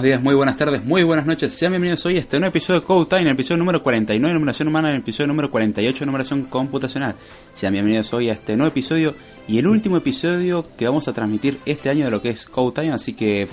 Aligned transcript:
Buenos 0.00 0.12
días, 0.16 0.22
muy 0.22 0.34
buenas 0.34 0.56
tardes, 0.56 0.82
muy 0.82 1.02
buenas 1.02 1.26
noches. 1.26 1.52
Sean 1.52 1.72
bienvenidos 1.72 2.06
hoy 2.06 2.16
a 2.16 2.20
este 2.20 2.38
nuevo 2.38 2.48
episodio 2.48 2.80
de 2.80 2.86
Code 2.86 3.04
Time, 3.04 3.22
el 3.22 3.34
episodio 3.34 3.58
número 3.58 3.82
49, 3.82 4.32
numeración 4.32 4.68
humana, 4.68 4.90
el 4.90 5.00
episodio 5.00 5.26
número 5.26 5.50
48, 5.50 6.06
numeración 6.06 6.44
computacional. 6.44 7.16
Sean 7.52 7.74
bienvenidos 7.74 8.10
hoy 8.14 8.30
a 8.30 8.32
este 8.32 8.56
nuevo 8.56 8.70
episodio 8.70 9.14
y 9.46 9.58
el 9.58 9.66
último 9.66 9.98
episodio 9.98 10.64
que 10.78 10.86
vamos 10.86 11.06
a 11.06 11.12
transmitir 11.12 11.58
este 11.66 11.90
año 11.90 12.06
de 12.06 12.10
lo 12.10 12.22
que 12.22 12.30
es 12.30 12.46
Code 12.46 12.80
Time, 12.80 12.94
así 12.94 13.12
que 13.12 13.46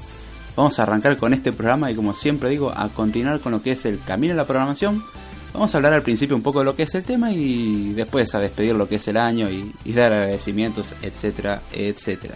vamos 0.55 0.79
a 0.79 0.83
arrancar 0.83 1.17
con 1.17 1.33
este 1.33 1.51
programa 1.51 1.91
y 1.91 1.95
como 1.95 2.13
siempre 2.13 2.49
digo, 2.49 2.71
a 2.73 2.87
continuar 2.87 3.41
con 3.41 3.51
lo 3.51 3.61
que 3.61 3.73
es 3.73 3.85
el 3.85 3.99
camino 3.99 4.33
de 4.33 4.37
la 4.37 4.47
programación. 4.47 5.03
Vamos 5.53 5.75
a 5.75 5.79
hablar 5.79 5.91
al 5.91 6.01
principio 6.01 6.37
un 6.37 6.43
poco 6.43 6.59
de 6.59 6.65
lo 6.65 6.77
que 6.77 6.83
es 6.83 6.95
el 6.95 7.03
tema 7.03 7.33
y 7.33 7.91
después 7.91 8.33
a 8.35 8.39
despedir 8.39 8.73
lo 8.73 8.87
que 8.87 8.95
es 8.95 9.07
el 9.09 9.17
año 9.17 9.49
y, 9.49 9.73
y 9.83 9.91
dar 9.91 10.13
agradecimientos, 10.13 10.95
etcétera, 11.01 11.61
etcétera. 11.73 12.35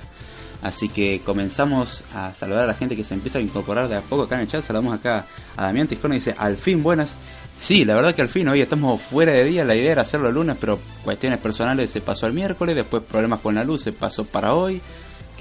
Así 0.61 0.89
que 0.89 1.21
comenzamos 1.25 2.03
a 2.13 2.33
saludar 2.33 2.65
a 2.65 2.67
la 2.67 2.73
gente 2.75 2.95
que 2.95 3.03
se 3.03 3.13
empieza 3.13 3.39
a 3.39 3.41
incorporar 3.41 3.87
de 3.87 3.95
a 3.95 4.01
poco 4.01 4.23
acá 4.23 4.35
en 4.35 4.41
el 4.41 4.47
chat. 4.47 4.63
Saludamos 4.63 4.93
acá 4.93 5.25
a 5.57 5.63
Damián 5.63 5.87
Tiscona 5.87 6.15
y 6.15 6.19
dice, 6.19 6.35
al 6.37 6.57
fin 6.57 6.83
buenas. 6.83 7.15
Sí, 7.57 7.85
la 7.85 7.95
verdad 7.95 8.15
que 8.15 8.21
al 8.21 8.29
fin 8.29 8.47
hoy 8.47 8.61
estamos 8.61 9.01
fuera 9.01 9.33
de 9.33 9.43
día. 9.43 9.65
La 9.65 9.75
idea 9.75 9.91
era 9.91 10.01
hacerlo 10.03 10.29
el 10.29 10.35
lunes, 10.35 10.57
pero 10.59 10.79
cuestiones 11.03 11.39
personales 11.39 11.89
se 11.89 12.01
pasó 12.01 12.27
el 12.27 12.33
miércoles. 12.33 12.75
Después 12.75 13.03
problemas 13.03 13.39
con 13.39 13.55
la 13.55 13.63
luz 13.63 13.81
se 13.81 13.91
pasó 13.91 14.25
para 14.25 14.53
hoy. 14.53 14.81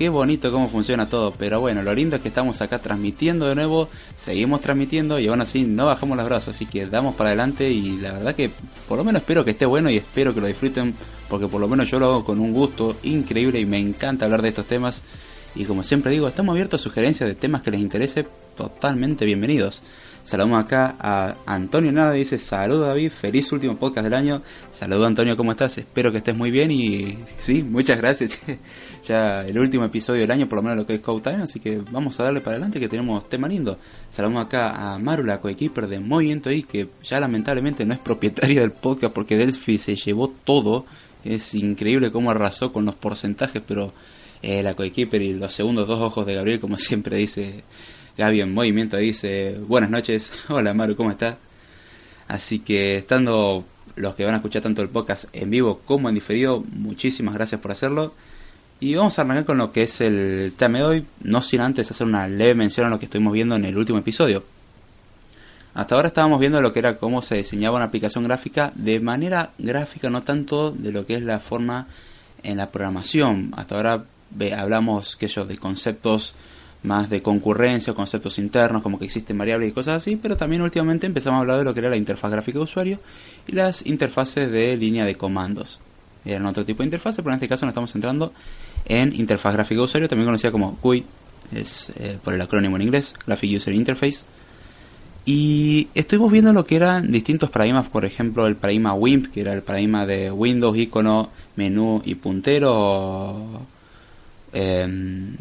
Qué 0.01 0.09
bonito 0.09 0.51
cómo 0.51 0.71
funciona 0.71 1.11
todo. 1.11 1.31
Pero 1.33 1.61
bueno, 1.61 1.83
lo 1.83 1.93
lindo 1.93 2.17
es 2.17 2.23
que 2.23 2.29
estamos 2.29 2.63
acá 2.63 2.79
transmitiendo 2.79 3.47
de 3.47 3.55
nuevo. 3.55 3.91
Seguimos 4.17 4.63
transmitiendo 4.63 5.19
y 5.19 5.29
aún 5.29 5.43
así 5.43 5.65
no 5.65 5.85
bajamos 5.85 6.17
los 6.17 6.25
brazos. 6.25 6.57
Así 6.57 6.65
que 6.65 6.87
damos 6.87 7.17
para 7.17 7.29
adelante 7.29 7.69
y 7.69 7.99
la 7.99 8.13
verdad 8.13 8.35
que 8.35 8.51
por 8.89 8.97
lo 8.97 9.05
menos 9.05 9.21
espero 9.21 9.45
que 9.45 9.51
esté 9.51 9.67
bueno 9.67 9.91
y 9.91 9.99
espero 9.99 10.33
que 10.33 10.41
lo 10.41 10.47
disfruten. 10.47 10.95
Porque 11.29 11.49
por 11.49 11.61
lo 11.61 11.69
menos 11.69 11.91
yo 11.91 11.99
lo 11.99 12.07
hago 12.07 12.25
con 12.25 12.41
un 12.41 12.55
gusto 12.55 12.97
increíble 13.03 13.61
y 13.61 13.67
me 13.67 13.79
encanta 13.79 14.25
hablar 14.25 14.41
de 14.41 14.49
estos 14.49 14.65
temas. 14.65 15.03
Y 15.55 15.65
como 15.65 15.83
siempre 15.83 16.13
digo, 16.13 16.29
estamos 16.29 16.55
abiertos 16.55 16.81
a 16.81 16.85
sugerencias 16.85 17.29
de 17.29 17.35
temas 17.35 17.61
que 17.61 17.71
les 17.71 17.83
interese. 17.83 18.27
Totalmente 18.57 19.27
bienvenidos. 19.27 19.83
Saludamos 20.25 20.65
acá 20.65 20.97
a 20.99 21.37
Antonio 21.47 21.93
Nada, 21.93 22.13
dice 22.13 22.39
saludo 22.39 22.87
David, 22.87 23.11
feliz 23.11 23.51
último 23.53 23.77
podcast 23.77 24.05
del 24.05 24.15
año. 24.15 24.43
Saludo 24.71 25.07
Antonio, 25.07 25.37
¿cómo 25.37 25.53
estás? 25.53 25.79
Espero 25.79 26.13
que 26.13 26.19
estés 26.19 26.37
muy 26.37 26.51
bien 26.51 26.71
y 26.71 27.19
sí, 27.39 27.63
muchas 27.63 27.99
gracias. 27.99 28.39
Ya 29.03 29.47
el 29.47 29.59
último 29.59 29.85
episodio 29.85 30.21
del 30.21 30.31
año, 30.31 30.49
por 30.49 30.57
lo 30.57 30.63
menos 30.63 30.79
lo 30.79 30.87
que 30.87 30.95
es 30.95 31.01
Code 31.01 31.31
Time, 31.31 31.43
así 31.43 31.61
que 31.61 31.83
vamos 31.91 32.19
a 32.21 32.25
darle 32.25 32.41
para 32.41 32.57
adelante 32.57 32.81
que 32.81 32.89
tenemos 32.89 33.29
tema 33.29 33.49
lindo. 33.49 33.79
Saludamos 34.11 34.47
acá 34.47 34.95
a 34.95 34.99
Maru, 34.99 35.25
la 35.25 35.41
coequiper 35.41 35.87
de 35.87 36.01
Movimiento 36.01 36.51
I, 36.51 36.63
que 36.63 36.89
ya 37.03 37.21
lamentablemente 37.21 37.85
no 37.85 37.95
es 37.95 38.01
propietaria 38.01 38.61
del 38.61 38.73
podcast 38.73 39.13
porque 39.15 39.37
Delphi 39.37 39.79
se 39.79 39.97
llevó 39.97 40.29
todo. 40.29 40.87
Es 41.25 41.55
increíble 41.55 42.11
cómo 42.11 42.31
arrasó 42.31 42.73
con 42.73 42.85
los 42.85 42.95
porcentajes, 42.95 43.63
pero 43.67 43.93
eh, 44.43 44.63
la 44.63 44.75
coequiper 44.75 45.21
y 45.21 45.35
los 45.35 45.53
segundos 45.53 45.87
dos 45.87 46.01
ojos 46.01 46.27
de 46.27 46.35
Gabriel, 46.35 46.61
como 46.61 46.79
siempre 46.79 47.17
dice 47.17 47.65
Gaby 48.17 48.41
en 48.41 48.55
movimiento, 48.55 48.97
dice 48.97 49.59
buenas 49.67 49.91
noches, 49.91 50.33
hola 50.49 50.75
Maru, 50.75 50.97
¿cómo 50.97 51.11
estás? 51.11 51.37
Así 52.29 52.61
que 52.61 52.99
estando 52.99 53.65
los 53.97 54.15
que 54.15 54.25
van 54.25 54.35
a 54.35 54.37
escuchar 54.39 54.63
tanto 54.63 54.83
el 54.83 54.89
podcast 54.89 55.25
en 55.33 55.51
vivo 55.51 55.81
como 55.85 56.09
en 56.09 56.15
diferido, 56.15 56.65
muchísimas 56.73 57.35
gracias 57.35 57.61
por 57.61 57.73
hacerlo. 57.73 58.15
Y 58.83 58.95
vamos 58.95 59.19
a 59.19 59.23
arrancar 59.23 59.45
con 59.45 59.59
lo 59.59 59.73
que 59.73 59.83
es 59.83 60.01
el 60.01 60.55
tema 60.57 60.79
de 60.79 60.85
hoy, 60.85 61.07
no 61.21 61.43
sin 61.43 61.61
antes 61.61 61.91
hacer 61.91 62.07
una 62.07 62.27
leve 62.27 62.55
mención 62.55 62.87
a 62.87 62.89
lo 62.89 62.99
que 62.99 63.05
estuvimos 63.05 63.35
viendo 63.35 63.55
en 63.55 63.67
el 63.67 63.77
último 63.77 63.99
episodio. 63.99 64.43
Hasta 65.75 65.95
ahora 65.95 66.09
estábamos 66.09 66.41
viendo 66.41 66.63
lo 66.63 66.73
que 66.73 66.79
era 66.79 66.97
cómo 66.97 67.21
se 67.21 67.37
diseñaba 67.37 67.77
una 67.77 67.85
aplicación 67.85 68.25
gráfica 68.25 68.73
de 68.75 68.99
manera 68.99 69.51
gráfica, 69.59 70.09
no 70.09 70.23
tanto 70.23 70.71
de 70.71 70.93
lo 70.93 71.05
que 71.05 71.17
es 71.17 71.23
la 71.23 71.41
forma 71.41 71.89
en 72.43 72.57
la 72.57 72.71
programación. 72.71 73.53
Hasta 73.55 73.75
ahora 73.75 74.05
hablamos 74.57 75.15
que 75.15 75.29
yo 75.29 75.45
de 75.45 75.59
conceptos 75.59 76.35
más 76.83 77.11
de 77.11 77.21
concurrencia, 77.21 77.93
conceptos 77.93 78.39
internos, 78.39 78.81
como 78.81 78.99
que 78.99 79.05
existen 79.05 79.37
variables 79.37 79.69
y 79.69 79.73
cosas 79.73 79.99
así, 79.99 80.17
pero 80.17 80.39
también 80.39 80.63
últimamente 80.63 81.07
empezamos 81.07 81.37
a 81.37 81.41
hablar 81.43 81.59
de 81.59 81.65
lo 81.65 81.75
que 81.75 81.81
era 81.81 81.91
la 81.91 81.97
interfaz 81.97 82.31
gráfica 82.31 82.59
de 82.59 82.65
usuario 82.65 82.99
y 83.47 83.53
las 83.53 83.85
interfaces 83.85 84.51
de 84.51 84.75
línea 84.79 85.05
de 85.05 85.17
comandos. 85.17 85.81
Eran 86.25 86.47
otro 86.47 86.65
tipo 86.65 86.83
de 86.83 86.87
interfaz, 86.87 87.17
pero 87.17 87.31
en 87.31 87.35
este 87.35 87.49
caso 87.49 87.65
nos 87.67 87.73
estamos 87.73 87.93
centrando 87.93 88.33
en 88.85 89.15
interfaz 89.15 89.55
gráfica 89.55 89.83
usuario, 89.83 90.09
también 90.09 90.27
conocida 90.27 90.51
como 90.51 90.79
GUI, 90.83 91.05
es 91.53 91.91
eh, 91.97 92.19
por 92.23 92.35
el 92.35 92.41
acrónimo 92.41 92.77
en 92.77 92.83
inglés, 92.83 93.15
Graphic 93.27 93.57
User 93.57 93.75
Interface. 93.75 94.25
Y 95.25 95.89
estuvimos 95.95 96.33
viendo 96.33 96.53
lo 96.53 96.65
que 96.65 96.77
eran 96.77 97.13
distintos 97.13 97.51
paradigmas, 97.51 97.89
por 97.89 98.05
ejemplo 98.05 98.47
el 98.47 98.57
paradigma 98.57 98.95
WIMP, 98.95 99.33
que 99.33 99.43
era 99.43 99.53
el 99.53 99.63
paradigma 99.63 100.07
de 100.07 100.31
Windows, 100.31 100.77
icono, 100.77 101.31
menú 101.57 102.03
y 102.05 102.15
puntero. 102.15 103.67
Em, 104.53 105.37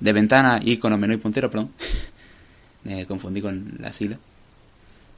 de 0.00 0.12
ventana, 0.12 0.60
icono, 0.62 0.96
menú 0.96 1.14
y 1.14 1.18
puntero, 1.18 1.50
perdón. 1.50 1.70
Me 2.84 3.06
confundí 3.06 3.40
con 3.40 3.74
la 3.80 3.92
sigla. 3.92 4.18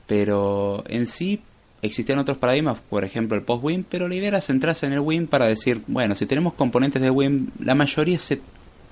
Pero 0.07 0.85
en 0.89 1.07
sí 1.07 1.41
existían 1.87 2.19
otros 2.19 2.39
paradigmas, 2.39 2.79
por 2.91 3.05
ejemplo 3.05 3.37
el 3.37 3.43
post-WIM, 3.43 3.85
pero 3.89 4.09
la 4.09 4.15
idea 4.15 4.29
era 4.29 4.41
centrarse 4.41 4.87
en 4.87 4.93
el 4.93 5.01
WIM 5.01 5.27
para 5.27 5.47
decir, 5.47 5.83
bueno, 5.87 6.15
si 6.15 6.27
tenemos 6.27 6.55
componentes 6.55 7.01
de 7.01 7.11
WIM, 7.11 7.49
la 7.61 7.75
mayoría 7.75 8.19
se 8.19 8.41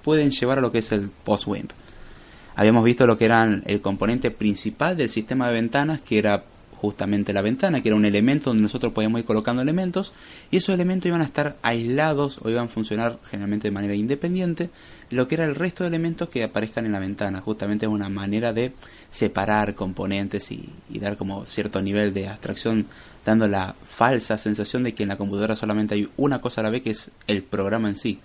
pueden 0.03 0.31
llevar 0.31 0.59
a 0.59 0.61
lo 0.61 0.73
que 0.73 0.79
es 0.79 0.93
el 0.93 1.11
post-WIM. 1.25 1.67
Habíamos 2.57 2.85
visto 2.85 3.07
lo 3.07 3.19
que 3.19 3.25
era 3.25 3.43
el 3.65 3.81
componente 3.81 4.31
principal 4.31 4.97
del 4.97 5.11
sistema 5.11 5.49
de 5.49 5.55
ventanas, 5.55 6.01
que 6.01 6.19
era 6.19 6.45
justamente 6.81 7.33
la 7.33 7.43
ventana, 7.43 7.83
que 7.83 7.89
era 7.89 7.97
un 7.97 8.05
elemento 8.05 8.51
donde 8.51 8.63
nosotros 8.63 8.93
podíamos 8.93 9.21
ir 9.21 9.27
colocando 9.27 9.63
elementos, 9.63 10.13
y 10.51 10.59
esos 10.59 10.75
elementos 10.75 11.07
iban 11.07 11.21
a 11.21 11.25
estar 11.25 11.57
aislados 11.63 12.39
o 12.43 12.51
iban 12.51 12.67
a 12.67 12.69
funcionar 12.69 13.19
generalmente 13.31 13.69
de 13.69 13.73
manera 13.73 13.95
independiente 13.95 14.71
de 15.11 15.17
lo 15.17 15.29
que 15.29 15.37
era 15.37 15.45
el 15.45 15.55
resto 15.55 15.85
de 15.85 15.89
elementos 15.89 16.29
que 16.29 16.45
aparezcan 16.45 16.87
en 16.87 16.93
la 16.93 16.99
ventana. 16.99 17.41
Justamente 17.41 17.87
es 17.87 17.93
una 17.93 18.09
manera 18.09 18.53
de 18.53 18.73
separar 19.11 19.75
componentes 19.75 20.51
y, 20.51 20.69
dar 20.99 21.17
como 21.17 21.47
cierto 21.47 21.81
nivel 21.81 22.13
de 22.13 22.29
abstracción, 22.29 22.87
dando 23.25 23.49
la 23.49 23.75
falsa 23.89 24.39
sensación 24.39 24.83
de 24.83 24.95
que 24.95 25.05
en 25.05 25.09
la 25.09 25.17
computadora 25.17 25.57
solamente 25.57 25.95
hay 25.95 26.09
una 26.17 26.41
cosa 26.41 26.61
a 26.61 26.65
la 26.65 26.71
vez 26.71 26.83
que 26.83 26.91
es 26.91 27.11
el 27.27 27.43
programa 27.43 27.89
en 27.89 27.97
sí. 27.97 28.21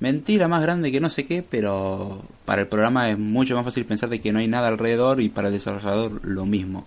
Mentira 0.00 0.48
más 0.48 0.62
grande 0.62 0.90
que 0.90 1.00
no 1.00 1.10
sé 1.10 1.26
qué, 1.26 1.44
pero 1.48 2.24
para 2.44 2.62
el 2.62 2.68
programa 2.68 3.10
es 3.10 3.18
mucho 3.18 3.54
más 3.54 3.64
fácil 3.64 3.84
pensar 3.84 4.08
de 4.08 4.20
que 4.20 4.32
no 4.32 4.40
hay 4.40 4.48
nada 4.48 4.66
alrededor 4.68 5.20
y 5.20 5.28
para 5.28 5.48
el 5.48 5.54
desarrollador 5.54 6.24
lo 6.24 6.44
mismo. 6.44 6.86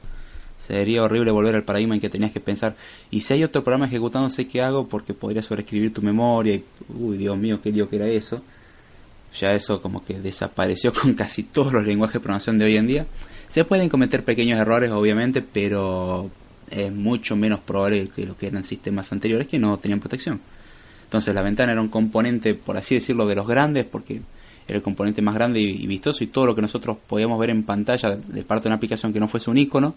Sería 0.58 1.04
horrible 1.04 1.32
volver 1.32 1.56
al 1.56 1.64
paradigma 1.64 1.96
en 1.96 2.02
que 2.02 2.10
tenías 2.10 2.32
que 2.32 2.40
pensar, 2.40 2.76
y 3.12 3.22
si 3.22 3.34
hay 3.34 3.44
otro 3.44 3.64
programa 3.64 3.86
ejecutando, 3.86 4.30
sé 4.30 4.48
qué 4.48 4.62
hago 4.62 4.88
porque 4.88 5.14
podría 5.14 5.42
sobreescribir 5.42 5.94
tu 5.94 6.02
memoria. 6.02 6.56
Y, 6.56 6.64
uy, 6.98 7.18
Dios 7.18 7.38
mío, 7.38 7.60
qué 7.62 7.72
lío 7.72 7.90
que 7.90 7.98
era 7.98 8.08
eso. 8.08 8.42
Ya 9.40 9.54
eso 9.54 9.82
como 9.82 10.06
que 10.06 10.20
desapareció 10.20 10.94
con 10.94 11.14
casi 11.16 11.44
todos 11.44 11.74
los 11.74 11.86
lenguajes 11.86 12.16
de 12.16 12.20
programación 12.22 12.58
de 12.58 12.66
hoy 12.66 12.78
en 12.78 12.88
día. 12.88 13.06
Se 13.48 13.66
pueden 13.66 13.90
cometer 13.90 14.24
pequeños 14.24 14.60
errores, 14.60 14.92
obviamente, 14.92 15.42
pero 15.42 16.30
es 16.72 16.92
mucho 16.92 17.36
menos 17.36 17.60
probable 17.60 18.10
que 18.10 18.26
lo 18.26 18.38
que 18.38 18.48
eran 18.48 18.64
sistemas 18.64 19.12
anteriores 19.12 19.48
que 19.48 19.60
no 19.60 19.78
tenían 19.78 20.00
protección. 20.00 20.40
Entonces 21.04 21.36
la 21.36 21.42
ventana 21.42 21.74
era 21.74 21.82
un 21.82 21.90
componente, 21.90 22.56
por 22.56 22.78
así 22.78 22.96
decirlo, 22.96 23.28
de 23.28 23.36
los 23.36 23.48
grandes, 23.48 23.86
porque 23.86 24.22
era 24.68 24.78
el 24.78 24.84
componente 24.84 25.22
más 25.22 25.36
grande 25.36 25.60
y 25.60 25.86
vistoso 25.86 26.24
y 26.24 26.28
todo 26.28 26.48
lo 26.48 26.56
que 26.56 26.62
nosotros 26.62 26.98
podíamos 27.08 27.40
ver 27.40 27.52
en 27.52 27.64
pantalla 27.64 28.16
de 28.16 28.44
parte 28.44 28.64
de 28.64 28.70
una 28.70 28.78
aplicación 28.78 29.14
que 29.14 29.20
no 29.20 29.28
fuese 29.28 29.52
un 29.52 29.58
icono, 29.58 29.94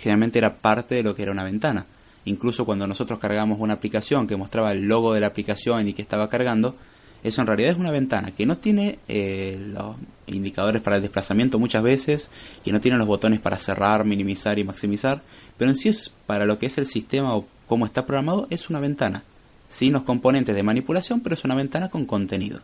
generalmente 0.00 0.38
era 0.38 0.56
parte 0.56 0.94
de 0.94 1.02
lo 1.02 1.14
que 1.14 1.22
era 1.22 1.32
una 1.32 1.44
ventana. 1.44 1.86
Incluso 2.24 2.64
cuando 2.64 2.86
nosotros 2.86 3.18
cargamos 3.18 3.58
una 3.60 3.74
aplicación 3.74 4.26
que 4.26 4.36
mostraba 4.36 4.72
el 4.72 4.88
logo 4.88 5.12
de 5.12 5.20
la 5.20 5.26
aplicación 5.26 5.88
y 5.88 5.92
que 5.92 6.02
estaba 6.02 6.28
cargando, 6.28 6.74
eso 7.22 7.40
en 7.40 7.46
realidad 7.46 7.72
es 7.72 7.78
una 7.78 7.90
ventana 7.90 8.30
que 8.30 8.46
no 8.46 8.56
tiene 8.56 8.98
eh, 9.08 9.58
los 9.60 9.96
indicadores 10.26 10.80
para 10.80 10.96
el 10.96 11.02
desplazamiento 11.02 11.58
muchas 11.58 11.82
veces, 11.82 12.30
que 12.64 12.72
no 12.72 12.80
tiene 12.80 12.96
los 12.96 13.06
botones 13.06 13.40
para 13.40 13.58
cerrar, 13.58 14.04
minimizar 14.04 14.58
y 14.58 14.64
maximizar, 14.64 15.20
pero 15.58 15.70
en 15.70 15.76
sí 15.76 15.90
es 15.90 16.12
para 16.26 16.46
lo 16.46 16.58
que 16.58 16.66
es 16.66 16.78
el 16.78 16.86
sistema 16.86 17.36
o 17.36 17.46
cómo 17.66 17.84
está 17.84 18.06
programado, 18.06 18.46
es 18.50 18.70
una 18.70 18.80
ventana. 18.80 19.22
Sin 19.68 19.92
los 19.92 20.02
componentes 20.02 20.54
de 20.54 20.62
manipulación, 20.62 21.20
pero 21.20 21.34
es 21.34 21.44
una 21.44 21.54
ventana 21.54 21.90
con 21.90 22.06
contenido. 22.06 22.60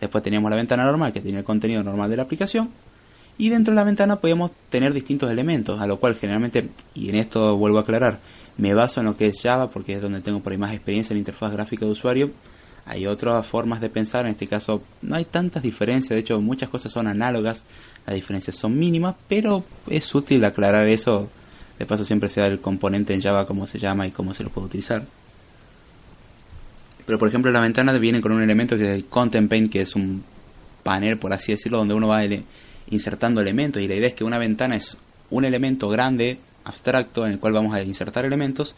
Después 0.00 0.24
teníamos 0.24 0.50
la 0.50 0.56
ventana 0.56 0.84
normal 0.84 1.12
que 1.12 1.20
tiene 1.20 1.38
el 1.38 1.44
contenido 1.44 1.82
normal 1.82 2.10
de 2.10 2.16
la 2.16 2.24
aplicación 2.24 2.70
y 3.40 3.48
dentro 3.48 3.72
de 3.72 3.76
la 3.76 3.84
ventana 3.84 4.16
podemos 4.16 4.52
tener 4.68 4.92
distintos 4.92 5.30
elementos, 5.30 5.80
a 5.80 5.86
lo 5.86 5.98
cual 5.98 6.14
generalmente, 6.14 6.68
y 6.94 7.08
en 7.08 7.14
esto 7.14 7.56
vuelvo 7.56 7.78
a 7.78 7.80
aclarar, 7.80 8.18
me 8.58 8.74
baso 8.74 9.00
en 9.00 9.06
lo 9.06 9.16
que 9.16 9.28
es 9.28 9.40
Java 9.42 9.70
porque 9.70 9.94
es 9.94 10.02
donde 10.02 10.20
tengo 10.20 10.40
por 10.40 10.52
ahí 10.52 10.58
más 10.58 10.74
experiencia 10.74 11.14
en 11.14 11.16
la 11.16 11.20
interfaz 11.20 11.50
gráfica 11.50 11.86
de 11.86 11.90
usuario. 11.90 12.30
Hay 12.84 13.06
otras 13.06 13.46
formas 13.46 13.80
de 13.80 13.88
pensar, 13.88 14.26
en 14.26 14.32
este 14.32 14.46
caso 14.46 14.82
no 15.00 15.16
hay 15.16 15.24
tantas 15.24 15.62
diferencias, 15.62 16.10
de 16.10 16.18
hecho 16.18 16.38
muchas 16.42 16.68
cosas 16.68 16.92
son 16.92 17.06
análogas, 17.06 17.64
las 18.06 18.14
diferencias 18.14 18.56
son 18.56 18.78
mínimas, 18.78 19.14
pero 19.26 19.64
es 19.88 20.14
útil 20.14 20.44
aclarar 20.44 20.86
eso. 20.86 21.30
De 21.78 21.86
paso 21.86 22.04
siempre 22.04 22.28
sea 22.28 22.46
el 22.46 22.60
componente 22.60 23.14
en 23.14 23.22
Java 23.22 23.46
cómo 23.46 23.66
se 23.66 23.78
llama 23.78 24.06
y 24.06 24.10
cómo 24.10 24.34
se 24.34 24.44
lo 24.44 24.50
puede 24.50 24.66
utilizar. 24.66 25.06
Pero 27.06 27.18
por 27.18 27.28
ejemplo 27.28 27.50
la 27.50 27.60
ventana 27.60 27.90
viene 27.92 28.20
con 28.20 28.32
un 28.32 28.42
elemento 28.42 28.76
que 28.76 28.90
es 28.90 28.96
el 28.96 29.06
Content 29.06 29.48
Paint, 29.48 29.72
que 29.72 29.80
es 29.80 29.96
un 29.96 30.24
panel, 30.82 31.16
por 31.16 31.32
así 31.32 31.52
decirlo, 31.52 31.78
donde 31.78 31.94
uno 31.94 32.06
va 32.08 32.18
a 32.18 32.24
insertando 32.90 33.40
elementos 33.40 33.82
y 33.82 33.88
la 33.88 33.94
idea 33.94 34.08
es 34.08 34.14
que 34.14 34.24
una 34.24 34.38
ventana 34.38 34.76
es 34.76 34.96
un 35.30 35.44
elemento 35.44 35.88
grande, 35.88 36.38
abstracto, 36.64 37.24
en 37.24 37.32
el 37.32 37.38
cual 37.38 37.52
vamos 37.52 37.74
a 37.74 37.82
insertar 37.82 38.24
elementos 38.24 38.74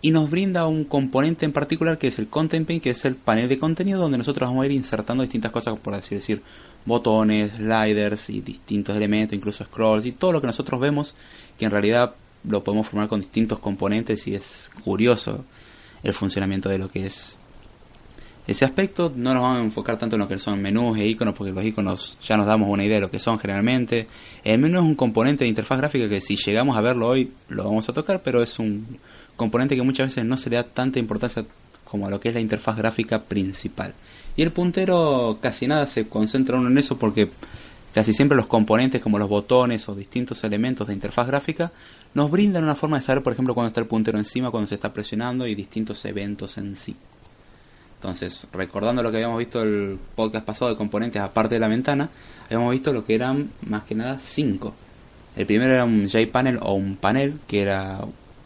y 0.00 0.10
nos 0.12 0.30
brinda 0.30 0.66
un 0.66 0.84
componente 0.84 1.44
en 1.44 1.52
particular 1.52 1.98
que 1.98 2.08
es 2.08 2.18
el 2.18 2.28
Content 2.28 2.66
Pane, 2.66 2.80
que 2.80 2.90
es 2.90 3.04
el 3.04 3.16
panel 3.16 3.48
de 3.48 3.58
contenido 3.58 4.00
donde 4.00 4.18
nosotros 4.18 4.48
vamos 4.48 4.62
a 4.62 4.66
ir 4.66 4.72
insertando 4.72 5.22
distintas 5.22 5.50
cosas, 5.50 5.76
por 5.78 5.94
así 5.94 6.14
decir, 6.14 6.42
botones, 6.84 7.52
sliders 7.52 8.30
y 8.30 8.40
distintos 8.40 8.96
elementos, 8.96 9.34
incluso 9.34 9.64
scrolls 9.64 10.06
y 10.06 10.12
todo 10.12 10.32
lo 10.32 10.40
que 10.40 10.46
nosotros 10.46 10.80
vemos 10.80 11.14
que 11.58 11.64
en 11.64 11.70
realidad 11.70 12.14
lo 12.44 12.62
podemos 12.62 12.86
formar 12.86 13.08
con 13.08 13.20
distintos 13.20 13.58
componentes 13.58 14.26
y 14.28 14.34
es 14.34 14.70
curioso 14.84 15.44
el 16.04 16.14
funcionamiento 16.14 16.68
de 16.68 16.78
lo 16.78 16.90
que 16.90 17.06
es 17.06 17.38
ese 18.48 18.64
aspecto. 18.64 19.12
No 19.14 19.34
nos 19.34 19.42
vamos 19.42 19.58
a 19.60 19.62
enfocar 19.62 19.98
tanto 19.98 20.16
en 20.16 20.20
lo 20.20 20.26
que 20.26 20.38
son 20.40 20.60
menús 20.60 20.98
e 20.98 21.06
iconos, 21.06 21.34
porque 21.34 21.52
los 21.52 21.62
iconos 21.62 22.18
ya 22.26 22.36
nos 22.36 22.46
damos 22.46 22.68
una 22.68 22.84
idea 22.84 22.96
de 22.96 23.02
lo 23.02 23.10
que 23.10 23.20
son 23.20 23.38
generalmente. 23.38 24.08
El 24.42 24.58
menú 24.58 24.78
es 24.78 24.84
un 24.84 24.94
componente 24.96 25.44
de 25.44 25.48
interfaz 25.48 25.78
gráfica 25.78 26.08
que 26.08 26.20
si 26.20 26.36
llegamos 26.36 26.76
a 26.76 26.80
verlo 26.80 27.08
hoy 27.08 27.30
lo 27.48 27.64
vamos 27.64 27.88
a 27.88 27.92
tocar, 27.92 28.22
pero 28.22 28.42
es 28.42 28.58
un 28.58 28.98
componente 29.36 29.76
que 29.76 29.82
muchas 29.82 30.08
veces 30.08 30.24
no 30.24 30.36
se 30.36 30.50
le 30.50 30.56
da 30.56 30.64
tanta 30.64 30.98
importancia 30.98 31.44
como 31.84 32.06
a 32.06 32.10
lo 32.10 32.20
que 32.20 32.28
es 32.28 32.34
la 32.34 32.40
interfaz 32.40 32.76
gráfica 32.76 33.22
principal. 33.22 33.94
Y 34.34 34.42
el 34.42 34.50
puntero 34.50 35.38
casi 35.42 35.66
nada 35.66 35.86
se 35.86 36.08
concentra 36.08 36.56
uno 36.56 36.68
en 36.68 36.78
eso 36.78 36.98
porque 36.98 37.28
casi 37.92 38.14
siempre 38.14 38.36
los 38.36 38.46
componentes 38.46 39.02
como 39.02 39.18
los 39.18 39.28
botones 39.28 39.88
o 39.88 39.94
distintos 39.94 40.42
elementos 40.44 40.86
de 40.86 40.94
interfaz 40.94 41.26
gráfica 41.26 41.70
nos 42.14 42.30
brindan 42.30 42.64
una 42.64 42.74
forma 42.74 42.96
de 42.96 43.02
saber, 43.02 43.22
por 43.22 43.34
ejemplo, 43.34 43.52
cuando 43.52 43.68
está 43.68 43.80
el 43.80 43.86
puntero 43.86 44.16
encima, 44.16 44.50
cuando 44.50 44.66
se 44.66 44.76
está 44.76 44.92
presionando 44.92 45.46
y 45.46 45.54
distintos 45.54 46.02
eventos 46.06 46.56
en 46.56 46.76
sí. 46.76 46.96
Entonces, 47.98 48.46
recordando 48.52 49.02
lo 49.02 49.10
que 49.10 49.16
habíamos 49.16 49.38
visto 49.38 49.62
el 49.62 49.98
podcast 50.14 50.46
pasado 50.46 50.70
de 50.70 50.76
componentes 50.76 51.20
aparte 51.20 51.56
de 51.56 51.60
la 51.60 51.66
ventana, 51.66 52.08
habíamos 52.46 52.70
visto 52.70 52.92
lo 52.92 53.04
que 53.04 53.16
eran 53.16 53.50
más 53.66 53.82
que 53.82 53.96
nada 53.96 54.18
cinco. 54.20 54.74
El 55.36 55.46
primero 55.46 55.72
era 55.72 55.84
un 55.84 56.06
JPanel 56.06 56.60
o 56.62 56.74
un 56.74 56.96
panel, 56.96 57.34
que 57.48 57.60
era 57.62 58.00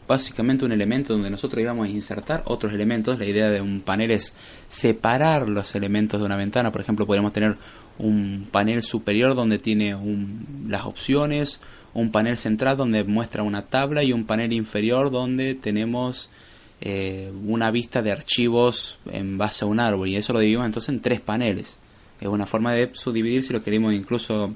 básicamente 0.09 0.65
un 0.65 0.73
elemento 0.73 1.13
donde 1.13 1.31
nosotros 1.31 1.61
íbamos 1.61 1.87
a 1.87 1.91
insertar 1.91 2.43
otros 2.47 2.73
elementos. 2.73 3.19
La 3.19 3.27
idea 3.27 3.51
de 3.51 3.61
un 3.61 3.83
panel 3.83 4.11
es 4.11 4.33
separar 4.71 5.49
los 5.49 5.75
elementos 5.75 6.19
de 6.19 6.27
una 6.27 6.37
ventana. 6.37 6.73
Por 6.73 6.81
ejemplo, 6.81 7.07
podríamos 7.07 7.35
tener 7.35 7.57
un 7.99 8.49
panel 8.51 8.83
superior 8.83 9.35
donde 9.35 9.59
tiene 9.59 9.97
las 10.67 10.87
opciones, 10.87 11.61
un 11.93 12.11
panel 12.11 12.39
central 12.39 12.79
donde 12.79 13.05
muestra 13.05 13.43
una 13.43 13.63
tabla 13.63 14.03
y 14.03 14.15
un 14.15 14.25
panel 14.25 14.53
inferior 14.53 15.11
donde 15.11 15.55
tenemos 15.55 16.31
eh, 16.85 17.33
una 17.47 17.71
vista 17.71 18.03
de 18.03 18.11
archivos 18.11 18.99
en 19.13 19.39
base 19.39 19.65
a 19.65 19.69
un 19.69 19.79
árbol 19.79 20.09
y 20.09 20.17
eso 20.17 20.33
lo 20.33 20.41
dividimos 20.41 20.67
entonces 20.67 20.89
en 20.89 21.01
tres 21.01 21.21
paneles. 21.21 21.79
Es 22.21 22.27
una 22.27 22.45
forma 22.45 22.73
de 22.73 22.91
subdividir 22.93 23.45
si 23.45 23.53
lo 23.53 23.63
queremos 23.63 23.95
incluso 23.95 24.53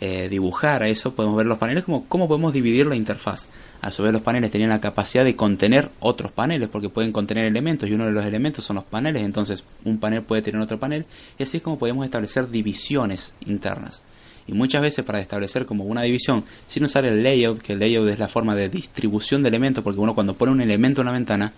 eh, 0.00 0.30
dibujar 0.30 0.82
a 0.82 0.88
eso, 0.88 1.14
podemos 1.14 1.36
ver 1.36 1.44
los 1.44 1.58
paneles 1.58 1.84
como 1.84 2.06
cómo 2.06 2.26
podemos 2.26 2.54
dividir 2.54 2.86
la 2.86 2.96
interfaz. 2.96 3.50
A 3.82 3.90
su 3.90 4.02
vez 4.02 4.14
los 4.14 4.22
paneles 4.22 4.50
tenían 4.50 4.70
la 4.70 4.80
capacidad 4.80 5.26
de 5.26 5.36
contener 5.36 5.90
otros 6.00 6.32
paneles 6.32 6.70
porque 6.70 6.88
pueden 6.88 7.12
contener 7.12 7.44
elementos 7.44 7.86
y 7.86 7.92
uno 7.92 8.06
de 8.06 8.12
los 8.12 8.24
elementos 8.24 8.64
son 8.64 8.76
los 8.76 8.84
paneles, 8.86 9.22
entonces 9.22 9.62
un 9.84 9.98
panel 9.98 10.22
puede 10.22 10.40
tener 10.40 10.58
otro 10.58 10.80
panel 10.80 11.04
y 11.38 11.42
así 11.42 11.58
es 11.58 11.62
como 11.62 11.78
podemos 11.78 12.06
establecer 12.06 12.48
divisiones 12.48 13.34
internas. 13.44 14.00
Y 14.46 14.52
muchas 14.52 14.82
veces 14.82 15.04
para 15.04 15.20
establecer 15.20 15.66
como 15.66 15.84
una 15.84 16.02
división, 16.02 16.44
sin 16.66 16.84
usar 16.84 17.04
el 17.04 17.22
layout, 17.22 17.60
que 17.60 17.74
el 17.74 17.78
layout 17.78 18.08
es 18.08 18.18
la 18.18 18.28
forma 18.28 18.54
de 18.54 18.68
distribución 18.68 19.42
de 19.42 19.48
elementos, 19.48 19.84
porque 19.84 20.00
uno 20.00 20.14
cuando 20.14 20.34
pone 20.34 20.52
un 20.52 20.60
elemento 20.60 21.00
en 21.00 21.08
una 21.08 21.16
ventana, 21.16 21.52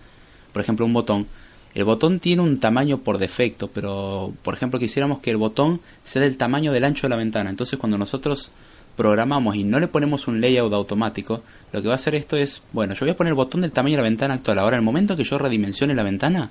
por 0.53 0.61
ejemplo 0.61 0.85
un 0.85 0.93
botón, 0.93 1.27
el 1.73 1.83
botón 1.83 2.19
tiene 2.19 2.41
un 2.41 2.59
tamaño 2.59 2.99
por 2.99 3.17
defecto, 3.17 3.67
pero 3.67 4.33
por 4.43 4.53
ejemplo 4.53 4.79
quisiéramos 4.79 5.19
que 5.19 5.31
el 5.31 5.37
botón 5.37 5.81
sea 6.03 6.21
del 6.21 6.37
tamaño 6.37 6.71
del 6.71 6.85
ancho 6.85 7.07
de 7.07 7.09
la 7.09 7.17
ventana. 7.17 7.49
Entonces 7.49 7.77
cuando 7.77 7.97
nosotros 7.97 8.51
programamos 8.95 9.55
y 9.57 9.65
no 9.65 9.79
le 9.79 9.87
ponemos 9.87 10.27
un 10.27 10.39
layout 10.39 10.71
automático, 10.73 11.43
lo 11.73 11.81
que 11.81 11.87
va 11.89 11.95
a 11.95 11.95
hacer 11.95 12.15
esto 12.15 12.37
es, 12.37 12.63
bueno, 12.71 12.93
yo 12.93 13.01
voy 13.01 13.09
a 13.09 13.17
poner 13.17 13.31
el 13.31 13.35
botón 13.35 13.59
del 13.59 13.71
tamaño 13.71 13.97
de 13.97 14.03
la 14.03 14.09
ventana 14.09 14.35
actual. 14.35 14.59
Ahora, 14.59 14.77
en 14.77 14.83
el 14.83 14.85
momento 14.85 15.17
que 15.17 15.25
yo 15.25 15.37
redimensione 15.37 15.93
la 15.93 16.03
ventana, 16.03 16.49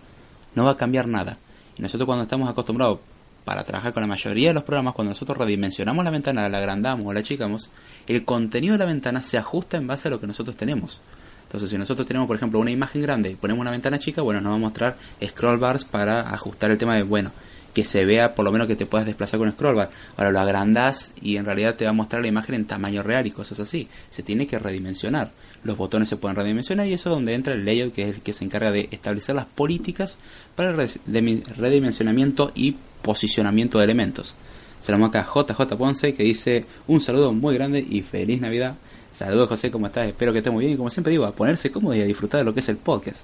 no 0.54 0.64
va 0.64 0.72
a 0.72 0.76
cambiar 0.76 1.08
nada. 1.08 1.38
Y 1.78 1.82
nosotros 1.82 2.06
cuando 2.06 2.24
estamos 2.24 2.48
acostumbrados 2.48 2.98
para 3.44 3.64
trabajar 3.64 3.92
con 3.92 4.00
la 4.00 4.06
mayoría 4.06 4.48
de 4.48 4.54
los 4.54 4.64
programas, 4.64 4.94
cuando 4.94 5.10
nosotros 5.10 5.36
redimensionamos 5.38 6.04
la 6.04 6.10
ventana, 6.10 6.48
la 6.48 6.58
agrandamos 6.58 7.06
o 7.06 7.12
la 7.12 7.20
achicamos, 7.20 7.70
el 8.06 8.24
contenido 8.24 8.72
de 8.72 8.78
la 8.78 8.86
ventana 8.86 9.22
se 9.22 9.38
ajusta 9.38 9.76
en 9.76 9.86
base 9.86 10.08
a 10.08 10.10
lo 10.10 10.20
que 10.20 10.26
nosotros 10.26 10.56
tenemos. 10.56 11.00
Entonces, 11.44 11.70
si 11.70 11.78
nosotros 11.78 12.08
tenemos, 12.08 12.26
por 12.26 12.36
ejemplo, 12.36 12.58
una 12.58 12.70
imagen 12.70 13.02
grande 13.02 13.30
y 13.30 13.34
ponemos 13.36 13.60
una 13.60 13.70
ventana 13.70 13.98
chica, 13.98 14.22
bueno, 14.22 14.40
nos 14.40 14.52
va 14.52 14.56
a 14.56 14.58
mostrar 14.58 14.96
scroll 15.24 15.58
bars 15.58 15.84
para 15.84 16.22
ajustar 16.30 16.70
el 16.70 16.78
tema 16.78 16.96
de, 16.96 17.02
bueno, 17.02 17.30
que 17.74 17.84
se 17.84 18.04
vea 18.04 18.34
por 18.34 18.44
lo 18.44 18.52
menos 18.52 18.66
que 18.66 18.76
te 18.76 18.86
puedas 18.86 19.06
desplazar 19.06 19.38
con 19.38 19.52
scroll 19.52 19.74
bar. 19.74 19.90
Ahora 20.16 20.30
lo 20.30 20.40
agrandás 20.40 21.12
y 21.20 21.36
en 21.36 21.44
realidad 21.44 21.74
te 21.74 21.84
va 21.84 21.90
a 21.90 21.94
mostrar 21.94 22.22
la 22.22 22.28
imagen 22.28 22.54
en 22.54 22.64
tamaño 22.64 23.02
real 23.02 23.26
y 23.26 23.32
cosas 23.32 23.60
así. 23.60 23.88
Se 24.10 24.22
tiene 24.22 24.46
que 24.46 24.58
redimensionar. 24.58 25.32
Los 25.64 25.76
botones 25.76 26.08
se 26.08 26.16
pueden 26.16 26.36
redimensionar 26.36 26.86
y 26.86 26.94
eso 26.94 27.10
es 27.10 27.14
donde 27.14 27.34
entra 27.34 27.54
el 27.54 27.64
layout, 27.64 27.92
que 27.92 28.08
es 28.08 28.16
el 28.16 28.22
que 28.22 28.32
se 28.32 28.44
encarga 28.44 28.70
de 28.70 28.88
establecer 28.90 29.34
las 29.34 29.46
políticas 29.46 30.18
para 30.54 30.70
el 30.70 31.42
redimensionamiento 31.56 32.52
y 32.54 32.76
posicionamiento 33.04 33.78
de 33.78 33.84
elementos. 33.84 34.34
Saludos 34.82 35.10
acá 35.10 35.28
JJ 35.32 35.76
Ponce 35.76 36.14
que 36.14 36.24
dice 36.24 36.64
un 36.88 37.00
saludo 37.00 37.32
muy 37.32 37.54
grande 37.54 37.86
y 37.88 38.02
feliz 38.02 38.40
Navidad. 38.40 38.74
Saludos 39.12 39.48
José, 39.48 39.70
¿cómo 39.70 39.86
estás? 39.86 40.08
Espero 40.08 40.32
que 40.32 40.38
estés 40.38 40.52
muy 40.52 40.64
bien 40.64 40.74
y 40.74 40.76
como 40.76 40.90
siempre 40.90 41.12
digo, 41.12 41.24
a 41.24 41.32
ponerse 41.32 41.70
cómodo 41.70 41.94
y 41.94 42.00
a 42.00 42.04
disfrutar 42.04 42.38
de 42.38 42.44
lo 42.44 42.52
que 42.52 42.60
es 42.60 42.68
el 42.68 42.78
podcast. 42.78 43.22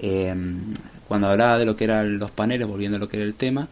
Eh, 0.00 0.34
cuando 1.06 1.28
hablaba 1.28 1.58
de 1.58 1.64
lo 1.64 1.76
que 1.76 1.84
eran 1.84 2.18
los 2.18 2.30
paneles, 2.30 2.66
volviendo 2.66 2.96
a 2.96 3.00
lo 3.00 3.08
que 3.08 3.18
era 3.18 3.26
el 3.26 3.34
tema, 3.34 3.68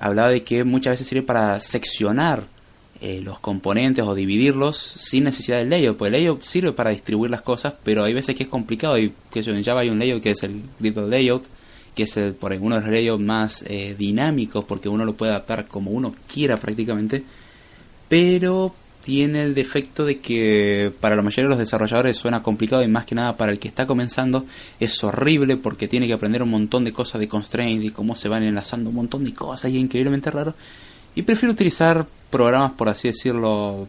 hablaba 0.00 0.30
de 0.30 0.42
que 0.42 0.64
muchas 0.64 0.92
veces 0.92 1.06
sirve 1.06 1.22
para 1.22 1.60
seccionar 1.60 2.44
eh, 3.00 3.20
los 3.20 3.38
componentes 3.38 4.04
o 4.04 4.14
dividirlos 4.14 4.76
sin 4.76 5.24
necesidad 5.24 5.58
del 5.58 5.70
layout, 5.70 5.96
porque 5.96 6.16
el 6.16 6.20
layout 6.20 6.42
sirve 6.42 6.72
para 6.72 6.90
distribuir 6.90 7.30
las 7.30 7.42
cosas, 7.42 7.74
pero 7.84 8.04
hay 8.04 8.12
veces 8.12 8.34
que 8.34 8.44
es 8.44 8.48
complicado 8.48 8.98
y 8.98 9.12
que 9.30 9.40
en 9.40 9.62
Java 9.62 9.80
hay 9.80 9.90
un 9.90 9.98
layout 9.98 10.22
que 10.22 10.32
es 10.32 10.42
el 10.42 10.62
grid 10.80 10.96
layout, 10.96 11.44
que 11.98 12.04
es 12.04 12.16
el, 12.16 12.34
por 12.34 12.52
uno 12.52 12.80
de 12.80 13.02
los 13.02 13.18
más 13.18 13.64
eh, 13.66 13.96
dinámicos 13.98 14.64
porque 14.64 14.88
uno 14.88 15.04
lo 15.04 15.14
puede 15.14 15.32
adaptar 15.32 15.66
como 15.66 15.90
uno 15.90 16.14
quiera 16.32 16.56
prácticamente, 16.56 17.24
pero 18.08 18.72
tiene 19.02 19.42
el 19.42 19.52
defecto 19.52 20.04
de 20.04 20.18
que 20.18 20.92
para 21.00 21.16
la 21.16 21.22
mayoría 21.22 21.46
de 21.46 21.48
los 21.48 21.58
desarrolladores 21.58 22.16
suena 22.16 22.40
complicado 22.40 22.84
y 22.84 22.86
más 22.86 23.04
que 23.04 23.16
nada 23.16 23.36
para 23.36 23.50
el 23.50 23.58
que 23.58 23.66
está 23.66 23.84
comenzando 23.84 24.46
es 24.78 25.02
horrible 25.02 25.56
porque 25.56 25.88
tiene 25.88 26.06
que 26.06 26.12
aprender 26.12 26.40
un 26.40 26.50
montón 26.50 26.84
de 26.84 26.92
cosas 26.92 27.18
de 27.18 27.26
constraints 27.26 27.84
y 27.86 27.90
cómo 27.90 28.14
se 28.14 28.28
van 28.28 28.44
enlazando 28.44 28.90
un 28.90 28.96
montón 28.96 29.24
de 29.24 29.34
cosas 29.34 29.72
y 29.72 29.78
es 29.78 29.82
increíblemente 29.82 30.30
raro. 30.30 30.54
Y 31.16 31.22
prefiero 31.22 31.52
utilizar 31.52 32.06
programas, 32.30 32.74
por 32.74 32.88
así 32.88 33.08
decirlo, 33.08 33.88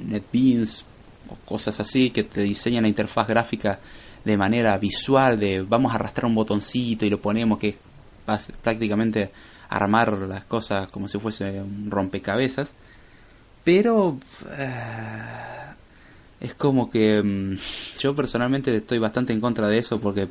NetBeans 0.00 0.84
o 1.28 1.36
cosas 1.44 1.78
así 1.78 2.10
que 2.10 2.24
te 2.24 2.40
diseñan 2.40 2.82
la 2.82 2.88
interfaz 2.88 3.28
gráfica 3.28 3.78
de 4.24 4.36
manera 4.36 4.76
visual, 4.78 5.38
de 5.38 5.62
vamos 5.62 5.92
a 5.92 5.96
arrastrar 5.96 6.26
un 6.26 6.34
botoncito 6.34 7.04
y 7.04 7.10
lo 7.10 7.20
ponemos, 7.20 7.58
que 7.58 7.68
es 8.26 8.52
prácticamente 8.62 9.30
armar 9.68 10.12
las 10.12 10.44
cosas 10.44 10.88
como 10.88 11.08
si 11.08 11.18
fuese 11.18 11.60
un 11.60 11.90
rompecabezas. 11.90 12.74
Pero 13.64 14.18
eh, 14.58 15.22
es 16.40 16.54
como 16.54 16.90
que 16.90 17.22
mm, 17.22 17.98
yo 17.98 18.14
personalmente 18.14 18.76
estoy 18.76 18.98
bastante 18.98 19.32
en 19.32 19.40
contra 19.40 19.68
de 19.68 19.78
eso 19.78 20.00
porque 20.00 20.28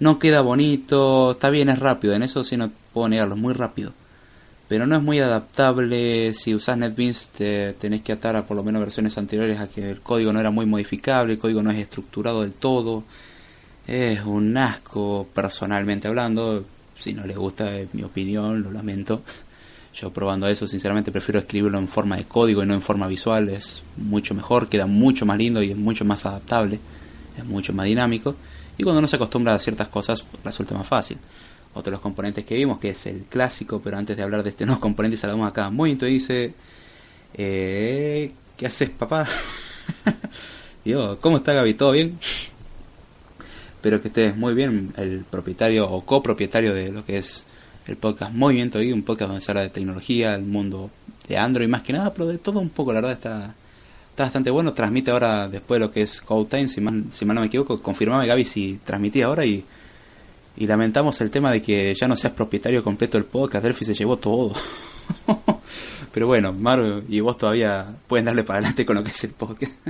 no 0.00 0.18
queda 0.18 0.42
bonito, 0.42 1.32
está 1.32 1.50
bien, 1.50 1.68
es 1.68 1.78
rápido, 1.78 2.14
en 2.14 2.22
eso 2.22 2.44
sí 2.44 2.56
no 2.56 2.70
puedo 2.92 3.08
negarlo, 3.08 3.36
muy 3.36 3.54
rápido. 3.54 3.92
Pero 4.68 4.86
no 4.86 4.96
es 4.96 5.02
muy 5.02 5.18
adaptable, 5.18 6.34
si 6.34 6.54
usas 6.54 6.76
NetBeans 6.76 7.30
te 7.30 7.72
tenés 7.72 8.02
que 8.02 8.12
atar 8.12 8.36
a 8.36 8.46
por 8.46 8.54
lo 8.56 8.62
menos 8.62 8.80
versiones 8.80 9.16
anteriores 9.16 9.58
a 9.58 9.68
que 9.68 9.90
el 9.90 10.00
código 10.02 10.30
no 10.32 10.40
era 10.40 10.50
muy 10.50 10.66
modificable, 10.66 11.32
el 11.32 11.38
código 11.38 11.62
no 11.62 11.70
es 11.70 11.78
estructurado 11.78 12.42
del 12.42 12.52
todo. 12.52 13.04
Es 13.86 14.20
un 14.20 14.54
asco 14.58 15.26
personalmente 15.32 16.06
hablando, 16.06 16.66
si 16.98 17.14
no 17.14 17.26
les 17.26 17.38
gusta 17.38 17.74
es 17.74 17.94
mi 17.94 18.02
opinión, 18.02 18.62
lo 18.62 18.70
lamento. 18.70 19.22
Yo 19.94 20.12
probando 20.12 20.46
eso, 20.46 20.66
sinceramente 20.66 21.10
prefiero 21.10 21.40
escribirlo 21.40 21.78
en 21.78 21.88
forma 21.88 22.16
de 22.16 22.24
código 22.24 22.62
y 22.62 22.66
no 22.66 22.74
en 22.74 22.82
forma 22.82 23.06
visual. 23.06 23.48
Es 23.48 23.82
mucho 23.96 24.34
mejor, 24.34 24.68
queda 24.68 24.86
mucho 24.86 25.24
más 25.24 25.38
lindo 25.38 25.62
y 25.62 25.70
es 25.70 25.76
mucho 25.76 26.04
más 26.04 26.26
adaptable. 26.26 26.78
Es 27.36 27.44
mucho 27.44 27.72
más 27.72 27.86
dinámico. 27.86 28.34
Y 28.76 28.84
cuando 28.84 28.98
uno 28.98 29.08
se 29.08 29.16
acostumbra 29.16 29.54
a 29.54 29.58
ciertas 29.58 29.88
cosas, 29.88 30.24
resulta 30.44 30.74
más 30.74 30.86
fácil. 30.86 31.18
Otro 31.78 31.92
de 31.92 31.94
los 31.94 32.00
componentes 32.00 32.44
que 32.44 32.56
vimos, 32.56 32.80
que 32.80 32.90
es 32.90 33.06
el 33.06 33.22
clásico, 33.28 33.80
pero 33.80 33.96
antes 33.96 34.16
de 34.16 34.24
hablar 34.24 34.42
de 34.42 34.50
este 34.50 34.66
nuevo 34.66 34.80
componente, 34.80 35.16
saludamos 35.16 35.48
acá. 35.48 35.70
Muy 35.70 35.94
dice: 35.94 36.52
eh, 37.34 38.32
¿Qué 38.56 38.66
haces, 38.66 38.90
papá? 38.90 39.28
Yo, 40.84 41.20
¿cómo 41.20 41.36
está 41.36 41.52
Gaby? 41.52 41.74
¿Todo 41.74 41.92
bien? 41.92 42.18
Espero 43.76 44.02
que 44.02 44.08
estés 44.08 44.36
muy 44.36 44.54
bien, 44.54 44.92
el 44.96 45.24
propietario 45.30 45.88
o 45.88 46.04
copropietario 46.04 46.74
de 46.74 46.90
lo 46.90 47.04
que 47.04 47.18
es 47.18 47.46
el 47.86 47.96
podcast 47.96 48.34
Movimiento 48.34 48.82
y 48.82 48.90
un 48.90 49.04
podcast 49.04 49.28
donde 49.28 49.44
se 49.44 49.52
habla 49.52 49.62
de 49.62 49.70
tecnología, 49.70 50.34
el 50.34 50.42
mundo 50.42 50.90
de 51.28 51.38
Android 51.38 51.68
más 51.68 51.82
que 51.82 51.92
nada, 51.92 52.12
pero 52.12 52.26
de 52.26 52.38
todo 52.38 52.58
un 52.58 52.70
poco, 52.70 52.92
la 52.92 53.00
verdad 53.00 53.12
está, 53.12 53.54
está 54.10 54.24
bastante 54.24 54.50
bueno. 54.50 54.72
Transmite 54.72 55.12
ahora 55.12 55.46
después 55.46 55.80
lo 55.80 55.92
que 55.92 56.02
es 56.02 56.20
Code 56.22 56.48
Time, 56.50 56.66
si 56.66 56.80
mal, 56.80 57.04
si 57.12 57.24
mal 57.24 57.36
no 57.36 57.42
me 57.42 57.46
equivoco, 57.46 57.80
confirmame 57.80 58.26
Gaby 58.26 58.44
si 58.44 58.80
transmitía 58.84 59.26
ahora 59.26 59.46
y, 59.46 59.64
y 60.58 60.66
lamentamos 60.66 61.20
el 61.20 61.30
tema 61.30 61.52
de 61.52 61.62
que 61.62 61.94
ya 61.94 62.08
no 62.08 62.16
seas 62.16 62.32
propietario 62.32 62.82
completo 62.82 63.16
del 63.16 63.26
podcast, 63.26 63.62
Delphi 63.62 63.84
se 63.84 63.94
llevó 63.94 64.16
todo. 64.16 64.52
pero 66.12 66.26
bueno, 66.26 66.52
Maru 66.52 67.04
y 67.08 67.20
vos 67.20 67.38
todavía 67.38 67.86
pueden 68.08 68.24
darle 68.24 68.42
para 68.42 68.58
adelante 68.58 68.84
con 68.84 68.96
lo 68.96 69.04
que 69.04 69.10
es 69.10 69.24
el 69.24 69.30
podcast. 69.30 69.72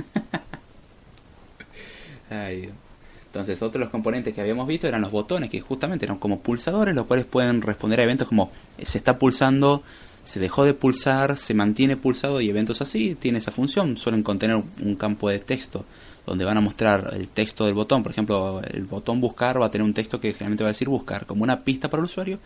Entonces, 2.29 3.59
otros 3.61 3.73
de 3.73 3.79
los 3.79 3.89
componentes 3.89 4.31
que 4.31 4.41
habíamos 4.41 4.67
visto 4.67 4.87
eran 4.87 5.01
los 5.01 5.11
botones, 5.11 5.49
que 5.49 5.59
justamente 5.59 6.05
eran 6.05 6.19
como 6.19 6.39
pulsadores, 6.39 6.93
los 6.93 7.07
cuales 7.07 7.25
pueden 7.25 7.63
responder 7.63 7.99
a 7.99 8.03
eventos 8.03 8.27
como 8.27 8.51
eh, 8.77 8.85
se 8.85 8.99
está 8.99 9.17
pulsando, 9.17 9.81
se 10.23 10.39
dejó 10.39 10.65
de 10.65 10.75
pulsar, 10.75 11.35
se 11.35 11.55
mantiene 11.55 11.97
pulsado 11.97 12.41
y 12.41 12.49
eventos 12.49 12.81
así, 12.83 13.15
tiene 13.15 13.39
esa 13.39 13.51
función. 13.51 13.97
Suelen 13.97 14.21
contener 14.21 14.61
un 14.81 14.95
campo 14.95 15.29
de 15.29 15.39
texto 15.39 15.85
donde 16.29 16.45
van 16.45 16.57
a 16.57 16.61
mostrar 16.61 17.11
el 17.13 17.27
texto 17.27 17.65
del 17.65 17.73
botón. 17.73 18.03
Por 18.03 18.11
ejemplo, 18.11 18.61
el 18.71 18.85
botón 18.85 19.19
buscar 19.19 19.61
va 19.61 19.65
a 19.65 19.71
tener 19.71 19.85
un 19.85 19.93
texto 19.93 20.19
que 20.19 20.31
generalmente 20.31 20.63
va 20.63 20.69
a 20.69 20.73
decir 20.73 20.87
buscar, 20.87 21.25
como 21.25 21.43
una 21.43 21.63
pista 21.63 21.89
para 21.89 22.01
el 22.01 22.05
usuario, 22.05 22.39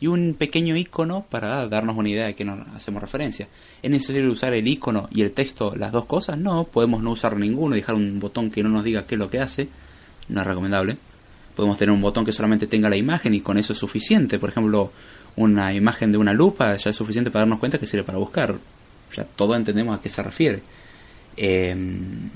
y 0.00 0.06
un 0.06 0.34
pequeño 0.38 0.76
icono 0.76 1.26
para 1.28 1.66
darnos 1.68 1.96
una 1.96 2.08
idea 2.08 2.26
de 2.26 2.34
que 2.34 2.44
nos 2.44 2.66
hacemos 2.74 3.02
referencia. 3.02 3.48
¿Es 3.82 3.90
necesario 3.90 4.30
usar 4.30 4.54
el 4.54 4.66
icono 4.66 5.08
y 5.10 5.22
el 5.22 5.32
texto, 5.32 5.74
las 5.76 5.92
dos 5.92 6.06
cosas? 6.06 6.38
No, 6.38 6.64
podemos 6.64 7.02
no 7.02 7.10
usar 7.10 7.36
ninguno, 7.36 7.74
dejar 7.74 7.96
un 7.96 8.20
botón 8.20 8.50
que 8.50 8.62
no 8.62 8.68
nos 8.68 8.84
diga 8.84 9.06
qué 9.06 9.16
es 9.16 9.18
lo 9.18 9.28
que 9.28 9.40
hace 9.40 9.68
no 10.30 10.40
es 10.40 10.46
recomendable. 10.46 10.96
Podemos 11.54 11.76
tener 11.76 11.92
un 11.92 12.00
botón 12.00 12.24
que 12.24 12.32
solamente 12.32 12.66
tenga 12.66 12.88
la 12.88 12.96
imagen 12.96 13.34
y 13.34 13.40
con 13.40 13.58
eso 13.58 13.72
es 13.72 13.78
suficiente. 13.78 14.38
Por 14.38 14.50
ejemplo, 14.50 14.92
una 15.36 15.74
imagen 15.74 16.12
de 16.12 16.18
una 16.18 16.32
lupa 16.32 16.76
ya 16.76 16.90
es 16.90 16.96
suficiente 16.96 17.30
para 17.30 17.42
darnos 17.42 17.58
cuenta 17.58 17.78
que 17.78 17.86
sirve 17.86 18.04
para 18.04 18.18
buscar. 18.18 18.54
Ya 19.14 19.24
todos 19.24 19.56
entendemos 19.56 19.98
a 19.98 20.00
qué 20.00 20.08
se 20.08 20.22
refiere. 20.22 20.62
Em, 21.36 22.30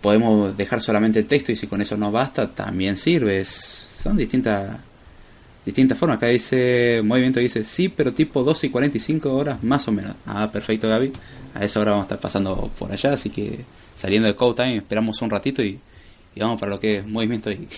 podemos 0.00 0.56
dejar 0.56 0.80
solamente 0.80 1.18
el 1.18 1.26
texto 1.26 1.52
y 1.52 1.56
si 1.56 1.66
con 1.66 1.80
eso 1.80 1.96
nos 1.96 2.12
basta, 2.12 2.48
también 2.48 2.96
sirve. 2.96 3.44
son 3.44 4.16
distintas 4.16 4.78
distintas 5.64 5.98
formas. 5.98 6.16
Acá 6.16 6.28
dice, 6.28 7.00
movimiento 7.04 7.40
dice, 7.40 7.64
sí, 7.64 7.88
pero 7.88 8.12
tipo 8.12 8.42
12 8.42 8.68
y 8.68 8.70
45 8.70 9.32
horas 9.32 9.62
más 9.62 9.86
o 9.88 9.92
menos. 9.92 10.16
Ah, 10.26 10.50
perfecto, 10.50 10.88
Gaby. 10.88 11.12
A 11.54 11.64
esa 11.64 11.80
hora 11.80 11.92
vamos 11.92 12.04
a 12.04 12.06
estar 12.06 12.20
pasando 12.20 12.70
por 12.78 12.92
allá, 12.92 13.12
así 13.12 13.30
que 13.30 13.64
saliendo 13.94 14.28
de 14.28 14.34
Code 14.34 14.62
Time 14.62 14.76
esperamos 14.78 15.20
un 15.20 15.30
ratito 15.30 15.62
y 15.62 15.78
vamos 16.36 16.60
para 16.60 16.70
lo 16.70 16.80
que 16.80 16.98
es 16.98 17.06
movimiento 17.06 17.50
y 17.50 17.68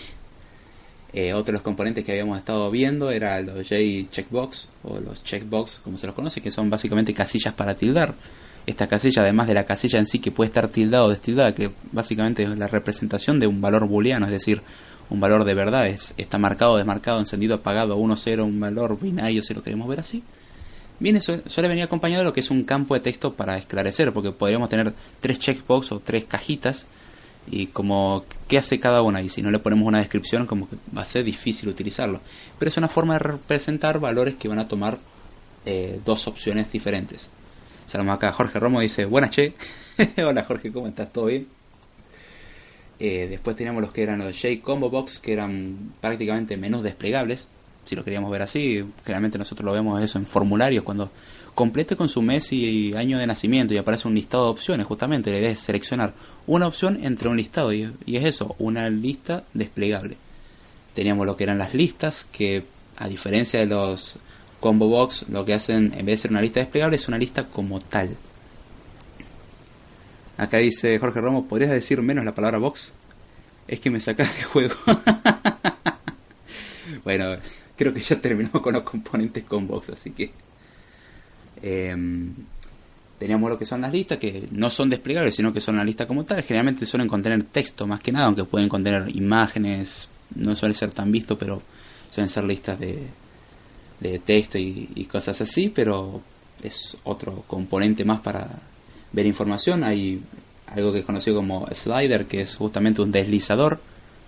eh, 1.14 1.34
otro 1.34 1.46
de 1.46 1.52
los 1.52 1.62
componentes 1.62 2.04
que 2.04 2.12
habíamos 2.12 2.38
estado 2.38 2.70
viendo 2.70 3.10
era 3.10 3.40
los 3.42 3.68
J-checkbox 3.68 4.68
o 4.84 4.98
los 4.98 5.22
checkbox 5.22 5.80
como 5.84 5.96
se 5.96 6.06
los 6.06 6.14
conoce 6.14 6.40
que 6.40 6.50
son 6.50 6.70
básicamente 6.70 7.12
casillas 7.12 7.52
para 7.54 7.74
tildar 7.74 8.14
esta 8.66 8.86
casilla 8.86 9.22
además 9.22 9.48
de 9.48 9.54
la 9.54 9.64
casilla 9.64 9.98
en 9.98 10.06
sí 10.06 10.18
que 10.18 10.30
puede 10.30 10.48
estar 10.48 10.68
tildada 10.68 11.04
o 11.04 11.10
destildada 11.10 11.54
que 11.54 11.72
básicamente 11.90 12.44
es 12.44 12.56
la 12.56 12.68
representación 12.68 13.40
de 13.40 13.46
un 13.46 13.60
valor 13.60 13.86
booleano 13.86 14.26
es 14.26 14.32
decir 14.32 14.62
un 15.10 15.20
valor 15.20 15.44
de 15.44 15.54
verdad 15.54 15.86
es, 15.88 16.14
está 16.16 16.38
marcado 16.38 16.76
desmarcado 16.76 17.18
encendido 17.18 17.56
apagado 17.56 17.96
1 17.96 18.16
0 18.16 18.44
un 18.44 18.60
valor 18.60 18.98
binario 19.00 19.42
si 19.42 19.54
lo 19.54 19.62
queremos 19.62 19.88
ver 19.88 20.00
así 20.00 20.22
Viene, 21.02 21.20
suele 21.20 21.68
venir 21.68 21.82
acompañado 21.82 22.20
de 22.20 22.26
lo 22.26 22.32
que 22.32 22.38
es 22.38 22.50
un 22.52 22.62
campo 22.62 22.94
de 22.94 23.00
texto 23.00 23.34
para 23.34 23.56
esclarecer, 23.56 24.12
porque 24.12 24.30
podríamos 24.30 24.70
tener 24.70 24.94
tres 25.20 25.40
checkbox 25.40 25.90
o 25.90 25.98
tres 25.98 26.26
cajitas 26.26 26.86
y 27.50 27.66
como 27.66 28.24
qué 28.46 28.58
hace 28.58 28.78
cada 28.78 29.02
una 29.02 29.20
y 29.20 29.28
si 29.28 29.42
no 29.42 29.50
le 29.50 29.58
ponemos 29.58 29.88
una 29.88 29.98
descripción 29.98 30.46
como 30.46 30.68
que 30.68 30.76
va 30.96 31.02
a 31.02 31.04
ser 31.04 31.24
difícil 31.24 31.68
utilizarlo. 31.68 32.20
Pero 32.56 32.68
es 32.68 32.76
una 32.76 32.86
forma 32.86 33.14
de 33.14 33.18
representar 33.18 33.98
valores 33.98 34.36
que 34.36 34.46
van 34.46 34.60
a 34.60 34.68
tomar 34.68 35.00
eh, 35.66 36.00
dos 36.04 36.28
opciones 36.28 36.70
diferentes 36.70 37.28
Salamos 37.86 38.16
acá 38.16 38.32
Jorge 38.32 38.58
Romo 38.58 38.80
dice 38.80 39.04
buenas 39.04 39.30
che 39.30 39.52
hola 40.24 40.44
Jorge 40.44 40.72
cómo 40.72 40.86
estás 40.86 41.12
todo 41.12 41.26
bien 41.26 41.46
eh, 42.98 43.26
después 43.28 43.56
teníamos 43.56 43.82
los 43.82 43.92
que 43.92 44.02
eran 44.02 44.18
los 44.18 44.36
J 44.36 44.60
Combo 44.62 44.90
Box 44.90 45.18
que 45.18 45.32
eran 45.32 45.92
prácticamente 46.00 46.56
menús 46.56 46.82
desplegables 46.82 47.46
si 47.84 47.96
lo 47.96 48.04
queríamos 48.04 48.30
ver 48.30 48.42
así 48.42 48.84
generalmente 49.04 49.38
nosotros 49.38 49.64
lo 49.64 49.72
vemos 49.72 50.00
eso 50.00 50.18
en 50.18 50.26
formularios 50.26 50.84
cuando 50.84 51.10
complete 51.54 51.96
con 51.96 52.08
su 52.08 52.22
mes 52.22 52.52
y 52.52 52.94
año 52.94 53.18
de 53.18 53.26
nacimiento 53.26 53.74
y 53.74 53.76
aparece 53.76 54.08
un 54.08 54.14
listado 54.14 54.44
de 54.44 54.50
opciones. 54.50 54.86
Justamente 54.86 55.30
la 55.30 55.38
idea 55.38 55.50
es 55.50 55.60
seleccionar 55.60 56.14
una 56.46 56.66
opción 56.66 56.98
entre 57.02 57.28
un 57.28 57.36
listado 57.36 57.72
y, 57.72 57.92
es 58.06 58.24
eso, 58.24 58.56
una 58.58 58.88
lista 58.90 59.44
desplegable. 59.52 60.16
Teníamos 60.94 61.26
lo 61.26 61.36
que 61.36 61.44
eran 61.44 61.58
las 61.58 61.74
listas 61.74 62.24
que 62.24 62.64
a 62.96 63.08
diferencia 63.08 63.60
de 63.60 63.66
los 63.66 64.16
Combo 64.62 64.86
Box 64.86 65.26
lo 65.28 65.44
que 65.44 65.54
hacen 65.54 65.92
en 65.96 66.06
vez 66.06 66.06
de 66.06 66.16
ser 66.16 66.30
una 66.30 66.40
lista 66.40 66.60
desplegable 66.60 66.94
es 66.94 67.08
una 67.08 67.18
lista 67.18 67.44
como 67.44 67.80
tal. 67.80 68.16
Acá 70.38 70.58
dice 70.58 70.98
Jorge 71.00 71.20
Romo, 71.20 71.46
¿podrías 71.46 71.72
decir 71.72 72.00
menos 72.00 72.24
la 72.24 72.34
palabra 72.34 72.58
box? 72.58 72.92
Es 73.66 73.80
que 73.80 73.90
me 73.90 73.98
sacas 73.98 74.34
de 74.36 74.42
juego. 74.44 74.74
bueno, 77.04 77.36
creo 77.76 77.92
que 77.92 78.00
ya 78.00 78.20
terminamos 78.20 78.62
con 78.62 78.72
los 78.72 78.84
componentes 78.84 79.44
con 79.44 79.66
box, 79.66 79.90
así 79.90 80.12
que... 80.12 80.30
Em, 81.60 82.32
teníamos 83.18 83.50
lo 83.50 83.58
que 83.58 83.64
son 83.64 83.80
las 83.80 83.92
listas, 83.92 84.18
que 84.18 84.48
no 84.52 84.70
son 84.70 84.90
desplegables, 84.90 85.34
sino 85.34 85.52
que 85.52 85.60
son 85.60 85.76
la 85.76 85.84
lista 85.84 86.06
como 86.06 86.24
tal. 86.24 86.42
Generalmente 86.42 86.86
suelen 86.86 87.08
contener 87.08 87.42
texto 87.44 87.86
más 87.86 88.00
que 88.00 88.12
nada, 88.12 88.26
aunque 88.26 88.44
pueden 88.44 88.68
contener 88.68 89.14
imágenes, 89.14 90.08
no 90.36 90.54
suele 90.54 90.74
ser 90.74 90.92
tan 90.92 91.10
visto, 91.10 91.36
pero 91.36 91.62
suelen 92.10 92.28
ser 92.28 92.44
listas 92.44 92.80
de, 92.80 92.98
de 94.02 94.18
texto 94.18 94.58
y, 94.58 95.08
cosas 95.10 95.40
así, 95.40 95.68
pero 95.68 96.20
es 96.62 96.96
otro 97.04 97.44
componente 97.46 98.04
más 98.04 98.20
para 98.20 98.48
ver 99.12 99.26
información. 99.26 99.84
Hay 99.84 100.20
algo 100.66 100.92
que 100.92 101.00
es 101.00 101.04
conocido 101.04 101.36
como 101.36 101.66
slider, 101.72 102.26
que 102.26 102.40
es 102.42 102.56
justamente 102.56 103.02
un 103.02 103.12
deslizador, 103.12 103.80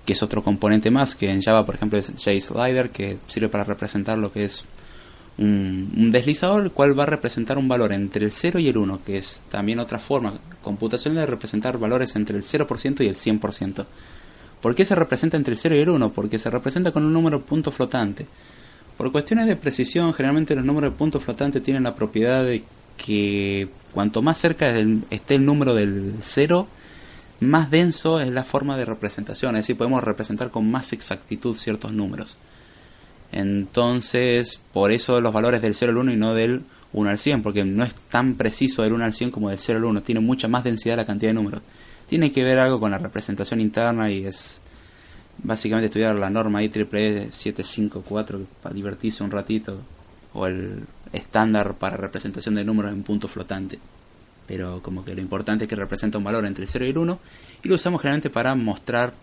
que 0.06 0.12
es 0.12 0.22
otro 0.22 0.42
componente 0.42 0.90
más, 0.90 1.14
que 1.14 1.30
en 1.30 1.42
Java, 1.42 1.64
por 1.66 1.74
ejemplo, 1.74 1.98
es 1.98 2.12
JSlider, 2.16 2.90
que 2.90 3.18
sirve 3.26 3.48
para 3.48 3.64
representar 3.64 4.18
lo 4.18 4.30
que 4.32 4.44
es 4.44 4.64
un, 5.38 6.10
deslizador, 6.12 6.62
el 6.62 6.70
cual 6.70 6.98
va 6.98 7.04
a 7.04 7.06
representar 7.06 7.58
un 7.58 7.66
valor 7.66 7.92
entre 7.92 8.24
el 8.26 8.32
0 8.32 8.58
y 8.60 8.68
el 8.68 8.76
1, 8.76 9.00
que 9.04 9.18
es 9.18 9.42
también 9.50 9.80
otra 9.80 9.98
forma 9.98 10.34
computacional 10.62 11.20
de 11.20 11.26
representar 11.26 11.78
valores 11.78 12.14
entre 12.16 12.36
el 12.36 12.44
0% 12.44 13.04
y 13.04 13.08
el 13.08 13.16
100%. 13.16 13.86
¿Por 14.60 14.74
qué 14.74 14.84
se 14.84 14.94
representa 14.94 15.36
entre 15.36 15.52
el 15.52 15.58
0 15.58 15.76
y 15.76 15.80
el 15.80 15.88
1? 15.88 16.12
Porque 16.12 16.38
se 16.38 16.50
representa 16.50 16.92
con 16.92 17.04
un 17.04 17.12
número 17.12 17.42
punto 17.42 17.70
flotante. 17.72 18.26
Por 18.96 19.10
cuestiones 19.10 19.46
de 19.46 19.56
precisión, 19.56 20.14
generalmente 20.14 20.54
los 20.54 20.64
números 20.64 20.92
de 20.92 20.98
punto 20.98 21.20
flotante 21.20 21.60
tienen 21.60 21.82
la 21.82 21.96
propiedad 21.96 22.44
de 22.44 22.62
que 22.96 23.68
cuanto 23.92 24.22
más 24.22 24.38
cerca 24.38 24.72
esté 25.10 25.34
el 25.34 25.44
número 25.44 25.74
del 25.74 26.14
0, 26.22 26.68
más 27.40 27.70
denso 27.70 28.20
es 28.20 28.30
la 28.30 28.44
forma 28.44 28.76
de 28.76 28.84
representación, 28.84 29.56
es 29.56 29.62
decir, 29.62 29.76
podemos 29.76 30.02
representar 30.02 30.50
con 30.50 30.70
más 30.70 30.92
exactitud 30.92 31.56
ciertos 31.56 31.92
números. 31.92 32.36
Entonces, 33.32 34.60
por 34.72 34.92
eso 34.92 35.20
los 35.20 35.32
valores 35.32 35.60
del 35.60 35.74
0 35.74 35.90
al 35.90 35.98
1 35.98 36.12
y 36.12 36.16
no 36.16 36.34
del 36.34 36.62
1 36.92 37.10
al 37.10 37.18
100, 37.18 37.42
porque 37.42 37.64
no 37.64 37.82
es 37.82 37.92
tan 38.08 38.34
preciso 38.34 38.82
del 38.82 38.92
1 38.92 39.04
al 39.04 39.12
100 39.12 39.32
como 39.32 39.50
del 39.50 39.58
0 39.58 39.78
al 39.78 39.84
1, 39.86 40.02
tiene 40.02 40.20
mucha 40.20 40.46
más 40.46 40.62
densidad 40.62 40.96
la 40.96 41.04
cantidad 41.04 41.30
de 41.30 41.34
números. 41.34 41.62
Tiene 42.08 42.30
que 42.30 42.44
ver 42.44 42.58
algo 42.60 42.78
con 42.78 42.92
la 42.92 42.98
representación 42.98 43.60
interna 43.60 44.08
y 44.10 44.24
es 44.24 44.60
básicamente 45.42 45.86
estudiar 45.86 46.14
la 46.16 46.30
norma 46.30 46.62
IEEE 46.62 47.32
754 47.32 48.40
para 48.62 48.74
divertirse 48.74 49.22
un 49.22 49.30
ratito, 49.30 49.78
o 50.32 50.46
el 50.46 50.84
estándar 51.12 51.74
para 51.74 51.96
representación 51.96 52.56
de 52.56 52.64
números 52.64 52.92
en 52.92 53.02
punto 53.02 53.28
flotante. 53.28 53.78
Pero 54.46 54.82
como 54.82 55.04
que 55.04 55.14
lo 55.14 55.20
importante 55.20 55.64
es 55.64 55.68
que 55.68 55.76
representa 55.76 56.18
un 56.18 56.24
valor 56.24 56.44
entre 56.44 56.64
el 56.64 56.68
0 56.68 56.84
y 56.84 56.90
el 56.90 56.98
1 56.98 57.18
y 57.62 57.68
lo 57.68 57.76
usamos 57.76 58.02
generalmente 58.02 58.30
para 58.30 58.54
mostrar 58.54 59.14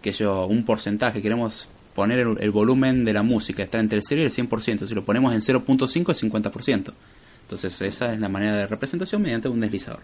que 0.00 0.12
yo 0.12 0.46
un 0.46 0.64
porcentaje, 0.64 1.20
queremos 1.20 1.68
poner 1.94 2.26
el, 2.40 2.50
volumen 2.50 3.04
de 3.04 3.12
la 3.12 3.22
música 3.22 3.62
está 3.62 3.78
entre 3.78 3.98
el 3.98 4.04
0 4.04 4.22
y 4.22 4.24
el 4.24 4.30
100%. 4.30 4.86
Si 4.86 4.94
lo 4.94 5.04
ponemos 5.04 5.32
en 5.32 5.40
0.5 5.40 6.10
es 6.10 6.22
50%. 6.22 6.92
Entonces 7.42 7.80
esa 7.82 8.12
es 8.12 8.20
la 8.20 8.28
manera 8.28 8.56
de 8.56 8.66
representación 8.66 9.22
mediante 9.22 9.48
un 9.48 9.60
deslizador. 9.60 10.00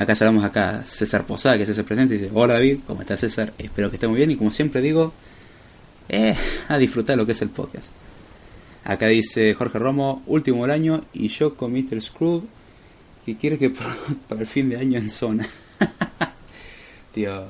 Acá 0.00 0.14
saludamos 0.14 0.44
acá 0.44 0.82
César 0.86 1.26
Posada, 1.26 1.58
que 1.58 1.66
se 1.66 1.84
presente 1.84 2.14
y 2.14 2.16
dice, 2.16 2.30
hola 2.32 2.54
David, 2.54 2.78
¿cómo 2.86 3.02
estás 3.02 3.20
César? 3.20 3.52
Espero 3.58 3.90
que 3.90 3.96
esté 3.96 4.08
muy 4.08 4.16
bien 4.16 4.30
y 4.30 4.36
como 4.36 4.50
siempre 4.50 4.80
digo, 4.80 5.12
eh, 6.08 6.34
a 6.68 6.78
disfrutar 6.78 7.18
lo 7.18 7.26
que 7.26 7.32
es 7.32 7.42
el 7.42 7.50
podcast. 7.50 7.90
Acá 8.82 9.08
dice 9.08 9.52
Jorge 9.52 9.78
Romo, 9.78 10.22
último 10.26 10.62
del 10.62 10.70
año 10.70 11.04
y 11.12 11.28
yo 11.28 11.54
con 11.54 11.74
Mr. 11.74 12.00
Scrooge, 12.00 12.46
que 13.26 13.36
quiere 13.36 13.58
que 13.58 13.68
para 14.28 14.40
el 14.40 14.46
fin 14.46 14.70
de 14.70 14.78
año 14.78 14.98
en 14.98 15.10
zona. 15.10 15.46
Tío, 17.12 17.44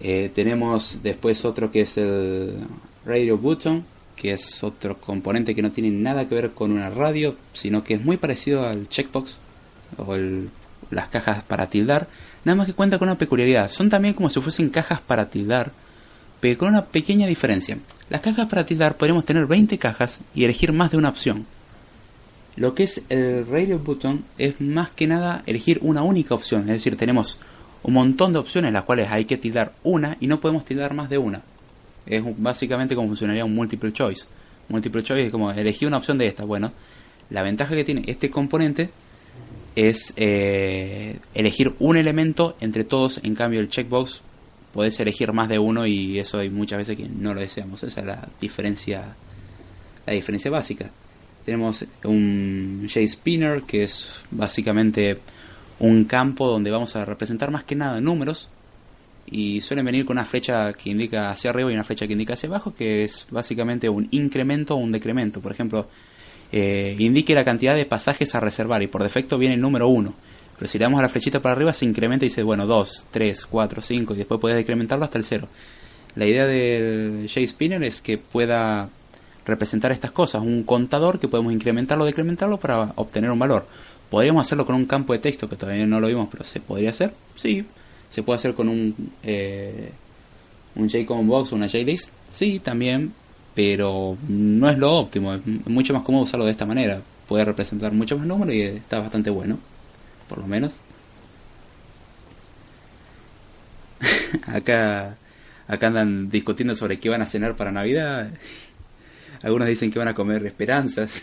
eh, 0.00 0.30
tenemos 0.34 1.00
después 1.02 1.44
otro 1.44 1.70
que 1.70 1.82
es 1.82 1.98
el 1.98 2.54
Radio 3.04 3.36
Button, 3.36 3.84
que 4.16 4.32
es 4.32 4.64
otro 4.64 4.98
componente 4.98 5.54
que 5.54 5.60
no 5.60 5.70
tiene 5.70 5.90
nada 5.90 6.26
que 6.26 6.34
ver 6.34 6.52
con 6.52 6.72
una 6.72 6.88
radio, 6.88 7.36
sino 7.52 7.84
que 7.84 7.92
es 7.92 8.02
muy 8.02 8.16
parecido 8.16 8.66
al 8.66 8.88
checkbox 8.88 9.36
o 9.98 10.14
las 10.90 11.08
cajas 11.08 11.42
para 11.42 11.68
tildar, 11.68 12.08
nada 12.44 12.56
más 12.56 12.66
que 12.66 12.74
cuenta 12.74 12.98
con 12.98 13.08
una 13.08 13.18
peculiaridad. 13.18 13.70
Son 13.70 13.88
también 13.88 14.14
como 14.14 14.30
si 14.30 14.40
fuesen 14.40 14.70
cajas 14.70 15.00
para 15.00 15.28
tildar, 15.28 15.70
pero 16.40 16.58
con 16.58 16.68
una 16.68 16.84
pequeña 16.86 17.26
diferencia. 17.26 17.78
Las 18.10 18.20
cajas 18.20 18.48
para 18.48 18.64
tildar 18.64 18.96
podemos 18.96 19.24
tener 19.24 19.46
20 19.46 19.78
cajas 19.78 20.20
y 20.34 20.44
elegir 20.44 20.72
más 20.72 20.90
de 20.90 20.96
una 20.96 21.08
opción. 21.08 21.46
Lo 22.56 22.74
que 22.74 22.84
es 22.84 23.02
el 23.08 23.46
Radio 23.46 23.78
Button 23.78 24.24
es 24.36 24.60
más 24.60 24.90
que 24.90 25.06
nada 25.06 25.42
elegir 25.46 25.78
una 25.82 26.02
única 26.02 26.34
opción, 26.34 26.62
es 26.62 26.68
decir, 26.68 26.96
tenemos 26.96 27.38
un 27.82 27.94
montón 27.94 28.32
de 28.32 28.40
opciones 28.40 28.72
las 28.72 28.82
cuales 28.82 29.08
hay 29.10 29.24
que 29.26 29.36
tildar 29.36 29.72
una 29.84 30.16
y 30.20 30.26
no 30.26 30.40
podemos 30.40 30.64
tildar 30.64 30.94
más 30.94 31.08
de 31.08 31.18
una. 31.18 31.42
Es 32.06 32.22
básicamente 32.36 32.94
como 32.94 33.08
funcionaría 33.08 33.44
un 33.44 33.54
multiple 33.54 33.92
choice. 33.92 34.24
Multiple 34.68 35.02
choice 35.02 35.26
es 35.26 35.30
como 35.30 35.50
elegir 35.50 35.86
una 35.86 35.98
opción 35.98 36.18
de 36.18 36.26
esta. 36.26 36.44
Bueno, 36.44 36.72
la 37.30 37.42
ventaja 37.42 37.74
que 37.74 37.84
tiene 37.84 38.02
este 38.06 38.30
componente 38.30 38.90
es 39.76 40.12
eh, 40.16 41.18
elegir 41.34 41.74
un 41.78 41.96
elemento 41.96 42.56
entre 42.60 42.84
todos. 42.84 43.20
En 43.22 43.34
cambio, 43.34 43.60
el 43.60 43.68
checkbox 43.68 44.22
podés 44.72 44.98
elegir 45.00 45.32
más 45.32 45.48
de 45.48 45.58
uno 45.58 45.86
y 45.86 46.18
eso 46.18 46.38
hay 46.38 46.50
muchas 46.50 46.78
veces 46.78 46.96
que 46.96 47.08
no 47.08 47.34
lo 47.34 47.40
deseamos. 47.40 47.82
Esa 47.82 48.00
es 48.00 48.06
la 48.06 48.28
diferencia, 48.40 49.14
la 50.06 50.12
diferencia 50.12 50.50
básica. 50.50 50.90
Tenemos 51.44 51.84
un 52.04 52.88
J-Spinner 52.92 53.62
que 53.62 53.84
es 53.84 54.08
básicamente 54.30 55.18
un 55.80 56.04
campo 56.04 56.46
donde 56.48 56.70
vamos 56.70 56.96
a 56.96 57.04
representar 57.04 57.50
más 57.50 57.64
que 57.64 57.74
nada 57.74 58.00
números 58.00 58.48
y 59.30 59.60
suelen 59.60 59.84
venir 59.84 60.04
con 60.04 60.16
una 60.16 60.24
flecha 60.24 60.72
que 60.72 60.90
indica 60.90 61.30
hacia 61.30 61.50
arriba 61.50 61.70
y 61.70 61.74
una 61.74 61.84
flecha 61.84 62.06
que 62.06 62.12
indica 62.12 62.34
hacia 62.34 62.48
abajo, 62.48 62.74
que 62.74 63.04
es 63.04 63.26
básicamente 63.30 63.88
un 63.88 64.08
incremento 64.10 64.74
o 64.74 64.78
un 64.78 64.92
decremento. 64.92 65.40
Por 65.40 65.52
ejemplo, 65.52 65.88
eh, 66.52 66.96
indique 66.98 67.34
la 67.34 67.44
cantidad 67.44 67.74
de 67.74 67.84
pasajes 67.84 68.34
a 68.34 68.40
reservar 68.40 68.82
y 68.82 68.86
por 68.86 69.02
defecto 69.02 69.38
viene 69.38 69.54
el 69.54 69.60
número 69.60 69.88
1. 69.88 70.14
Pero 70.58 70.68
si 70.68 70.78
le 70.78 70.84
damos 70.84 70.98
a 70.98 71.02
la 71.02 71.08
flechita 71.08 71.40
para 71.40 71.54
arriba 71.54 71.72
se 71.72 71.84
incrementa 71.84 72.24
y 72.24 72.28
dice, 72.28 72.42
bueno, 72.42 72.66
2, 72.66 73.06
3, 73.10 73.46
4, 73.46 73.80
5 73.80 74.14
y 74.14 74.16
después 74.16 74.40
puedes 74.40 74.56
decrementarlo 74.56 75.04
hasta 75.04 75.18
el 75.18 75.24
0. 75.24 75.48
La 76.16 76.26
idea 76.26 76.46
del 76.46 77.28
J-Spinner 77.32 77.82
es 77.84 78.00
que 78.00 78.18
pueda 78.18 78.88
representar 79.46 79.92
estas 79.92 80.10
cosas, 80.10 80.42
un 80.42 80.64
contador 80.64 81.20
que 81.20 81.28
podemos 81.28 81.52
incrementarlo 81.52 82.04
o 82.04 82.06
decrementarlo 82.06 82.58
para 82.58 82.92
obtener 82.96 83.30
un 83.30 83.38
valor. 83.38 83.66
¿Podríamos 84.10 84.46
hacerlo 84.46 84.66
con 84.66 84.74
un 84.74 84.86
campo 84.86 85.12
de 85.12 85.18
texto 85.18 85.48
que 85.48 85.56
todavía 85.56 85.86
no 85.86 86.00
lo 86.00 86.08
vimos, 86.08 86.28
pero 86.30 86.44
se 86.44 86.60
podría 86.60 86.90
hacer? 86.90 87.12
Sí. 87.34 87.64
¿Se 88.10 88.22
puede 88.22 88.36
hacer 88.36 88.54
con 88.54 88.68
un, 88.68 89.12
eh, 89.22 89.92
un 90.74 91.26
Box 91.26 91.52
o 91.52 91.56
una 91.56 91.66
JList? 91.66 92.10
Sí, 92.26 92.58
también, 92.58 93.12
pero 93.58 94.16
no 94.28 94.70
es 94.70 94.78
lo 94.78 94.92
óptimo. 94.92 95.34
Es 95.34 95.44
mucho 95.66 95.92
más 95.92 96.04
cómodo 96.04 96.22
usarlo 96.22 96.44
de 96.44 96.52
esta 96.52 96.64
manera. 96.64 97.02
Puede 97.26 97.44
representar 97.44 97.90
mucho 97.90 98.16
más 98.16 98.24
número 98.24 98.52
y 98.52 98.62
está 98.62 99.00
bastante 99.00 99.30
bueno, 99.30 99.58
por 100.28 100.38
lo 100.38 100.46
menos. 100.46 100.76
acá, 104.46 105.16
acá 105.66 105.86
andan 105.88 106.30
discutiendo 106.30 106.76
sobre 106.76 107.00
qué 107.00 107.08
van 107.08 107.20
a 107.20 107.26
cenar 107.26 107.56
para 107.56 107.72
Navidad. 107.72 108.30
Algunos 109.42 109.66
dicen 109.66 109.90
que 109.90 109.98
van 109.98 110.06
a 110.06 110.14
comer 110.14 110.46
esperanzas. 110.46 111.20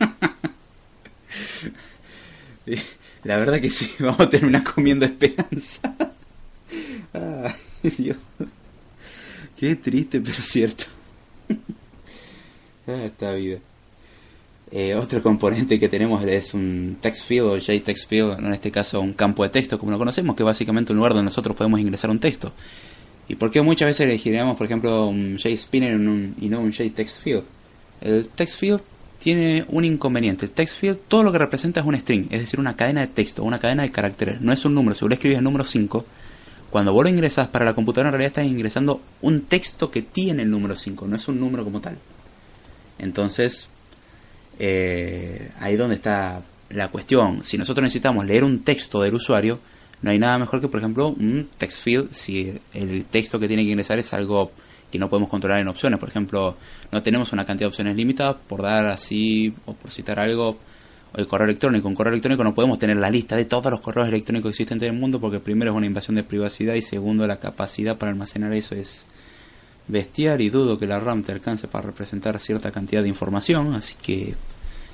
La 3.22 3.36
verdad 3.36 3.60
que 3.60 3.70
sí, 3.70 3.88
vamos 4.00 4.18
a 4.18 4.28
terminar 4.28 4.64
comiendo 4.64 5.06
esperanza. 5.06 5.94
Ay, 7.12 7.52
Dios. 7.98 8.16
Qué 9.56 9.76
triste, 9.76 10.20
pero 10.20 10.42
cierto. 10.42 10.95
Ah, 12.88 13.02
esta 13.04 13.34
vida. 13.34 13.58
Eh, 14.70 14.94
otro 14.94 15.20
componente 15.20 15.78
que 15.80 15.88
tenemos 15.88 16.22
es 16.22 16.54
un 16.54 16.98
text 17.00 17.26
field 17.26 17.46
o 17.46 17.56
JText 17.56 18.08
field, 18.08 18.38
en 18.38 18.52
este 18.52 18.70
caso 18.70 19.00
un 19.00 19.12
campo 19.12 19.42
de 19.42 19.48
texto 19.48 19.76
como 19.76 19.90
lo 19.90 19.98
conocemos, 19.98 20.36
que 20.36 20.42
es 20.42 20.46
básicamente 20.46 20.92
un 20.92 20.98
lugar 20.98 21.12
donde 21.12 21.24
nosotros 21.24 21.56
podemos 21.56 21.80
ingresar 21.80 22.10
un 22.10 22.20
texto. 22.20 22.52
¿Y 23.28 23.34
por 23.34 23.50
qué 23.50 23.60
muchas 23.60 23.86
veces 23.86 24.06
elegiríamos, 24.06 24.56
por 24.56 24.66
ejemplo, 24.66 25.08
un 25.08 25.36
JSpinner 25.36 25.94
y 26.40 26.48
no 26.48 26.60
un 26.60 26.70
JText 26.70 27.22
field? 27.22 27.44
El 28.00 28.28
text 28.28 28.58
field 28.58 28.80
tiene 29.18 29.64
un 29.68 29.84
inconveniente. 29.84 30.46
El 30.46 30.52
text 30.52 30.78
field 30.78 30.98
todo 31.08 31.22
lo 31.22 31.32
que 31.32 31.38
representa 31.38 31.80
es 31.80 31.86
un 31.86 31.96
string, 31.98 32.26
es 32.30 32.40
decir, 32.40 32.60
una 32.60 32.76
cadena 32.76 33.00
de 33.00 33.08
texto, 33.08 33.42
una 33.42 33.58
cadena 33.58 33.82
de 33.82 33.90
caracteres. 33.90 34.40
No 34.40 34.52
es 34.52 34.64
un 34.64 34.74
número. 34.74 34.94
Si 34.94 35.04
vos 35.04 35.12
escribís 35.12 35.38
el 35.38 35.44
número 35.44 35.64
5, 35.64 36.04
cuando 36.70 36.92
vos 36.92 37.04
lo 37.04 37.10
ingresas 37.10 37.48
para 37.48 37.64
la 37.64 37.74
computadora, 37.74 38.08
en 38.08 38.12
realidad 38.14 38.28
estás 38.28 38.44
ingresando 38.44 39.00
un 39.22 39.42
texto 39.42 39.90
que 39.90 40.02
tiene 40.02 40.42
el 40.42 40.50
número 40.50 40.76
5, 40.76 41.06
no 41.06 41.16
es 41.16 41.28
un 41.28 41.40
número 41.40 41.64
como 41.64 41.80
tal. 41.80 41.98
Entonces, 42.98 43.68
eh, 44.58 45.50
ahí 45.60 45.76
donde 45.76 45.96
está 45.96 46.42
la 46.70 46.88
cuestión. 46.88 47.44
Si 47.44 47.58
nosotros 47.58 47.82
necesitamos 47.82 48.26
leer 48.26 48.44
un 48.44 48.62
texto 48.62 49.00
del 49.02 49.14
usuario, 49.14 49.60
no 50.02 50.10
hay 50.10 50.18
nada 50.18 50.38
mejor 50.38 50.60
que, 50.60 50.68
por 50.68 50.80
ejemplo, 50.80 51.08
un 51.08 51.48
text 51.56 51.82
field 51.82 52.12
si 52.12 52.58
el 52.74 53.04
texto 53.04 53.38
que 53.38 53.48
tiene 53.48 53.64
que 53.64 53.70
ingresar 53.70 53.98
es 53.98 54.12
algo 54.12 54.50
que 54.90 54.98
no 54.98 55.08
podemos 55.08 55.28
controlar 55.28 55.60
en 55.60 55.68
opciones. 55.68 55.98
Por 55.98 56.08
ejemplo, 56.08 56.56
no 56.92 57.02
tenemos 57.02 57.32
una 57.32 57.44
cantidad 57.44 57.66
de 57.66 57.68
opciones 57.68 57.96
limitadas 57.96 58.36
por 58.48 58.62
dar 58.62 58.86
así 58.86 59.52
o 59.64 59.74
por 59.74 59.90
citar 59.90 60.18
algo 60.18 60.58
el 61.16 61.26
correo 61.26 61.46
electrónico. 61.46 61.88
Un 61.88 61.94
correo 61.94 62.12
electrónico 62.12 62.44
no 62.44 62.54
podemos 62.54 62.78
tener 62.78 62.96
la 62.98 63.10
lista 63.10 63.36
de 63.36 63.46
todos 63.46 63.70
los 63.70 63.80
correos 63.80 64.08
electrónicos 64.08 64.50
existentes 64.50 64.88
en 64.88 64.94
el 64.94 65.00
mundo 65.00 65.18
porque 65.18 65.40
primero 65.40 65.72
es 65.72 65.76
una 65.76 65.86
invasión 65.86 66.16
de 66.16 66.22
privacidad 66.22 66.74
y 66.74 66.82
segundo 66.82 67.26
la 67.26 67.38
capacidad 67.38 67.96
para 67.96 68.12
almacenar 68.12 68.52
eso 68.52 68.74
es 68.74 69.06
bestial 69.88 70.40
y 70.40 70.50
dudo 70.50 70.78
que 70.78 70.86
la 70.86 70.98
RAM 70.98 71.22
te 71.22 71.32
alcance 71.32 71.68
para 71.68 71.86
representar 71.86 72.38
cierta 72.40 72.70
cantidad 72.70 73.02
de 73.02 73.08
información, 73.08 73.74
así 73.74 73.94
que 74.02 74.34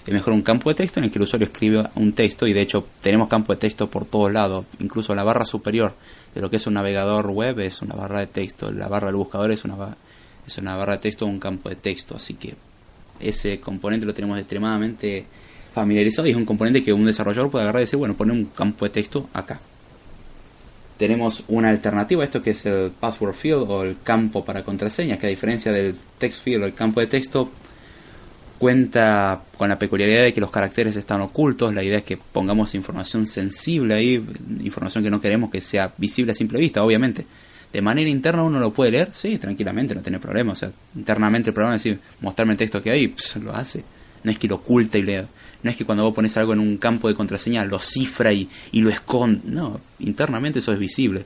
es 0.07 0.13
mejor 0.13 0.33
un 0.33 0.43
campo 0.43 0.69
de 0.69 0.75
texto 0.75 1.01
en 1.01 1.05
el 1.05 1.11
que 1.11 1.19
el 1.19 1.23
usuario 1.23 1.47
escribe 1.47 1.85
un 1.95 2.13
texto 2.13 2.47
y 2.47 2.53
de 2.53 2.61
hecho 2.61 2.87
tenemos 3.01 3.29
campo 3.29 3.53
de 3.53 3.59
texto 3.59 3.89
por 3.89 4.05
todos 4.05 4.31
lados, 4.33 4.67
incluso 4.81 5.15
la 5.15 5.25
barra 5.25 5.45
superior 5.45 5.95
de 6.35 6.41
lo 6.41 6.51
que 6.51 6.57
es 6.57 6.67
un 6.67 6.75
navegador 6.75 7.31
web 7.31 7.59
es 7.61 7.83
una 7.83 7.95
barra 7.95 8.21
de 8.21 8.27
texto, 8.27 8.71
la 8.71 8.89
barra 8.89 9.07
del 9.07 9.17
buscador 9.17 9.51
es 9.51 9.65
una, 9.65 9.97
es 10.47 10.59
una 10.59 10.77
barra 10.77 10.95
de 10.95 10.99
texto 10.99 11.25
o 11.25 11.29
un 11.29 11.41
campo 11.41 11.69
de 11.69 11.77
texto, 11.77 12.17
así 12.17 12.35
que 12.35 12.55
ese 13.19 13.61
componente 13.61 14.05
lo 14.05 14.13
tenemos 14.13 14.39
extremadamente 14.39 15.25
familiarizado 15.73 16.29
y 16.29 16.31
es 16.31 16.37
un 16.37 16.45
componente 16.45 16.83
que 16.83 16.93
un 16.93 17.07
desarrollador 17.07 17.51
puede 17.51 17.65
agarrar 17.65 17.83
y 17.83 17.85
decir, 17.85 17.99
bueno, 17.99 18.15
poner 18.15 18.37
un 18.37 18.47
campo 18.47 18.85
de 18.85 18.91
texto 18.91 19.29
acá. 19.33 19.61
Tenemos 20.99 21.45
una 21.49 21.71
alternativa 21.71 22.23
a 22.23 22.25
esto 22.25 22.43
que 22.43 22.51
es 22.51 22.65
el 22.67 22.91
password 22.91 23.35
field 23.35 23.65
o 23.69 23.83
el 23.83 23.97
campo 24.03 24.45
para 24.45 24.63
contraseñas, 24.63 25.19
que 25.19 25.27
a 25.27 25.31
diferencia 25.31 25.73
del 25.73 25.97
text 26.19 26.45
field 26.45 26.63
o 26.63 26.67
el 26.67 26.75
campo 26.75 27.01
de 27.01 27.07
texto, 27.09 27.51
cuenta 28.63 29.43
con 29.59 29.69
la 29.69 29.77
peculiaridad 29.77 30.23
de 30.23 30.33
que 30.33 30.41
los 30.41 30.53
caracteres 30.53 30.95
están 30.95 31.21
ocultos. 31.21 31.75
La 31.75 31.83
idea 31.83 31.99
es 31.99 32.05
que 32.05 32.17
pongamos 32.17 32.77
información 32.77 33.27
sensible 33.27 33.95
ahí, 33.95 34.25
información 34.61 35.03
que 35.03 35.11
no 35.11 35.21
queremos 35.21 35.51
que 35.51 35.61
sea 35.61 35.93
visible 35.99 36.31
a 36.31 36.35
simple 36.37 36.61
vista, 36.61 36.85
obviamente. 36.85 37.27
De 37.73 37.83
manera 37.83 38.09
interna 38.09 38.45
uno 38.45 38.61
lo 38.61 38.73
puede 38.73 38.93
leer, 38.93 39.11
sí, 39.15 39.37
tranquilamente, 39.39 39.97
no 39.97 40.01
tiene 40.01 40.21
problema. 40.21 40.53
O 40.53 40.55
sea, 40.55 40.71
internamente 40.95 41.51
el 41.51 41.55
programa 41.55 41.75
es 41.75 41.83
decir, 41.83 41.99
mostrarme 42.21 42.53
el 42.53 42.59
texto 42.59 42.81
que 42.81 42.93
hay, 42.93 43.13
lo 43.43 43.53
hace. 43.53 43.83
No 44.23 44.31
es 44.31 44.39
que 44.39 44.47
lo 44.47 44.55
oculta 44.55 44.97
y 44.97 45.03
lea. 45.03 45.27
No 45.63 45.71
es 45.71 45.77
que 45.77 45.85
cuando 45.85 46.05
vos 46.05 46.15
pones 46.15 46.37
algo 46.37 46.53
en 46.53 46.61
un 46.61 46.77
campo 46.77 47.09
de 47.09 47.15
contraseña 47.15 47.65
lo 47.65 47.79
cifra 47.79 48.33
y, 48.33 48.49
y 48.73 48.81
lo 48.81 48.91
esconde. 48.91 49.41
No, 49.45 49.81
internamente 50.01 50.59
eso 50.59 50.73
es 50.73 50.79
visible. 50.79 51.25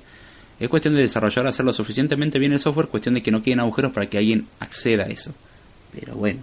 Es 0.59 0.69
cuestión 0.69 0.95
de 0.95 1.03
desarrollar, 1.03 1.47
hacerlo 1.47 1.73
suficientemente 1.73 2.39
bien 2.39 2.53
el 2.53 2.61
software, 2.61 2.89
cuestión 2.89 3.15
de 3.15 3.23
que 3.23 3.31
no 3.31 3.43
queden 3.43 3.61
agujeros 3.61 3.93
para 3.93 4.07
que 4.07 4.19
alguien 4.19 4.47
acceda 4.61 5.05
a 5.05 5.09
eso. 5.09 5.33
Pero 5.93 6.15
bueno. 6.15 6.41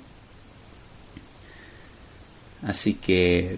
Así 2.63 2.93
que 2.93 3.58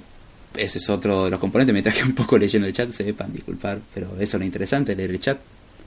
ese 0.56 0.78
es 0.78 0.90
otro 0.90 1.26
de 1.26 1.32
los 1.32 1.40
componentes. 1.40 1.74
Me 1.74 1.82
traje 1.82 2.04
un 2.04 2.16
poco 2.16 2.38
leyendo 2.38 2.68
el 2.68 2.74
chat, 2.74 2.92
sepan 2.92 3.34
disculpar, 3.34 3.80
pero 3.94 4.14
eso 4.20 4.38
es 4.38 4.40
lo 4.40 4.46
interesante, 4.46 4.96
leer 4.96 5.12
el 5.12 5.20
chat. 5.20 5.40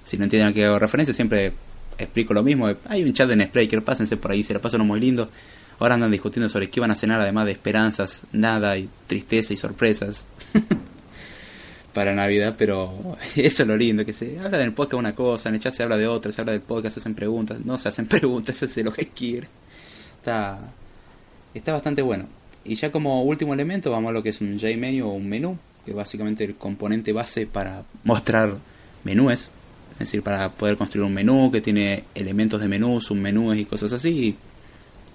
Si 0.05 0.17
no 0.17 0.25
entienden 0.25 0.49
a 0.49 0.53
qué 0.53 0.65
hago 0.65 0.79
referencia, 0.79 1.15
siempre 1.15 1.53
explico 1.99 2.35
lo 2.35 2.43
mismo. 2.43 2.69
Hay 2.87 3.05
un 3.05 3.13
chat 3.13 3.31
en 3.31 3.43
Spreaker, 3.43 3.83
pásense 3.83 4.17
por 4.17 4.31
ahí, 4.31 4.43
se 4.43 4.55
la 4.55 4.61
pasan 4.61 4.87
muy 4.87 5.01
lindo. 5.01 5.31
Ahora 5.79 5.95
andan 5.95 6.11
discutiendo 6.11 6.49
sobre 6.49 6.71
qué 6.71 6.81
van 6.81 6.91
a 6.91 6.97
cenar, 6.97 7.21
además 7.21 7.47
de 7.47 7.53
esperanzas, 7.53 8.23
nada 8.33 8.77
y 8.77 8.89
tristeza 9.07 9.53
y 9.53 9.57
sorpresas 9.57 10.25
para 11.95 12.15
Navidad, 12.15 12.57
pero 12.59 13.17
eso 13.37 13.63
es 13.63 13.69
lo 13.69 13.77
lindo, 13.77 14.05
que 14.05 14.13
se 14.13 14.39
habla 14.41 14.59
del 14.59 14.73
podcast 14.73 14.99
una 14.99 15.15
cosa, 15.15 15.49
en 15.49 15.57
el 15.57 15.61
chat 15.61 15.75
se 15.75 15.83
habla 15.83 15.97
de 15.97 16.09
otra, 16.09 16.33
se 16.33 16.41
habla 16.41 16.53
del 16.53 16.63
podcast, 16.63 16.95
se 16.95 17.01
hacen 17.01 17.15
preguntas, 17.15 17.61
no 17.65 17.79
se 17.79 17.89
hacen 17.89 18.07
preguntas, 18.09 18.59
se 18.59 18.65
hace 18.65 18.83
lo 18.83 18.93
que 18.93 19.09
quiere. 19.09 19.49
Está, 20.19 20.59
está 21.55 21.73
bastante 21.73 22.03
bueno. 22.03 22.27
Y 22.65 22.75
ya 22.75 22.91
como 22.91 23.23
último 23.23 23.55
elemento 23.55 23.91
vamos 23.91 24.11
a 24.11 24.13
lo 24.13 24.23
que 24.23 24.31
es 24.31 24.41
un 24.41 24.59
JMenu 24.59 25.07
o 25.07 25.13
un 25.13 25.29
menú, 25.29 25.59
que 25.85 25.93
es 25.93 25.97
básicamente 25.97 26.45
el 26.45 26.57
componente 26.57 27.13
base 27.13 27.47
para 27.47 27.85
mostrar 28.03 28.57
menúes, 29.05 29.53
es 29.93 29.99
decir, 29.99 30.23
para 30.23 30.51
poder 30.51 30.77
construir 30.77 31.07
un 31.07 31.15
menú 31.15 31.51
que 31.53 31.61
tiene 31.61 32.05
elementos 32.15 32.61
de 32.61 32.69
menú, 32.69 33.01
submenúes 33.01 33.59
y 33.61 33.65
cosas 33.65 33.93
así, 33.93 34.37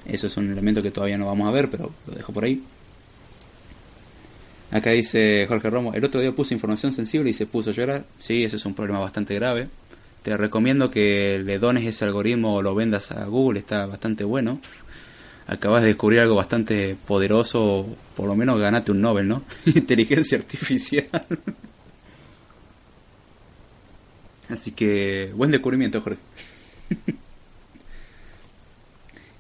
eso 0.06 0.28
es 0.28 0.38
un 0.38 0.52
elemento 0.52 0.82
que 0.82 0.92
todavía 0.92 1.18
no 1.18 1.26
vamos 1.26 1.48
a 1.48 1.52
ver, 1.52 1.70
pero 1.70 1.92
lo 2.08 2.13
dejo 2.13 2.34
por 2.34 2.44
ahí. 2.44 2.62
Acá 4.72 4.89
dice 4.89 5.46
Jorge 5.48 5.70
Romo, 5.70 5.94
el 5.94 6.04
otro 6.04 6.20
día 6.20 6.32
puse 6.32 6.56
información 6.56 6.94
sensible 6.94 7.30
y 7.30 7.34
se 7.34 7.46
puso 7.46 7.70
a 7.70 7.74
llorar. 7.74 8.06
Sí, 8.18 8.44
ese 8.44 8.56
es 8.56 8.66
un 8.66 8.74
problema 8.74 9.00
bastante 9.00 9.36
grave. 9.36 9.68
Te 10.24 10.36
recomiendo 10.36 10.89
que 10.89 11.42
le 11.46 11.60
dones 11.60 11.86
ese 11.86 12.06
algoritmo 12.06 12.56
o 12.56 12.62
lo 12.62 12.74
vendas 12.74 13.12
a 13.12 13.26
Google, 13.26 13.60
está 13.60 13.86
bastante 13.86 14.24
bueno. 14.24 14.60
Acabas 15.46 15.82
de 15.84 15.89
descubrir 15.89 16.22
algo 16.22 16.36
bastante 16.36 16.96
poderoso, 17.06 17.86
por 18.16 18.28
lo 18.28 18.36
menos 18.36 18.60
ganate 18.60 18.92
un 18.92 19.02
Nobel, 19.02 19.28
¿no? 19.28 19.44
Inteligencia 19.66 20.38
artificial. 20.38 21.08
Así 24.50 24.72
que, 24.72 25.32
buen 25.36 25.52
descubrimiento, 25.52 26.02
Jorge. 26.02 26.20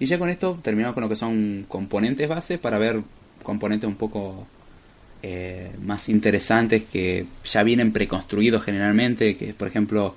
Y 0.03 0.05
ya 0.05 0.19
con 0.19 0.29
esto 0.29 0.59
terminamos 0.61 0.95
con 0.95 1.03
lo 1.03 1.07
que 1.07 1.15
son 1.15 1.63
componentes 1.69 2.27
base 2.27 2.57
para 2.57 2.77
ver 2.77 3.01
componentes 3.41 3.87
un 3.87 3.95
poco 3.95 4.45
eh, 5.21 5.71
más 5.81 6.09
interesantes 6.09 6.83
que 6.83 7.25
ya 7.45 7.63
vienen 7.63 7.93
preconstruidos 7.93 8.63
generalmente, 8.63 9.37
que 9.37 9.51
es 9.51 9.55
por 9.55 9.69
ejemplo 9.69 10.13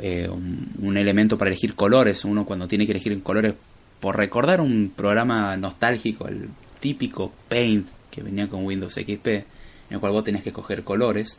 eh, 0.00 0.28
un, 0.28 0.96
elemento 0.98 1.38
para 1.38 1.48
elegir 1.48 1.74
colores, 1.74 2.26
uno 2.26 2.44
cuando 2.44 2.68
tiene 2.68 2.84
que 2.84 2.92
elegir 2.92 3.22
colores, 3.22 3.54
por 4.00 4.18
recordar 4.18 4.60
un 4.60 4.92
programa 4.94 5.56
nostálgico, 5.56 6.28
el 6.28 6.50
típico 6.78 7.32
Paint 7.48 7.88
que 8.10 8.22
venía 8.22 8.48
con 8.48 8.66
Windows 8.66 8.92
XP, 8.92 9.26
en 9.28 9.44
el 9.92 9.98
cual 9.98 10.12
vos 10.12 10.24
tenés 10.24 10.42
que 10.42 10.50
escoger 10.50 10.84
colores, 10.84 11.38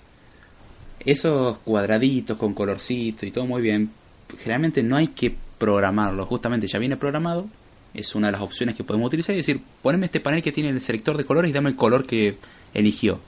esos 1.00 1.60
cuadraditos 1.60 2.38
con 2.40 2.56
colorcito 2.56 3.28
y 3.28 3.30
todo 3.30 3.46
muy 3.46 3.62
bien, 3.62 3.92
generalmente 4.40 4.82
no 4.82 4.96
hay 4.96 5.10
que 5.10 5.36
programarlo, 5.60 6.26
justamente 6.26 6.66
ya 6.66 6.80
viene 6.80 6.98
programado 6.98 7.48
es 7.98 8.16
una 8.16 8.28
de 8.28 8.34
las 8.34 8.42
opciones 8.42 8.76
que 8.76 8.84
podemos 8.84 9.08
utilizar 9.08 9.34
y 9.34 9.40
decir, 9.40 9.60
poneme 9.82 10.06
este 10.06 10.20
panel 10.20 10.42
que 10.42 10.52
tiene 10.52 10.70
el 10.70 10.80
selector 10.80 11.18
de 11.18 11.26
colores 11.26 11.50
y 11.50 11.54
dame 11.54 11.72
el 11.72 11.76
color 11.76 12.06
que 12.06 12.38
eligió. 12.74 13.20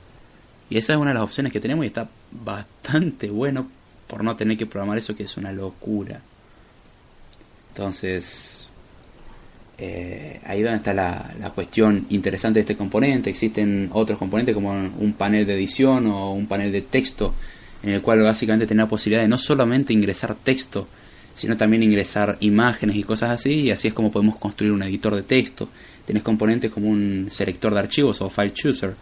Y 0.69 0.77
esa 0.77 0.93
es 0.93 0.99
una 0.99 1.09
de 1.09 1.15
las 1.15 1.23
opciones 1.23 1.51
que 1.51 1.59
tenemos 1.59 1.83
y 1.83 1.87
está 1.87 2.07
bastante 2.31 3.29
bueno 3.29 3.67
por 4.07 4.23
no 4.23 4.35
tener 4.35 4.57
que 4.57 4.67
programar 4.67 4.99
eso 4.99 5.15
que 5.15 5.23
es 5.23 5.37
una 5.37 5.51
locura. 5.51 6.21
Entonces, 7.73 8.67
eh, 9.79 10.39
ahí 10.45 10.61
donde 10.61 10.77
está 10.77 10.93
la, 10.93 11.33
la, 11.39 11.49
cuestión 11.49 12.05
interesante 12.09 12.59
de 12.59 12.61
este 12.61 12.77
componente. 12.77 13.29
Existen 13.29 13.89
otros 13.91 14.19
componentes 14.19 14.53
como 14.53 14.71
un 14.71 15.13
panel 15.17 15.45
de 15.47 15.55
edición 15.55 16.07
o 16.07 16.31
un 16.33 16.47
panel 16.47 16.71
de 16.71 16.81
texto 16.81 17.33
en 17.81 17.93
el 17.93 18.01
cual 18.01 18.21
básicamente 18.21 18.67
tiene 18.67 18.83
la 18.83 18.89
posibilidad 18.89 19.21
de 19.21 19.29
no 19.29 19.37
solamente 19.37 19.93
ingresar 19.93 20.35
texto, 20.35 20.87
sino 21.39 21.55
también 21.55 21.81
ingresar 21.83 22.35
imágenes 22.41 22.97
y 22.97 23.03
cosas 23.03 23.31
así, 23.31 23.61
y 23.61 23.71
así 23.71 23.87
es 23.87 23.93
como 23.93 24.11
podemos 24.11 24.35
construir 24.35 24.73
un 24.73 24.83
editor 24.83 25.15
de 25.15 25.23
texto. 25.23 25.69
Tenés 26.05 26.21
componentes 26.21 26.69
como 26.69 26.89
un 26.89 27.27
selector 27.29 27.73
de 27.73 27.79
archivos 27.79 28.19
o 28.19 28.29
file 28.29 28.51
chooser, 28.51 28.93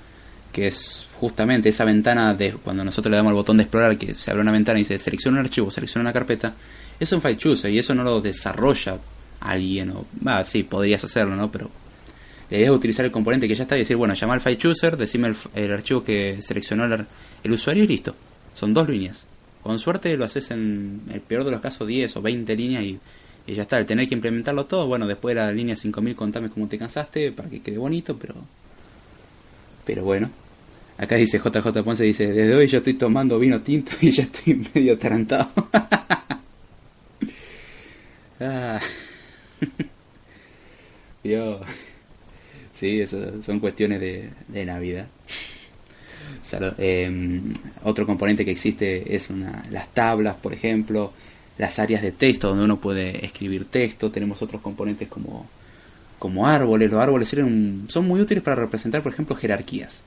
que 0.51 0.67
es 0.67 1.07
justamente 1.19 1.69
esa 1.69 1.83
ventana 1.83 2.35
de 2.35 2.51
cuando 2.51 2.83
nosotros 2.83 3.09
le 3.09 3.17
damos 3.17 3.31
al 3.31 3.37
botón 3.37 3.57
de 3.57 3.63
explorar, 3.63 3.97
que 3.97 4.13
se 4.13 4.29
abre 4.29 4.43
una 4.43 4.51
ventana 4.51 4.77
y 4.77 4.83
dice 4.83 4.99
selecciona 4.99 5.39
un 5.39 5.45
archivo, 5.45 5.71
selecciona 5.71 6.03
una 6.03 6.13
carpeta, 6.13 6.53
es 6.99 7.11
un 7.11 7.23
file 7.23 7.37
chooser 7.37 7.71
y 7.71 7.79
eso 7.79 7.95
no 7.95 8.03
lo 8.03 8.21
desarrolla 8.21 8.99
alguien, 9.39 9.89
o, 9.89 10.05
ah, 10.27 10.43
sí, 10.43 10.61
podrías 10.61 11.03
hacerlo, 11.03 11.35
¿no? 11.35 11.51
Pero 11.51 11.71
la 12.51 12.57
idea 12.59 12.71
utilizar 12.71 13.03
el 13.03 13.11
componente 13.11 13.47
que 13.47 13.55
ya 13.55 13.63
está 13.63 13.77
y 13.77 13.79
decir, 13.79 13.97
bueno, 13.97 14.13
llama 14.13 14.35
al 14.35 14.41
file 14.41 14.59
chooser, 14.59 14.95
decime 14.95 15.33
el, 15.55 15.71
archivo 15.71 16.03
que 16.03 16.37
seleccionó 16.43 16.85
el 16.85 17.51
usuario 17.51 17.83
y 17.83 17.87
listo. 17.87 18.15
Son 18.53 18.75
dos 18.75 18.87
líneas. 18.87 19.25
Con 19.63 19.79
suerte 19.79 20.15
lo 20.15 20.25
haces 20.25 20.51
en 20.51 21.01
el 21.11 21.21
peor 21.21 21.43
de 21.43 21.51
los 21.51 21.61
casos 21.61 21.87
10 21.87 22.17
o 22.17 22.21
20 22.21 22.55
líneas 22.55 22.83
y, 22.83 22.99
ya 23.47 23.63
está. 23.63 23.77
El 23.77 23.85
tener 23.85 24.07
que 24.07 24.15
implementarlo 24.15 24.65
todo, 24.65 24.87
bueno, 24.87 25.07
después 25.07 25.35
de 25.35 25.41
la 25.41 25.51
línea 25.51 25.75
5000 25.75 26.15
contame 26.15 26.49
cómo 26.49 26.67
te 26.67 26.77
cansaste 26.77 27.31
para 27.31 27.49
que 27.49 27.61
quede 27.61 27.77
bonito, 27.77 28.17
pero 28.17 28.35
pero 29.85 30.03
bueno. 30.03 30.29
Acá 30.97 31.15
dice 31.15 31.39
JJ 31.39 31.83
Ponce, 31.83 32.03
dice, 32.03 32.27
desde 32.33 32.55
hoy 32.55 32.67
yo 32.67 32.79
estoy 32.79 32.95
tomando 32.95 33.39
vino 33.39 33.61
tinto 33.61 33.93
y 34.01 34.11
ya 34.11 34.23
estoy 34.23 34.65
medio 34.73 34.93
atarantado. 34.93 35.49
ah. 38.41 38.79
Dios. 41.23 41.61
Sí, 42.71 43.01
eso 43.01 43.41
son 43.43 43.59
cuestiones 43.59 43.99
de, 43.99 44.29
de 44.47 44.65
Navidad. 44.65 45.07
Em, 46.77 47.53
otro 47.83 48.05
componente 48.05 48.45
que 48.45 48.51
existe 48.51 49.15
es 49.15 49.29
una, 49.29 49.65
las 49.71 49.93
tablas, 49.93 50.35
por 50.35 50.53
ejemplo, 50.53 51.13
las 51.57 51.79
áreas 51.79 52.01
de 52.01 52.11
texto 52.11 52.49
donde 52.49 52.63
uno 52.63 52.79
puede 52.79 53.25
escribir 53.25 53.65
texto. 53.65 54.11
Tenemos 54.11 54.41
otros 54.41 54.61
componentes 54.61 55.07
como, 55.07 55.47
como 56.19 56.47
árboles. 56.47 56.91
Los 56.91 57.01
árboles 57.01 57.29
son 57.29 58.07
muy 58.07 58.21
útiles 58.21 58.43
para 58.43 58.55
representar, 58.55 59.01
por 59.01 59.13
ejemplo, 59.13 59.35
jerarquías. 59.35 60.03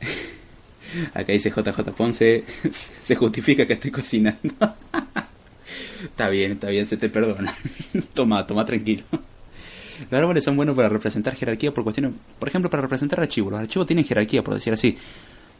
Acá 1.14 1.32
dice 1.32 1.50
JJ 1.50 1.80
Ponce, 1.96 2.44
se 3.02 3.16
justifica 3.16 3.66
que 3.66 3.74
estoy 3.74 3.90
cocinando. 3.90 4.38
está 6.04 6.28
bien, 6.28 6.52
está 6.52 6.68
bien, 6.68 6.86
se 6.86 6.96
te 6.96 7.08
perdona. 7.08 7.54
toma, 8.14 8.46
toma 8.46 8.66
tranquilo. 8.66 9.04
Los 10.08 10.18
árboles 10.20 10.44
son 10.44 10.56
buenos 10.56 10.76
para 10.76 10.88
representar 10.88 11.34
jerarquía 11.34 11.72
por 11.72 11.84
cuestiones, 11.84 12.12
por 12.38 12.48
ejemplo, 12.48 12.70
para 12.70 12.82
representar 12.82 13.20
archivos. 13.20 13.52
Los 13.52 13.60
archivos 13.60 13.86
tienen 13.86 14.04
jerarquía, 14.04 14.42
por 14.42 14.54
decir 14.54 14.72
así. 14.72 14.96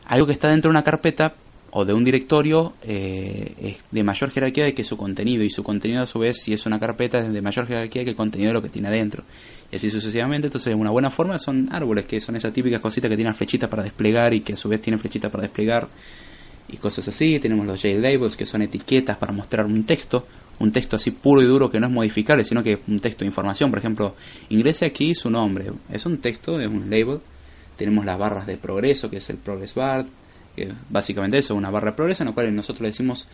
Algo 0.07 0.27
que 0.27 0.33
está 0.33 0.49
dentro 0.49 0.69
de 0.69 0.73
una 0.73 0.83
carpeta 0.83 1.35
o 1.73 1.85
de 1.85 1.93
un 1.93 2.05
directorio 2.05 2.75
eh, 2.83 3.55
es 3.61 3.77
de 3.91 4.03
mayor 4.03 4.31
jerarquía 4.31 4.65
de 4.65 4.75
que 4.75 4.85
su 4.85 4.97
contenido 4.97 5.45
y 5.45 5.51
su 5.51 5.63
contenido 5.63 6.03
a 6.03 6.07
su 6.07 6.19
vez 6.19 6.41
si 6.41 6.53
es 6.53 6.67
una 6.67 6.81
carpeta 6.81 7.21
es 7.21 7.33
de 7.33 7.43
mayor 7.43 7.67
jerarquía 7.67 8.05
que 8.05 8.11
el 8.11 8.17
contenido 8.17 8.49
de 8.49 8.55
lo 8.55 8.63
que 8.63 8.69
tiene 8.69 8.89
adentro 8.89 9.23
y 9.71 9.77
así 9.77 9.91
sucesivamente 9.91 10.49
entonces 10.49 10.75
una 10.75 10.91
buena 10.91 11.11
forma 11.11 11.39
son 11.39 11.69
árboles 11.71 12.07
que 12.07 12.21
son 12.21 12.37
esas 12.37 12.53
típicas 12.53 12.81
cositas 12.81 13.09
que 13.09 13.17
tienen 13.17 13.35
flechitas 13.35 13.69
para 13.69 13.83
desplegar 13.83 14.35
y 14.35 14.41
que 14.41 14.55
a 14.55 14.57
su 14.57 14.69
vez 14.69 14.81
tienen 14.81 14.99
flechitas 14.99 15.31
para 15.31 15.43
desplegar 15.43 15.87
y 16.69 16.77
cosas 16.77 17.07
así 17.07 17.39
tenemos 17.39 17.67
los 17.67 17.81
JLabels 17.81 18.37
que 18.37 18.47
son 18.47 18.63
etiquetas 18.63 19.17
para 19.17 19.33
mostrar 19.33 19.67
un 19.67 19.85
texto 19.85 20.27
un 20.61 20.71
texto 20.71 20.97
así 20.97 21.11
puro 21.11 21.43
y 21.43 21.47
duro 21.47 21.71
que 21.71 21.81
no 21.81 21.89
es 21.89 21.93
modificable 21.93 22.45
sino 22.45 22.63
que 22.63 22.75
es 22.75 22.79
un 22.87 23.01
texto 23.01 23.25
de 23.25 23.27
información 23.27 23.71
por 23.71 23.81
ejemplo 23.81 24.15
ingrese 24.49 24.85
aquí 24.85 25.15
su 25.15 25.31
nombre 25.31 25.73
es 25.93 26.07
un 26.07 26.19
texto 26.19 26.61
es 26.61 26.69
un 26.69 26.89
label 26.89 27.19
tenemos 27.77 28.05
las 28.05 28.19
barras 28.19 28.47
de 28.47 28.57
progreso 28.57 29.11
que 29.11 29.17
es 29.17 29.29
el 29.31 29.37
progress 29.37 29.75
bar 29.75 30.07
que 30.55 30.73
básicamente 30.89 31.39
eso, 31.39 31.55
una 31.55 31.71
barra 31.71 31.91
de 31.91 31.97
progreso 31.97 32.23
en 32.23 32.29
la 32.29 32.35
cual 32.35 32.55
nosotros 32.55 32.83
le 32.83 32.89
decimos 32.89 33.29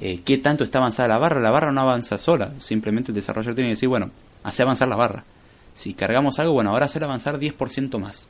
eh, 0.00 0.20
qué 0.24 0.38
tanto 0.38 0.64
está 0.64 0.78
avanzada 0.78 1.08
la 1.08 1.18
barra. 1.18 1.40
La 1.40 1.50
barra 1.50 1.72
no 1.72 1.80
avanza 1.80 2.18
sola, 2.18 2.52
simplemente 2.58 3.10
el 3.10 3.14
desarrollador 3.14 3.54
tiene 3.54 3.68
que 3.68 3.74
decir, 3.74 3.88
bueno, 3.88 4.10
hace 4.42 4.62
avanzar 4.62 4.88
la 4.88 4.96
barra. 4.96 5.24
Si 5.74 5.94
cargamos 5.94 6.38
algo, 6.38 6.52
bueno, 6.52 6.70
ahora 6.70 6.86
hacer 6.86 7.04
avanzar 7.04 7.38
10% 7.38 7.98
más. 7.98 8.28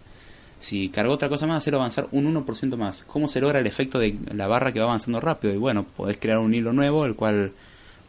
Si 0.59 0.89
cargo 0.89 1.13
otra 1.13 1.29
cosa 1.29 1.47
más, 1.47 1.59
hacer 1.59 1.75
avanzar 1.75 2.09
un 2.13 2.33
1% 2.35 2.77
más. 2.77 3.05
¿Cómo 3.05 3.29
se 3.29 3.41
logra 3.41 3.59
el 3.59 3.67
efecto 3.67 3.99
de 3.99 4.19
la 4.33 4.47
barra 4.47 4.73
que 4.73 4.81
va 4.81 4.87
avanzando 4.87 5.21
rápido? 5.21 5.53
Y 5.53 5.59
bueno, 5.59 5.85
podés 5.85 6.17
crear 6.17 6.39
un 6.39 6.55
hilo 6.55 6.73
nuevo, 6.73 7.05
el 7.05 7.15
cual 7.15 7.53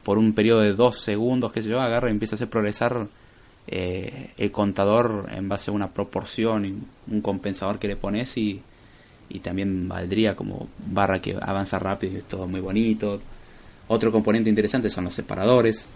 por 0.07 0.17
un 0.17 0.31
periodo 0.31 0.61
de 0.61 0.71
2 0.71 0.97
segundos, 0.97 1.51
que 1.51 1.61
se 1.61 1.67
yo, 1.67 1.81
agarra 1.81 2.07
y 2.07 2.11
empieza 2.11 2.35
a 2.35 2.37
hacer 2.37 2.49
progresar 2.49 3.09
eh, 3.67 4.29
el 4.37 4.53
contador 4.53 5.27
en 5.35 5.49
base 5.49 5.69
a 5.69 5.73
una 5.73 5.93
proporción 5.93 6.65
y 6.65 6.73
un 7.11 7.19
compensador 7.19 7.77
que 7.77 7.89
le 7.89 7.97
pones 7.97 8.37
y 8.37 8.61
y 9.27 9.39
también 9.39 9.89
valdría 9.89 10.33
como 10.33 10.69
barra 10.87 11.19
que 11.19 11.37
avanza 11.41 11.77
rápido 11.77 12.19
y 12.19 12.21
todo 12.21 12.47
muy 12.47 12.61
bonito. 12.61 13.19
Otro 13.89 14.09
componente 14.09 14.49
interesante 14.49 14.89
son 14.89 15.03
los 15.03 15.13
separadores. 15.13 15.89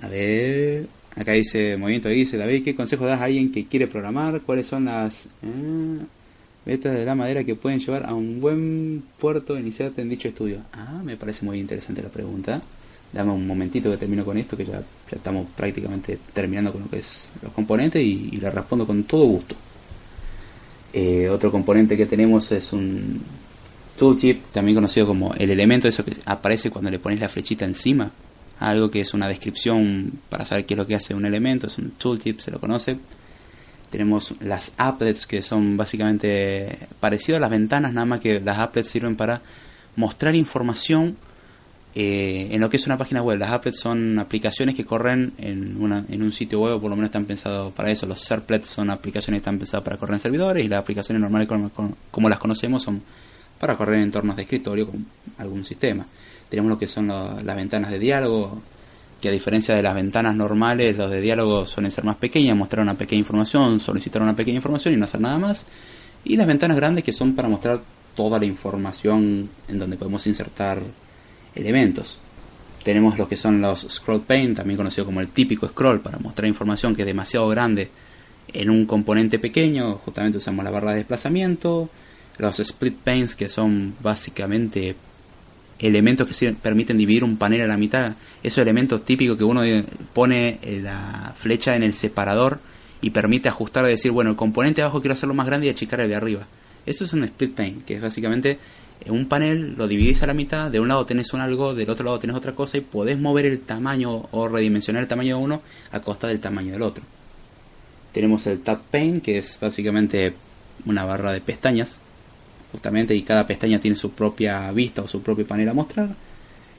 A 0.00 0.08
ver, 0.08 0.86
acá 1.14 1.32
dice 1.32 1.76
movimiento 1.76 2.08
dice 2.08 2.38
David, 2.38 2.64
¿qué 2.64 2.74
consejo 2.74 3.04
das 3.04 3.20
a 3.20 3.24
alguien 3.24 3.52
que 3.52 3.66
quiere 3.66 3.86
programar? 3.86 4.40
¿Cuáles 4.40 4.66
son 4.66 4.86
las 4.86 5.26
eh, 5.42 5.98
betas 6.64 6.94
de 6.94 7.04
la 7.04 7.14
madera 7.14 7.44
que 7.44 7.54
pueden 7.54 7.80
llevar 7.80 8.06
a 8.06 8.14
un 8.14 8.40
buen 8.40 9.02
puerto 9.18 9.58
iniciarte 9.58 10.02
en 10.02 10.08
dicho 10.08 10.28
estudio? 10.28 10.62
Ah, 10.72 11.00
me 11.04 11.16
parece 11.16 11.44
muy 11.44 11.58
interesante 11.58 12.02
la 12.02 12.08
pregunta. 12.08 12.60
Dame 13.12 13.32
un 13.32 13.46
momentito 13.46 13.90
que 13.90 13.98
termino 13.98 14.24
con 14.24 14.38
esto, 14.38 14.56
que 14.56 14.64
ya, 14.64 14.80
ya 14.80 15.16
estamos 15.16 15.46
prácticamente 15.56 16.18
terminando 16.32 16.72
con 16.72 16.82
lo 16.82 16.88
que 16.88 16.98
es 16.98 17.30
los 17.42 17.52
componentes 17.52 18.02
y, 18.02 18.30
y 18.32 18.36
le 18.38 18.50
respondo 18.50 18.86
con 18.86 19.04
todo 19.04 19.26
gusto. 19.26 19.54
Eh, 20.92 21.28
otro 21.28 21.50
componente 21.50 21.96
que 21.96 22.06
tenemos 22.06 22.52
es 22.52 22.72
un 22.72 23.22
tooltip, 23.98 24.46
también 24.52 24.74
conocido 24.74 25.06
como 25.06 25.32
el 25.34 25.50
elemento, 25.50 25.88
eso 25.88 26.04
que 26.04 26.16
aparece 26.26 26.70
cuando 26.70 26.90
le 26.90 26.98
pones 26.98 27.20
la 27.20 27.28
flechita 27.28 27.64
encima. 27.64 28.10
Algo 28.58 28.90
que 28.90 29.00
es 29.00 29.12
una 29.12 29.28
descripción 29.28 30.12
para 30.28 30.44
saber 30.44 30.66
qué 30.66 30.74
es 30.74 30.78
lo 30.78 30.86
que 30.86 30.94
hace 30.94 31.14
un 31.14 31.24
elemento, 31.24 31.66
es 31.66 31.78
un 31.78 31.92
tooltip, 31.92 32.40
se 32.40 32.50
lo 32.50 32.60
conoce. 32.60 32.96
Tenemos 33.92 34.34
las 34.40 34.72
applets 34.78 35.26
que 35.26 35.42
son 35.42 35.76
básicamente 35.76 36.78
parecido 36.98 37.36
a 37.36 37.40
las 37.40 37.50
ventanas, 37.50 37.92
nada 37.92 38.06
más 38.06 38.20
que 38.20 38.40
las 38.40 38.58
applets 38.58 38.88
sirven 38.88 39.16
para 39.16 39.42
mostrar 39.96 40.34
información 40.34 41.18
eh, 41.94 42.48
en 42.52 42.60
lo 42.62 42.70
que 42.70 42.78
es 42.78 42.86
una 42.86 42.96
página 42.96 43.22
web. 43.22 43.38
Las 43.38 43.50
applets 43.50 43.80
son 43.80 44.18
aplicaciones 44.18 44.74
que 44.74 44.86
corren 44.86 45.34
en, 45.36 45.76
una, 45.78 46.06
en 46.08 46.22
un 46.22 46.32
sitio 46.32 46.60
web, 46.60 46.76
o 46.76 46.80
por 46.80 46.88
lo 46.88 46.96
menos 46.96 47.08
están 47.08 47.26
pensados 47.26 47.70
para 47.74 47.90
eso. 47.90 48.06
Los 48.06 48.20
serplets 48.20 48.68
son 48.68 48.88
aplicaciones 48.88 49.40
que 49.40 49.42
están 49.42 49.58
pensadas 49.58 49.84
para 49.84 49.98
correr 49.98 50.14
en 50.14 50.20
servidores 50.20 50.64
y 50.64 50.68
las 50.68 50.80
aplicaciones 50.80 51.20
normales 51.20 51.46
como, 52.10 52.28
las 52.30 52.38
conocemos 52.38 52.82
son 52.82 53.02
para 53.60 53.76
correr 53.76 53.96
en 53.96 54.04
entornos 54.04 54.36
de 54.36 54.42
escritorio 54.44 54.86
con 54.86 55.04
algún 55.36 55.66
sistema. 55.66 56.06
Tenemos 56.48 56.70
lo 56.70 56.78
que 56.78 56.86
son 56.86 57.08
las 57.08 57.56
ventanas 57.56 57.90
de 57.90 57.98
diálogo, 57.98 58.62
que 59.22 59.28
a 59.28 59.32
diferencia 59.32 59.74
de 59.74 59.82
las 59.82 59.94
ventanas 59.94 60.34
normales, 60.34 60.96
los 60.98 61.10
de 61.10 61.20
diálogo 61.20 61.64
suelen 61.64 61.92
ser 61.92 62.04
más 62.04 62.16
pequeñas, 62.16 62.56
mostrar 62.56 62.82
una 62.82 62.98
pequeña 62.98 63.20
información, 63.20 63.78
solicitar 63.78 64.20
una 64.20 64.34
pequeña 64.34 64.56
información 64.56 64.92
y 64.92 64.96
no 64.96 65.04
hacer 65.04 65.20
nada 65.20 65.38
más. 65.38 65.64
Y 66.24 66.36
las 66.36 66.46
ventanas 66.46 66.76
grandes 66.76 67.04
que 67.04 67.12
son 67.12 67.34
para 67.34 67.48
mostrar 67.48 67.80
toda 68.16 68.38
la 68.40 68.44
información 68.44 69.48
en 69.68 69.78
donde 69.78 69.96
podemos 69.96 70.26
insertar 70.26 70.82
elementos. 71.54 72.18
Tenemos 72.82 73.16
lo 73.16 73.28
que 73.28 73.36
son 73.36 73.62
los 73.62 73.86
scroll 73.88 74.22
pane, 74.22 74.54
también 74.54 74.76
conocido 74.76 75.06
como 75.06 75.20
el 75.20 75.28
típico 75.28 75.68
scroll, 75.68 76.00
para 76.00 76.18
mostrar 76.18 76.48
información 76.48 76.94
que 76.94 77.02
es 77.02 77.06
demasiado 77.06 77.48
grande 77.48 77.90
en 78.52 78.70
un 78.70 78.86
componente 78.86 79.38
pequeño. 79.38 80.00
Justamente 80.04 80.38
usamos 80.38 80.64
la 80.64 80.72
barra 80.72 80.90
de 80.90 80.98
desplazamiento. 80.98 81.88
Los 82.38 82.58
split 82.58 82.96
panes, 82.96 83.36
que 83.36 83.48
son 83.48 83.94
básicamente 84.02 84.96
elementos 85.82 86.26
que 86.26 86.52
permiten 86.52 86.96
dividir 86.96 87.24
un 87.24 87.36
panel 87.36 87.62
a 87.62 87.66
la 87.66 87.76
mitad. 87.76 88.14
Esos 88.42 88.58
elementos 88.58 89.04
típicos 89.04 89.36
que 89.36 89.44
uno 89.44 89.62
pone 90.14 90.58
la 90.82 91.34
flecha 91.36 91.76
en 91.76 91.82
el 91.82 91.92
separador 91.92 92.60
y 93.00 93.10
permite 93.10 93.48
ajustar 93.48 93.84
decir, 93.84 94.12
bueno, 94.12 94.30
el 94.30 94.36
componente 94.36 94.80
de 94.80 94.84
abajo 94.84 95.00
quiero 95.00 95.14
hacerlo 95.14 95.34
más 95.34 95.46
grande 95.46 95.66
y 95.66 95.70
achicar 95.70 96.00
el 96.00 96.08
de 96.08 96.14
arriba. 96.14 96.46
Eso 96.86 97.04
es 97.04 97.12
un 97.12 97.24
split 97.24 97.54
pane, 97.54 97.76
que 97.86 97.94
es 97.94 98.00
básicamente 98.00 98.58
un 99.08 99.26
panel 99.26 99.74
lo 99.76 99.88
dividís 99.88 100.22
a 100.22 100.26
la 100.26 100.34
mitad, 100.34 100.70
de 100.70 100.78
un 100.78 100.88
lado 100.88 101.04
tenés 101.06 101.32
un 101.32 101.40
algo, 101.40 101.74
del 101.74 101.90
otro 101.90 102.04
lado 102.04 102.18
tenés 102.18 102.36
otra 102.36 102.54
cosa 102.54 102.78
y 102.78 102.82
podés 102.82 103.18
mover 103.18 103.46
el 103.46 103.60
tamaño 103.60 104.28
o 104.30 104.48
redimensionar 104.48 105.02
el 105.02 105.08
tamaño 105.08 105.36
de 105.36 105.42
uno 105.42 105.62
a 105.90 106.00
costa 106.00 106.28
del 106.28 106.40
tamaño 106.40 106.72
del 106.72 106.82
otro. 106.82 107.02
Tenemos 108.12 108.46
el 108.46 108.60
Tab 108.60 108.80
Pane, 108.90 109.20
que 109.20 109.38
es 109.38 109.58
básicamente 109.60 110.34
una 110.84 111.04
barra 111.04 111.32
de 111.32 111.40
pestañas, 111.40 111.98
justamente, 112.72 113.14
y 113.14 113.22
cada 113.22 113.46
pestaña 113.46 113.78
tiene 113.78 113.96
su 113.96 114.12
propia 114.12 114.72
vista 114.72 115.02
o 115.02 115.06
su 115.06 115.22
propio 115.22 115.46
panel 115.46 115.68
a 115.68 115.74
mostrar. 115.74 116.08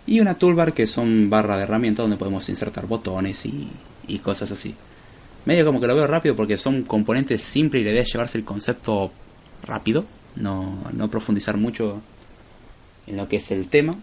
Y 0.06 0.20
una 0.20 0.34
toolbar, 0.34 0.74
que 0.74 0.88
son 0.88 1.30
barra 1.30 1.56
de 1.58 1.64
herramientas 1.64 2.04
donde 2.04 2.18
podemos 2.18 2.50
insertar 2.50 2.88
botones 2.88 3.46
y, 3.46 3.70
cosas 4.20 4.52
así. 4.52 4.76
Medio 5.46 5.66
como 5.66 5.80
que 5.80 5.88
lo 5.88 5.96
veo 5.96 6.08
rápido 6.08 6.36
porque 6.36 6.58
son 6.58 6.84
componentes 6.84 7.42
simples 7.42 7.82
y 7.82 7.86
la 7.86 7.92
idea 7.92 8.02
es 8.02 8.12
llevarse 8.12 8.38
el 8.38 8.44
concepto 8.44 9.12
rápido, 9.64 10.06
no, 10.36 10.78
no 10.94 11.10
profundizar 11.10 11.58
mucho 11.58 12.02
en 13.08 13.18
lo 13.18 13.28
que 13.28 13.38
es 13.38 13.52
el 13.52 13.68
tema. 13.68 13.96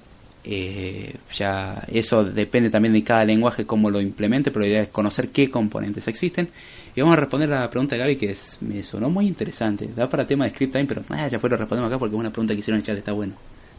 Eh, 0.42 1.14
ya 1.34 1.84
eso 1.88 2.24
depende 2.24 2.70
también 2.70 2.94
de 2.94 3.04
cada 3.04 3.24
lenguaje 3.24 3.66
cómo 3.66 3.90
lo 3.90 4.00
implemente, 4.00 4.50
pero 4.50 4.60
la 4.60 4.68
idea 4.68 4.82
es 4.82 4.88
conocer 4.88 5.28
qué 5.28 5.50
componentes 5.50 6.08
existen. 6.08 6.48
Y 6.94 7.00
vamos 7.00 7.16
a 7.16 7.20
responder 7.20 7.52
a 7.52 7.60
la 7.60 7.70
pregunta 7.70 7.94
de 7.94 8.00
Gaby 8.00 8.16
que 8.16 8.34
me 8.60 8.82
sonó 8.82 9.10
muy 9.10 9.26
interesante. 9.26 9.88
Da 9.94 10.08
para 10.08 10.26
tema 10.26 10.44
de 10.44 10.50
script 10.50 10.72
time, 10.72 10.86
pero 10.86 11.02
ah, 11.10 11.28
ya 11.28 11.38
fue 11.38 11.50
lo 11.50 11.56
respondemos 11.56 11.90
acá 11.90 11.98
porque 11.98 12.14
es 12.16 12.20
una 12.20 12.30
pregunta 12.30 12.54
que 12.54 12.60
hicieron 12.60 12.80
en 12.80 12.84
chat, 12.84 12.96
está 12.96 13.12
bueno. 13.12 13.34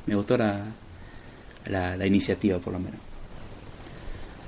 Me 0.06 0.16
gustó 0.16 0.38
la, 0.38 0.64
la, 1.68 2.06
iniciativa 2.06 2.60
por 2.60 2.74
lo 2.74 2.80
menos. 2.80 3.00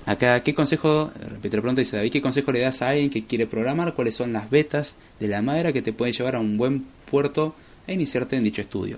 Acá, 0.05 0.41
¿qué 0.43 0.53
consejo, 0.53 1.11
repito 1.15 1.55
la 1.55 1.61
pregunta, 1.61 1.79
dice 1.79 1.95
David, 1.95 2.11
¿qué 2.11 2.21
consejo 2.21 2.51
le 2.51 2.59
das 2.59 2.81
a 2.81 2.89
alguien 2.89 3.09
que 3.09 3.25
quiere 3.25 3.47
programar? 3.47 3.93
¿Cuáles 3.93 4.15
son 4.15 4.33
las 4.33 4.49
betas 4.49 4.95
de 5.19 5.29
la 5.29 5.41
madera 5.41 5.71
que 5.71 5.81
te 5.81 5.93
pueden 5.93 6.13
llevar 6.13 6.35
a 6.35 6.39
un 6.39 6.57
buen 6.57 6.85
puerto 7.09 7.55
e 7.87 7.93
iniciarte 7.93 8.35
en 8.35 8.43
dicho 8.43 8.61
estudio? 8.61 8.97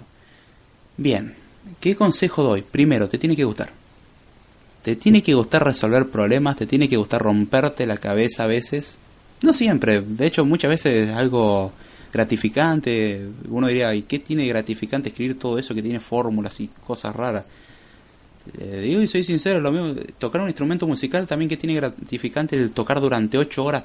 Bien, 0.98 1.36
¿Qué 1.80 1.96
consejo 1.96 2.44
doy? 2.44 2.62
Primero, 2.62 3.10
te 3.10 3.18
tiene 3.18 3.36
que 3.36 3.44
gustar. 3.44 3.72
Te 4.82 4.96
tiene 4.96 5.24
que 5.24 5.34
gustar 5.34 5.64
resolver 5.64 6.08
problemas, 6.10 6.58
te 6.58 6.68
tiene 6.68 6.88
que 6.88 6.98
gustar 6.98 7.22
romperte 7.22 7.86
la 7.86 7.98
cabeza 7.98 8.44
a 8.44 8.48
veces. 8.48 9.00
No 9.42 9.54
siempre, 9.54 10.02
de 10.02 10.28
hecho 10.28 10.46
muchas 10.46 10.70
veces 10.70 11.10
es 11.10 11.16
algo 11.16 11.72
gratificante. 12.14 13.28
Uno 13.50 13.68
diría, 13.68 13.94
¿y 13.96 14.04
qué 14.04 14.20
tiene 14.20 14.48
gratificante 14.48 15.10
escribir 15.10 15.40
todo 15.40 15.58
eso 15.58 15.74
que 15.74 15.82
tiene 15.82 16.00
fórmulas 16.00 16.60
y 16.60 16.70
cosas 16.86 17.16
raras? 17.16 17.46
Digo 18.54 19.02
y 19.02 19.08
soy 19.08 19.24
sincero, 19.24 19.60
lo 19.60 19.72
mismo, 19.72 20.02
tocar 20.20 20.42
un 20.42 20.48
instrumento 20.48 20.86
musical 20.86 21.26
también 21.26 21.50
que 21.50 21.58
tiene 21.58 21.74
gratificante 21.76 22.56
el 22.56 22.70
tocar 22.72 23.02
durante 23.02 23.40
ocho 23.40 23.64
horas 23.64 23.84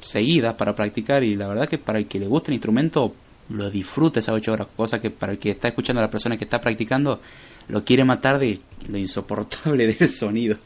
seguidas 0.00 0.54
para 0.54 0.74
practicar 0.74 1.22
y 1.22 1.36
la 1.36 1.46
verdad 1.46 1.68
que 1.68 1.78
para 1.78 2.00
el 2.00 2.06
que 2.06 2.18
le 2.18 2.26
guste 2.26 2.50
el 2.50 2.54
instrumento 2.54 3.14
lo 3.48 3.70
disfruta 3.70 4.20
esas 4.20 4.34
ocho 4.34 4.52
horas, 4.52 4.68
cosa 4.76 5.00
que 5.00 5.10
para 5.10 5.32
el 5.32 5.38
que 5.38 5.50
está 5.50 5.68
escuchando 5.68 6.00
a 6.00 6.04
la 6.04 6.10
persona 6.10 6.36
que 6.36 6.44
está 6.44 6.60
practicando 6.60 7.20
lo 7.68 7.84
quiere 7.84 8.04
matar 8.04 8.38
de 8.38 8.60
lo 8.88 8.98
insoportable 8.98 9.86
del 9.98 10.08
sonido. 10.08 10.56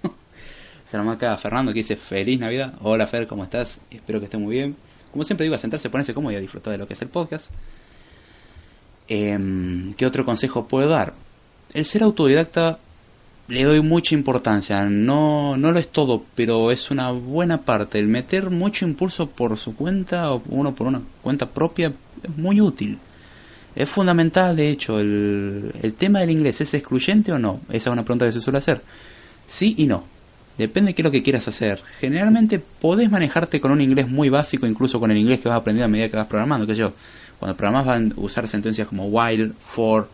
Se 0.90 0.96
llama 0.96 1.12
acá 1.12 1.36
Fernando 1.36 1.72
que 1.72 1.80
dice 1.80 1.96
feliz 1.96 2.38
Navidad. 2.38 2.74
Hola 2.80 3.06
Fer, 3.06 3.26
¿cómo 3.26 3.44
estás? 3.44 3.80
Espero 3.90 4.20
que 4.20 4.24
esté 4.24 4.38
muy 4.38 4.54
bien. 4.56 4.76
Como 5.12 5.24
siempre 5.24 5.44
digo, 5.44 5.54
a 5.54 5.58
sentarse, 5.58 5.90
ponerse 5.90 6.14
cómodo 6.14 6.32
y 6.32 6.36
a 6.36 6.40
disfrutar 6.40 6.72
de 6.72 6.78
lo 6.78 6.86
que 6.86 6.94
es 6.94 7.02
el 7.02 7.08
podcast. 7.08 7.50
Em, 9.06 9.94
¿Qué 9.94 10.06
otro 10.06 10.24
consejo 10.24 10.66
puedo 10.66 10.88
dar? 10.88 11.14
El 11.74 11.84
ser 11.84 12.02
autodidacta 12.02 12.78
le 13.48 13.64
doy 13.64 13.80
mucha 13.80 14.14
importancia. 14.14 14.84
No, 14.84 15.56
no 15.56 15.72
lo 15.72 15.78
es 15.78 15.88
todo, 15.88 16.24
pero 16.34 16.70
es 16.70 16.90
una 16.90 17.10
buena 17.10 17.62
parte. 17.62 17.98
El 17.98 18.08
meter 18.08 18.50
mucho 18.50 18.86
impulso 18.86 19.28
por 19.28 19.56
su 19.56 19.74
cuenta 19.74 20.32
o 20.32 20.42
uno 20.48 20.74
por 20.74 20.86
una 20.86 21.00
cuenta 21.22 21.48
propia 21.48 21.92
es 22.22 22.36
muy 22.36 22.60
útil. 22.60 22.98
Es 23.74 23.88
fundamental, 23.88 24.56
de 24.56 24.70
hecho, 24.70 24.98
el, 24.98 25.72
el 25.82 25.94
tema 25.94 26.20
del 26.20 26.30
inglés, 26.30 26.60
¿es 26.60 26.74
excluyente 26.74 27.32
o 27.32 27.38
no? 27.38 27.60
Esa 27.68 27.90
es 27.90 27.92
una 27.92 28.04
pregunta 28.04 28.26
que 28.26 28.32
se 28.32 28.40
suele 28.40 28.58
hacer. 28.58 28.82
Sí 29.46 29.74
y 29.78 29.86
no. 29.86 30.04
Depende 30.58 30.90
de 30.90 30.94
qué 30.94 31.02
es 31.02 31.04
lo 31.04 31.10
que 31.12 31.22
quieras 31.22 31.46
hacer. 31.46 31.80
Generalmente 32.00 32.58
podés 32.58 33.08
manejarte 33.10 33.60
con 33.60 33.70
un 33.70 33.80
inglés 33.80 34.08
muy 34.08 34.28
básico, 34.28 34.66
incluso 34.66 34.98
con 34.98 35.10
el 35.12 35.16
inglés 35.16 35.38
que 35.38 35.48
vas 35.48 35.58
aprendiendo 35.58 35.84
a 35.84 35.88
medida 35.88 36.08
que 36.08 36.16
vas 36.16 36.26
programando, 36.26 36.66
que 36.66 36.74
yo. 36.74 36.92
Cuando 37.38 37.56
programas 37.56 37.86
van 37.86 38.12
a 38.16 38.20
usar 38.20 38.48
sentencias 38.48 38.88
como 38.88 39.06
while, 39.06 39.52
for, 39.64 40.08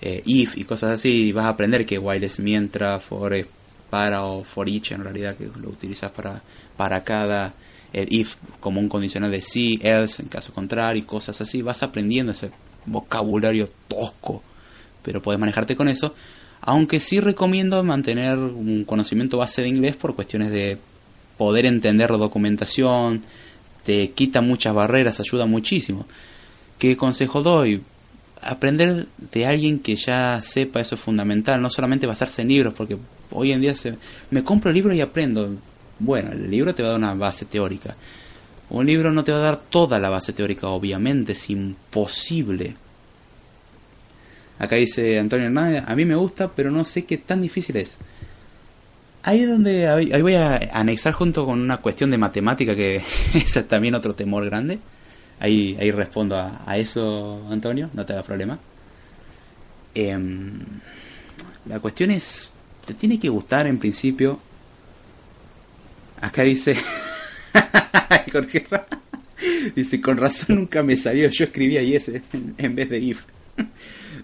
eh, 0.00 0.22
if 0.24 0.56
y 0.56 0.64
cosas 0.64 0.92
así, 0.92 1.28
y 1.28 1.32
vas 1.32 1.44
a 1.46 1.50
aprender 1.50 1.84
que 1.84 1.98
while 1.98 2.24
es 2.24 2.38
mientras, 2.38 3.02
for 3.02 3.32
es 3.34 3.46
para 3.90 4.24
o 4.24 4.44
for 4.44 4.68
each 4.68 4.92
en 4.92 5.02
realidad, 5.02 5.36
que 5.36 5.50
lo 5.60 5.68
utilizas 5.68 6.10
para, 6.12 6.42
para 6.76 7.02
cada, 7.02 7.52
el 7.92 8.12
if 8.12 8.36
como 8.60 8.80
un 8.80 8.88
condicional 8.88 9.30
de 9.30 9.42
si, 9.42 9.80
else 9.82 10.22
en 10.22 10.28
caso 10.28 10.52
contrario 10.52 11.02
y 11.02 11.06
cosas 11.06 11.40
así. 11.40 11.60
Vas 11.60 11.82
aprendiendo 11.82 12.32
ese 12.32 12.50
vocabulario 12.86 13.68
tosco, 13.88 14.42
pero 15.02 15.20
puedes 15.20 15.40
manejarte 15.40 15.76
con 15.76 15.88
eso. 15.88 16.14
Aunque 16.62 17.00
sí 17.00 17.20
recomiendo 17.20 17.82
mantener 17.82 18.38
un 18.38 18.84
conocimiento 18.84 19.38
base 19.38 19.62
de 19.62 19.68
inglés 19.68 19.96
por 19.96 20.14
cuestiones 20.14 20.50
de 20.50 20.78
poder 21.36 21.66
entender 21.66 22.10
la 22.10 22.18
documentación, 22.18 23.22
te 23.84 24.10
quita 24.10 24.40
muchas 24.40 24.74
barreras, 24.74 25.20
ayuda 25.20 25.46
muchísimo. 25.46 26.06
¿Qué 26.78 26.96
consejo 26.96 27.42
doy? 27.42 27.82
Aprender 28.42 29.06
de 29.32 29.46
alguien 29.46 29.78
que 29.80 29.96
ya 29.96 30.40
sepa 30.42 30.80
eso 30.80 30.94
es 30.94 31.00
fundamental, 31.00 31.60
no 31.60 31.70
solamente 31.70 32.06
basarse 32.06 32.42
en 32.42 32.48
libros, 32.48 32.74
porque 32.74 32.96
hoy 33.30 33.52
en 33.52 33.60
día 33.60 33.74
se, 33.74 33.96
me 34.30 34.42
compro 34.42 34.72
libros 34.72 34.96
y 34.96 35.00
aprendo. 35.00 35.50
Bueno, 35.98 36.32
el 36.32 36.50
libro 36.50 36.74
te 36.74 36.82
va 36.82 36.88
a 36.88 36.92
dar 36.92 37.00
una 37.00 37.14
base 37.14 37.44
teórica. 37.44 37.94
Un 38.70 38.86
libro 38.86 39.12
no 39.12 39.24
te 39.24 39.32
va 39.32 39.38
a 39.38 39.42
dar 39.42 39.56
toda 39.56 39.98
la 39.98 40.08
base 40.08 40.32
teórica, 40.32 40.68
obviamente, 40.68 41.32
es 41.32 41.50
imposible. 41.50 42.76
Acá 44.58 44.76
dice 44.76 45.18
Antonio 45.18 45.46
Hernández, 45.46 45.84
a 45.86 45.94
mí 45.94 46.04
me 46.04 46.14
gusta, 46.14 46.48
pero 46.48 46.70
no 46.70 46.84
sé 46.84 47.04
qué 47.04 47.18
tan 47.18 47.42
difícil 47.42 47.76
es. 47.76 47.98
Ahí 49.22 49.40
es 49.40 49.48
donde 49.48 49.88
ahí 49.88 50.22
voy 50.22 50.34
a 50.34 50.70
anexar 50.72 51.12
junto 51.12 51.44
con 51.44 51.60
una 51.60 51.78
cuestión 51.78 52.10
de 52.10 52.18
matemática 52.18 52.74
que 52.74 53.02
es 53.34 53.68
también 53.68 53.94
otro 53.94 54.14
temor 54.14 54.44
grande. 54.44 54.78
Ahí, 55.40 55.76
ahí 55.80 55.90
respondo 55.90 56.36
a, 56.36 56.76
eso, 56.76 57.46
Antonio, 57.50 57.88
no 57.94 58.04
te 58.04 58.12
da 58.12 58.22
problema. 58.22 58.58
Em, 59.94 60.60
la 61.66 61.80
cuestión 61.80 62.10
es, 62.10 62.50
te 62.86 62.92
tiene 62.92 63.18
que 63.18 63.30
gustar 63.30 63.66
en 63.66 63.78
principio. 63.78 64.38
Acá 66.20 66.42
dice, 66.42 66.76
dice, 69.74 70.00
con 70.00 70.18
razón 70.18 70.56
nunca 70.56 70.82
me 70.82 70.96
salió, 70.96 71.28
yo 71.30 71.46
escribía 71.46 71.82
y 71.82 71.96
ese 71.96 72.22
en 72.58 72.74
vez 72.74 72.90
de 72.90 72.98
if. 72.98 73.24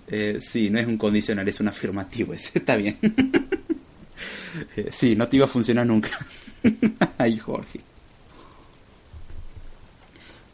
Eh, 0.09 0.39
sí, 0.41 0.71
no 0.71 0.79
es 0.79 0.87
un 0.87 0.97
condicional, 0.97 1.49
es 1.49 1.59
un 1.59 1.67
afirmativo, 1.67 2.33
ese 2.33 2.61
está 2.61 2.77
bien. 2.77 2.97
eh, 4.77 4.87
sí, 4.89 5.17
no 5.17 5.27
te 5.27 5.35
iba 5.35 5.47
a 5.47 5.49
funcionar 5.49 5.85
nunca. 5.85 6.11
Ay, 7.19 7.39
Jorge. 7.39 7.81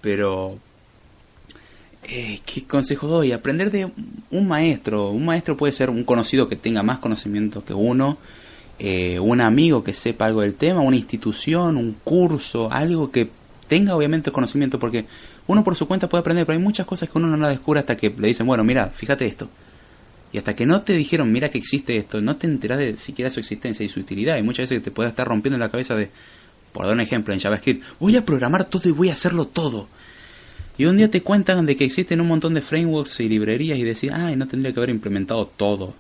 Pero, 0.02 0.58
eh, 2.04 2.40
¿qué 2.44 2.64
consejo 2.64 3.06
doy? 3.06 3.32
Aprender 3.32 3.70
de 3.70 3.90
un 4.30 4.48
maestro. 4.48 5.10
Un 5.10 5.24
maestro 5.24 5.56
puede 5.56 5.72
ser 5.72 5.88
un 5.88 6.04
conocido 6.04 6.48
que 6.48 6.56
tenga 6.56 6.82
más 6.82 6.98
conocimiento 6.98 7.64
que 7.64 7.72
uno, 7.72 8.18
eh, 8.78 9.18
un 9.20 9.40
amigo 9.40 9.82
que 9.82 9.94
sepa 9.94 10.26
algo 10.26 10.42
del 10.42 10.54
tema, 10.54 10.80
una 10.80 10.96
institución, 10.96 11.76
un 11.76 11.96
curso, 12.04 12.70
algo 12.70 13.10
que 13.10 13.30
tenga 13.68 13.96
obviamente 13.96 14.32
conocimiento, 14.32 14.78
porque 14.78 15.06
uno 15.46 15.64
por 15.64 15.76
su 15.76 15.86
cuenta 15.88 16.08
puede 16.08 16.20
aprender, 16.20 16.44
pero 16.44 16.58
hay 16.58 16.62
muchas 16.62 16.84
cosas 16.84 17.08
que 17.08 17.16
uno 17.16 17.28
no 17.28 17.36
las 17.36 17.50
descubre 17.50 17.80
hasta 17.80 17.96
que 17.96 18.10
le 18.10 18.28
dicen, 18.28 18.46
bueno, 18.46 18.64
mira, 18.64 18.88
fíjate 18.88 19.24
esto. 19.24 19.48
Y 20.32 20.38
hasta 20.38 20.56
que 20.56 20.66
no 20.66 20.82
te 20.82 20.94
dijeron, 20.94 21.30
mira 21.30 21.50
que 21.50 21.58
existe 21.58 21.96
esto, 21.96 22.20
no 22.20 22.36
te 22.36 22.46
enteras 22.46 22.78
de 22.78 22.96
siquiera 22.96 23.30
su 23.30 23.38
existencia 23.38 23.84
y 23.84 23.88
su 23.88 24.00
utilidad. 24.00 24.38
Y 24.38 24.42
muchas 24.42 24.64
veces 24.64 24.82
te 24.82 24.90
puede 24.90 25.10
estar 25.10 25.28
rompiendo 25.28 25.58
la 25.58 25.70
cabeza 25.70 25.94
de, 25.94 26.10
por 26.72 26.86
dar 26.86 26.94
un 26.94 27.00
ejemplo, 27.00 27.34
en 27.34 27.40
JavaScript, 27.40 27.84
voy 28.00 28.16
a 28.16 28.24
programar 28.24 28.64
todo 28.64 28.88
y 28.88 28.92
voy 28.92 29.08
a 29.10 29.12
hacerlo 29.12 29.46
todo. 29.46 29.88
Y 30.78 30.86
un 30.86 30.96
día 30.96 31.10
te 31.10 31.22
cuentan 31.22 31.66
de 31.66 31.76
que 31.76 31.84
existen 31.84 32.20
un 32.20 32.28
montón 32.28 32.54
de 32.54 32.62
frameworks 32.62 33.20
y 33.20 33.28
librerías 33.28 33.78
y 33.78 33.82
decís, 33.82 34.10
ay, 34.12 34.36
no 34.36 34.48
tendría 34.48 34.72
que 34.72 34.80
haber 34.80 34.90
implementado 34.90 35.46
todo. 35.46 35.94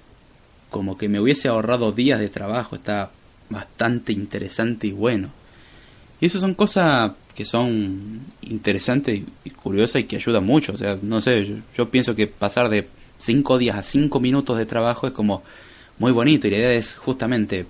Como 0.70 0.96
que 0.96 1.08
me 1.08 1.20
hubiese 1.20 1.48
ahorrado 1.48 1.92
días 1.92 2.18
de 2.18 2.30
trabajo, 2.30 2.76
está 2.76 3.10
bastante 3.50 4.12
interesante 4.12 4.86
y 4.86 4.92
bueno. 4.92 5.28
Y 6.20 6.26
eso 6.26 6.40
son 6.40 6.54
cosas 6.54 7.12
que 7.34 7.44
son 7.44 8.20
interesantes 8.42 9.22
y 9.44 9.50
curiosas 9.50 10.02
y 10.02 10.04
que 10.04 10.16
ayudan 10.16 10.44
mucho. 10.44 10.72
O 10.72 10.76
sea, 10.76 10.98
no 11.02 11.20
sé, 11.20 11.62
yo, 11.76 11.90
pienso 11.90 12.14
que 12.14 12.26
pasar 12.26 12.68
de 12.68 12.88
5 13.18 13.58
días 13.58 13.76
a 13.76 13.82
5 13.82 14.20
minutos 14.20 14.56
de 14.56 14.66
trabajo 14.66 15.06
es 15.06 15.12
como 15.12 15.42
muy 15.98 16.12
bonito 16.12 16.46
y 16.46 16.50
la 16.50 16.56
idea 16.56 16.72
es 16.72 16.94
justamente 16.94 17.66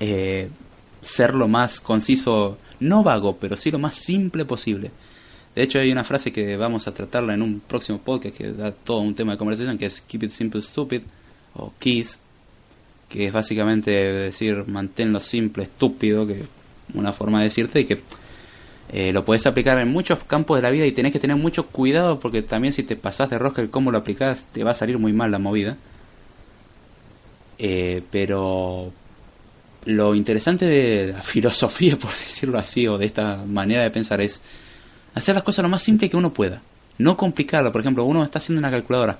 eh, 0.00 0.48
ser 1.00 1.34
lo 1.34 1.48
más 1.48 1.80
conciso, 1.80 2.58
no 2.80 3.02
vago, 3.02 3.36
pero 3.36 3.56
sí 3.56 3.70
lo 3.70 3.78
más 3.78 3.94
simple 3.94 4.44
posible. 4.44 4.90
De 5.54 5.62
hecho, 5.62 5.80
hay 5.80 5.90
una 5.90 6.04
frase 6.04 6.30
que 6.30 6.56
vamos 6.56 6.86
a 6.86 6.94
tratarla 6.94 7.34
en 7.34 7.42
un 7.42 7.60
próximo 7.60 7.98
podcast 7.98 8.36
que 8.36 8.52
da 8.52 8.70
todo 8.72 9.00
un 9.00 9.14
tema 9.14 9.32
de 9.32 9.38
conversación 9.38 9.76
que 9.76 9.86
es 9.86 10.00
Keep 10.00 10.24
it 10.24 10.30
simple, 10.30 10.62
stupid 10.62 11.02
o 11.54 11.72
KISS, 11.78 12.18
que 13.08 13.26
es 13.26 13.32
básicamente 13.32 13.90
decir 13.90 14.64
manténlo 14.66 15.18
simple, 15.20 15.64
estúpido, 15.64 16.26
que 16.26 16.44
una 16.94 17.12
forma 17.12 17.38
de 17.38 17.44
decirte 17.44 17.86
que 17.86 18.00
eh, 18.92 19.12
lo 19.12 19.24
puedes 19.24 19.46
aplicar 19.46 19.78
en 19.78 19.88
muchos 19.88 20.22
campos 20.24 20.56
de 20.56 20.62
la 20.62 20.70
vida 20.70 20.86
y 20.86 20.92
tenés 20.92 21.12
que 21.12 21.18
tener 21.18 21.36
mucho 21.36 21.66
cuidado 21.66 22.20
porque 22.20 22.42
también 22.42 22.72
si 22.72 22.82
te 22.82 22.96
pasás 22.96 23.28
de 23.28 23.38
rosca 23.38 23.60
el 23.60 23.68
cómo 23.68 23.90
lo 23.90 23.98
aplicás 23.98 24.46
te 24.52 24.64
va 24.64 24.70
a 24.70 24.74
salir 24.74 24.98
muy 24.98 25.12
mal 25.12 25.30
la 25.30 25.38
movida. 25.38 25.76
Eh, 27.58 28.02
pero 28.10 28.92
lo 29.88 30.14
interesante 30.14 30.66
de 30.66 31.12
la 31.14 31.22
filosofía, 31.22 31.98
por 31.98 32.10
decirlo 32.10 32.58
así, 32.58 32.86
o 32.86 32.98
de 32.98 33.06
esta 33.06 33.42
manera 33.46 33.82
de 33.82 33.90
pensar 33.90 34.20
es 34.20 34.40
hacer 35.14 35.34
las 35.34 35.44
cosas 35.44 35.62
lo 35.62 35.68
más 35.68 35.82
simple 35.82 36.10
que 36.10 36.16
uno 36.16 36.32
pueda. 36.32 36.60
No 36.98 37.16
complicarlo. 37.16 37.72
Por 37.72 37.80
ejemplo, 37.80 38.04
uno 38.04 38.22
está 38.22 38.38
haciendo 38.38 38.58
una 38.58 38.70
calculadora. 38.70 39.18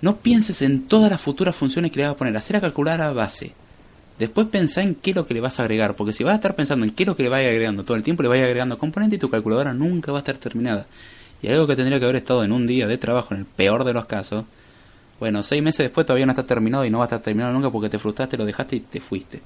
No 0.00 0.16
pienses 0.16 0.62
en 0.62 0.88
todas 0.88 1.10
las 1.10 1.20
futuras 1.20 1.54
funciones 1.54 1.92
que 1.92 1.98
le 1.98 2.04
vas 2.04 2.14
a 2.14 2.16
poner. 2.16 2.36
Hacer 2.36 2.54
la 2.54 2.60
calculadora 2.60 3.12
base. 3.12 3.52
Después 4.18 4.48
pensá 4.48 4.82
en 4.82 4.94
qué 4.94 5.10
es 5.10 5.16
lo 5.16 5.26
que 5.26 5.34
le 5.34 5.40
vas 5.40 5.58
a 5.58 5.62
agregar, 5.62 5.94
porque 5.94 6.12
si 6.12 6.24
vas 6.24 6.32
a 6.32 6.36
estar 6.36 6.54
pensando 6.54 6.84
en 6.84 6.92
qué 6.92 7.04
es 7.04 7.06
lo 7.06 7.16
que 7.16 7.22
le 7.22 7.28
vaya 7.28 7.48
agregando 7.48 7.84
todo 7.84 7.96
el 7.96 8.02
tiempo, 8.02 8.22
le 8.22 8.28
vaya 8.28 8.44
agregando 8.44 8.78
componentes 8.78 9.16
y 9.16 9.20
tu 9.20 9.30
calculadora 9.30 9.72
nunca 9.72 10.12
va 10.12 10.18
a 10.18 10.20
estar 10.20 10.36
terminada. 10.36 10.86
Y 11.42 11.48
algo 11.48 11.66
que 11.66 11.76
tendría 11.76 11.98
que 11.98 12.04
haber 12.04 12.16
estado 12.16 12.44
en 12.44 12.52
un 12.52 12.66
día 12.66 12.86
de 12.86 12.98
trabajo, 12.98 13.34
en 13.34 13.40
el 13.40 13.46
peor 13.46 13.84
de 13.84 13.92
los 13.92 14.06
casos, 14.06 14.44
bueno, 15.18 15.42
seis 15.42 15.62
meses 15.62 15.78
después 15.78 16.06
todavía 16.06 16.26
no 16.26 16.32
está 16.32 16.44
terminado 16.44 16.84
y 16.84 16.90
no 16.90 16.98
va 16.98 17.04
a 17.04 17.06
estar 17.06 17.20
terminado 17.20 17.52
nunca 17.52 17.70
porque 17.70 17.88
te 17.88 17.98
frustraste, 17.98 18.36
lo 18.36 18.44
dejaste 18.44 18.76
y 18.76 18.80
te 18.80 19.00
fuiste. 19.00 19.40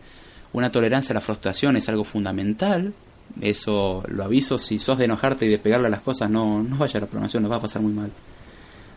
Una 0.53 0.71
tolerancia 0.71 1.13
a 1.13 1.15
la 1.15 1.21
frustración 1.21 1.77
es 1.77 1.89
algo 1.89 2.05
fundamental. 2.05 2.93
Eso 3.41 4.03
lo 4.09 4.25
aviso, 4.25 4.59
si 4.59 4.79
sos 4.79 4.99
de 4.99 5.05
enojarte 5.05 5.47
y 5.47 5.49
de 5.49 5.59
pegarle 5.59 5.89
a 5.89 5.91
las 5.91 6.01
cosas, 6.01 6.31
no, 6.31 6.63
no 6.63 6.79
vaya 6.79 6.99
a 6.99 7.01
la 7.03 7.07
programación, 7.07 7.43
nos 7.43 7.53
va 7.53 7.57
a 7.57 7.61
pasar 7.61 7.83
muy 7.83 7.93
mal. 7.93 8.11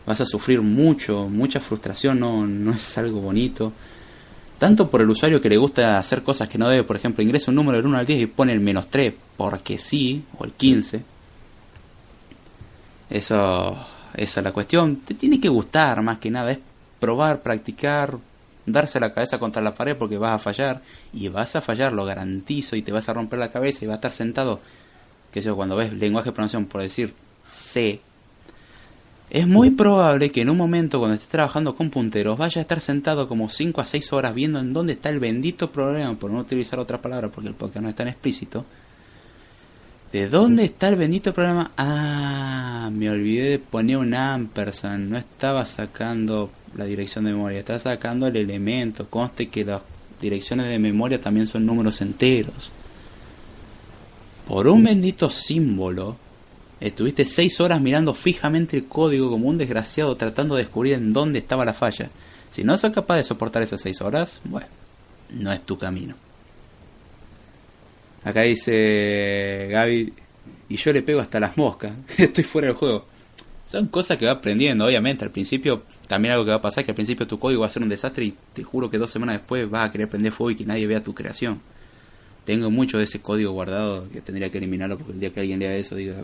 Vas 0.06 0.20
a 0.20 0.26
sufrir 0.26 0.62
mucho, 0.62 1.28
mucha 1.28 1.60
frustración, 1.60 2.20
no, 2.20 2.46
no 2.46 2.72
es 2.72 2.98
algo 2.98 3.20
bonito 3.20 3.72
tanto 4.60 4.90
por 4.90 5.00
el 5.00 5.08
usuario 5.08 5.40
que 5.40 5.48
le 5.48 5.56
gusta 5.56 5.98
hacer 5.98 6.22
cosas 6.22 6.46
que 6.46 6.58
no 6.58 6.68
debe, 6.68 6.84
por 6.84 6.94
ejemplo, 6.94 7.24
ingresa 7.24 7.50
un 7.50 7.54
número 7.54 7.78
del 7.78 7.86
1 7.86 7.96
al 7.96 8.04
10 8.04 8.20
y 8.20 8.26
pone 8.26 8.52
el 8.52 8.60
menos 8.60 8.88
3 8.90 9.14
porque 9.38 9.78
sí, 9.78 10.22
o 10.36 10.44
el 10.44 10.52
15. 10.52 11.02
Eso, 13.08 13.86
esa 14.14 14.40
es 14.40 14.44
la 14.44 14.52
cuestión. 14.52 14.96
Te 14.96 15.14
tiene 15.14 15.40
que 15.40 15.48
gustar 15.48 16.02
más 16.02 16.18
que 16.18 16.30
nada, 16.30 16.52
es 16.52 16.58
probar, 16.98 17.40
practicar, 17.40 18.18
darse 18.66 19.00
la 19.00 19.12
cabeza 19.12 19.38
contra 19.38 19.62
la 19.62 19.74
pared 19.74 19.96
porque 19.96 20.18
vas 20.18 20.34
a 20.34 20.38
fallar 20.38 20.82
y 21.12 21.28
vas 21.28 21.56
a 21.56 21.60
fallar, 21.60 21.92
lo 21.92 22.04
garantizo, 22.04 22.76
y 22.76 22.82
te 22.82 22.92
vas 22.92 23.08
a 23.08 23.14
romper 23.14 23.38
la 23.38 23.50
cabeza 23.50 23.84
y 23.84 23.88
vas 23.88 23.94
a 23.94 23.96
estar 23.96 24.12
sentado, 24.12 24.60
que 25.32 25.40
eso 25.40 25.56
cuando 25.56 25.76
ves 25.76 25.92
lenguaje 25.92 26.30
de 26.30 26.32
pronunciación 26.32 26.66
por 26.66 26.82
decir 26.82 27.14
C 27.46 28.00
es 29.30 29.46
muy 29.46 29.70
probable 29.70 30.30
que 30.30 30.40
en 30.40 30.50
un 30.50 30.56
momento 30.56 30.98
cuando 30.98 31.14
estés 31.14 31.30
trabajando 31.30 31.76
con 31.76 31.88
punteros 31.88 32.36
vaya 32.36 32.60
a 32.60 32.62
estar 32.62 32.80
sentado 32.80 33.28
como 33.28 33.48
5 33.48 33.80
a 33.80 33.84
6 33.84 34.12
horas 34.12 34.34
viendo 34.34 34.58
en 34.58 34.72
dónde 34.72 34.94
está 34.94 35.08
el 35.08 35.20
bendito 35.20 35.70
problema, 35.70 36.14
por 36.14 36.32
no 36.32 36.40
utilizar 36.40 36.80
otra 36.80 37.00
palabra 37.00 37.28
porque 37.28 37.48
el 37.48 37.54
podcast 37.54 37.80
no 37.80 37.88
es 37.88 37.94
tan 37.94 38.08
explícito. 38.08 38.64
¿De 40.12 40.28
dónde 40.28 40.64
está 40.64 40.88
el 40.88 40.96
bendito 40.96 41.32
problema? 41.32 41.70
Ah, 41.76 42.90
me 42.92 43.10
olvidé 43.10 43.50
de 43.50 43.58
poner 43.58 43.96
un 43.96 44.14
ampersand, 44.14 45.10
no 45.10 45.16
estaba 45.16 45.64
sacando 45.64 46.50
la 46.76 46.84
dirección 46.84 47.24
de 47.24 47.32
memoria, 47.32 47.60
estaba 47.60 47.78
sacando 47.78 48.26
el 48.26 48.36
elemento. 48.36 49.06
Conste 49.08 49.48
que 49.48 49.64
las 49.64 49.82
direcciones 50.20 50.66
de 50.68 50.78
memoria 50.78 51.20
también 51.20 51.46
son 51.46 51.64
números 51.64 52.00
enteros. 52.00 52.72
Por 54.48 54.66
un 54.66 54.82
bendito 54.82 55.30
símbolo, 55.30 56.16
Estuviste 56.80 57.26
seis 57.26 57.60
horas 57.60 57.78
mirando 57.82 58.14
fijamente 58.14 58.78
el 58.78 58.86
código 58.86 59.30
como 59.30 59.48
un 59.48 59.58
desgraciado 59.58 60.16
tratando 60.16 60.56
de 60.56 60.62
descubrir 60.62 60.94
en 60.94 61.12
dónde 61.12 61.38
estaba 61.38 61.66
la 61.66 61.74
falla. 61.74 62.08
Si 62.48 62.64
no 62.64 62.76
sos 62.78 62.92
capaz 62.92 63.16
de 63.16 63.24
soportar 63.24 63.62
esas 63.62 63.82
seis 63.82 64.00
horas, 64.00 64.40
bueno, 64.44 64.66
no 65.28 65.52
es 65.52 65.60
tu 65.60 65.76
camino. 65.76 66.14
Acá 68.24 68.42
dice 68.42 69.68
Gaby, 69.70 70.12
y 70.68 70.76
yo 70.76 70.92
le 70.92 71.02
pego 71.02 71.20
hasta 71.20 71.40
las 71.40 71.56
moscas, 71.56 71.92
estoy 72.18 72.44
fuera 72.44 72.68
del 72.68 72.76
juego. 72.76 73.06
Son 73.66 73.86
cosas 73.86 74.18
que 74.18 74.26
va 74.26 74.32
aprendiendo, 74.32 74.84
obviamente. 74.84 75.24
Al 75.24 75.30
principio, 75.30 75.84
también 76.08 76.32
algo 76.32 76.44
que 76.44 76.50
va 76.50 76.56
a 76.56 76.60
pasar, 76.60 76.84
que 76.84 76.90
al 76.90 76.96
principio 76.96 77.26
tu 77.26 77.38
código 77.38 77.60
va 77.60 77.66
a 77.66 77.70
ser 77.70 77.82
un 77.82 77.88
desastre 77.88 78.24
y 78.24 78.34
te 78.52 78.64
juro 78.64 78.90
que 78.90 78.98
dos 78.98 79.12
semanas 79.12 79.36
después 79.36 79.70
vas 79.70 79.88
a 79.88 79.92
querer 79.92 80.08
prender 80.08 80.32
fuego 80.32 80.50
y 80.50 80.56
que 80.56 80.64
nadie 80.64 80.86
vea 80.88 81.02
tu 81.02 81.14
creación. 81.14 81.60
Tengo 82.44 82.68
mucho 82.70 82.98
de 82.98 83.04
ese 83.04 83.20
código 83.20 83.52
guardado 83.52 84.08
que 84.10 84.20
tendría 84.20 84.50
que 84.50 84.58
eliminarlo 84.58 84.96
porque 84.98 85.12
el 85.12 85.20
día 85.20 85.30
que 85.30 85.40
alguien 85.40 85.60
lea 85.60 85.76
eso 85.76 85.94
diga, 85.94 86.16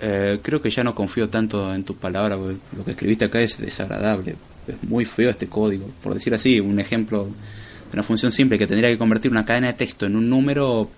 Eh, 0.00 0.40
creo 0.42 0.60
que 0.60 0.70
ya 0.70 0.82
no 0.82 0.94
confío 0.94 1.28
tanto 1.28 1.72
en 1.72 1.84
tu 1.84 1.94
palabra, 1.96 2.36
porque 2.36 2.56
lo 2.76 2.84
que 2.84 2.90
escribiste 2.92 3.26
acá 3.26 3.40
es 3.40 3.56
desagradable. 3.58 4.34
Es 4.66 4.82
muy 4.82 5.04
feo 5.04 5.30
este 5.30 5.46
código. 5.46 5.88
Por 6.02 6.14
decir 6.14 6.34
así, 6.34 6.58
un 6.58 6.80
ejemplo 6.80 7.28
una 7.94 8.02
función 8.02 8.30
simple 8.30 8.58
que 8.58 8.66
tendría 8.66 8.90
que 8.90 8.98
convertir 8.98 9.30
una 9.30 9.44
cadena 9.44 9.68
de 9.68 9.72
texto 9.74 10.06
en 10.06 10.16
un 10.16 10.28
número. 10.28 10.90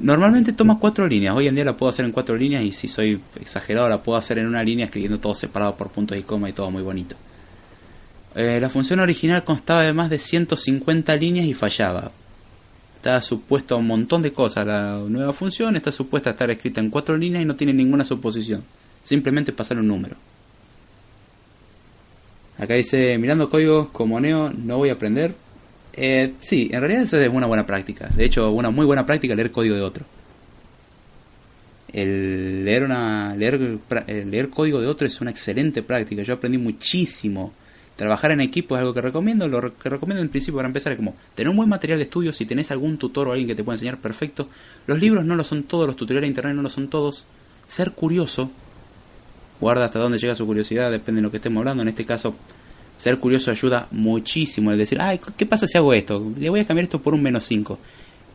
Normalmente 0.00 0.52
toma 0.52 0.78
cuatro 0.78 1.06
líneas. 1.06 1.34
Hoy 1.34 1.48
en 1.48 1.54
día 1.54 1.64
la 1.64 1.76
puedo 1.76 1.90
hacer 1.90 2.04
en 2.04 2.12
cuatro 2.12 2.36
líneas 2.36 2.62
y 2.62 2.72
si 2.72 2.88
soy 2.88 3.20
exagerado 3.40 3.88
la 3.88 4.02
puedo 4.02 4.18
hacer 4.18 4.38
en 4.38 4.46
una 4.46 4.62
línea 4.62 4.86
escribiendo 4.86 5.18
todo 5.18 5.34
separado 5.34 5.76
por 5.76 5.90
puntos 5.90 6.16
y 6.16 6.22
coma 6.22 6.48
y 6.48 6.52
todo 6.52 6.70
muy 6.70 6.82
bonito. 6.82 7.16
Eh, 8.34 8.58
la 8.60 8.68
función 8.68 9.00
original 9.00 9.44
constaba 9.44 9.82
de 9.82 9.92
más 9.92 10.10
de 10.10 10.18
150 10.18 11.16
líneas 11.16 11.46
y 11.46 11.54
fallaba 11.54 12.10
está 13.04 13.20
supuesto 13.20 13.76
un 13.76 13.86
montón 13.86 14.22
de 14.22 14.32
cosas. 14.32 14.66
La 14.66 14.98
nueva 15.06 15.34
función 15.34 15.76
está 15.76 15.92
supuesta 15.92 16.30
a 16.30 16.32
estar 16.32 16.50
escrita 16.50 16.80
en 16.80 16.88
cuatro 16.88 17.18
líneas 17.18 17.42
y 17.42 17.44
no 17.44 17.54
tiene 17.54 17.74
ninguna 17.74 18.02
suposición. 18.02 18.64
Simplemente 19.02 19.52
pasar 19.52 19.78
un 19.78 19.88
número. 19.88 20.16
Acá 22.56 22.74
dice, 22.74 23.18
mirando 23.18 23.50
códigos 23.50 23.90
como 23.90 24.18
Neo, 24.20 24.50
no 24.50 24.78
voy 24.78 24.88
a 24.88 24.94
aprender. 24.94 25.34
Eh, 25.96 26.34
sí, 26.40 26.68
en 26.72 26.80
realidad 26.80 27.02
eso 27.02 27.20
es 27.20 27.28
una 27.28 27.46
buena 27.46 27.66
práctica. 27.66 28.08
De 28.08 28.24
hecho, 28.24 28.50
una 28.50 28.70
muy 28.70 28.86
buena 28.86 29.06
práctica 29.06 29.34
leer 29.34 29.50
código 29.50 29.74
de 29.74 29.82
otro. 29.82 30.04
El 31.92 32.64
leer, 32.64 32.82
una, 32.82 33.36
leer, 33.36 33.78
leer 34.26 34.50
código 34.50 34.80
de 34.80 34.88
otro 34.88 35.06
es 35.06 35.20
una 35.20 35.30
excelente 35.30 35.82
práctica. 35.82 36.22
Yo 36.22 36.34
aprendí 36.34 36.58
muchísimo 36.58 37.52
Trabajar 37.96 38.32
en 38.32 38.40
equipo 38.40 38.74
es 38.74 38.80
algo 38.80 38.92
que 38.92 39.00
recomiendo. 39.00 39.46
Lo 39.46 39.76
que 39.78 39.88
recomiendo 39.88 40.20
en 40.20 40.28
principio 40.28 40.56
para 40.56 40.66
empezar 40.66 40.92
es 40.92 40.98
como 40.98 41.14
tener 41.34 41.48
un 41.48 41.56
buen 41.56 41.68
material 41.68 41.98
de 41.98 42.04
estudio. 42.04 42.32
Si 42.32 42.44
tenés 42.44 42.70
algún 42.72 42.98
tutor 42.98 43.28
o 43.28 43.32
alguien 43.32 43.46
que 43.46 43.54
te 43.54 43.62
pueda 43.62 43.76
enseñar, 43.76 43.98
perfecto. 43.98 44.48
Los 44.86 44.98
libros 44.98 45.24
no 45.24 45.36
lo 45.36 45.44
son 45.44 45.62
todos, 45.62 45.86
los 45.86 45.96
tutoriales 45.96 46.22
de 46.22 46.28
internet 46.28 46.56
no 46.56 46.62
lo 46.62 46.68
son 46.68 46.88
todos. 46.88 47.24
Ser 47.68 47.92
curioso. 47.92 48.50
Guarda 49.60 49.84
hasta 49.84 50.00
dónde 50.00 50.18
llega 50.18 50.34
su 50.34 50.44
curiosidad, 50.44 50.90
depende 50.90 51.20
de 51.20 51.22
lo 51.22 51.30
que 51.30 51.36
estemos 51.36 51.60
hablando. 51.60 51.82
En 51.82 51.88
este 51.88 52.04
caso, 52.04 52.34
ser 52.96 53.18
curioso 53.18 53.50
ayuda 53.50 53.88
muchísimo. 53.90 54.70
El 54.70 54.78
decir, 54.78 55.00
ay, 55.00 55.20
¿qué 55.36 55.46
pasa 55.46 55.66
si 55.66 55.76
hago 55.76 55.92
esto? 55.92 56.32
Le 56.38 56.50
voy 56.50 56.60
a 56.60 56.66
cambiar 56.66 56.84
esto 56.84 57.00
por 57.00 57.14
un 57.14 57.22
menos 57.22 57.44
5. 57.44 57.78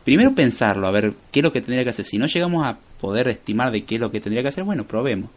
Primero 0.04 0.34
pensarlo, 0.34 0.86
a 0.86 0.90
ver 0.90 1.12
qué 1.30 1.40
es 1.40 1.44
lo 1.44 1.52
que 1.52 1.60
tendría 1.60 1.84
que 1.84 1.90
hacer. 1.90 2.04
Si 2.04 2.18
no 2.18 2.26
llegamos 2.26 2.66
a 2.66 2.78
poder 3.00 3.28
estimar 3.28 3.70
de 3.70 3.84
qué 3.84 3.96
es 3.96 4.00
lo 4.00 4.10
que 4.10 4.20
tendría 4.20 4.42
que 4.42 4.48
hacer, 4.48 4.64
bueno, 4.64 4.86
probemos. 4.86 5.30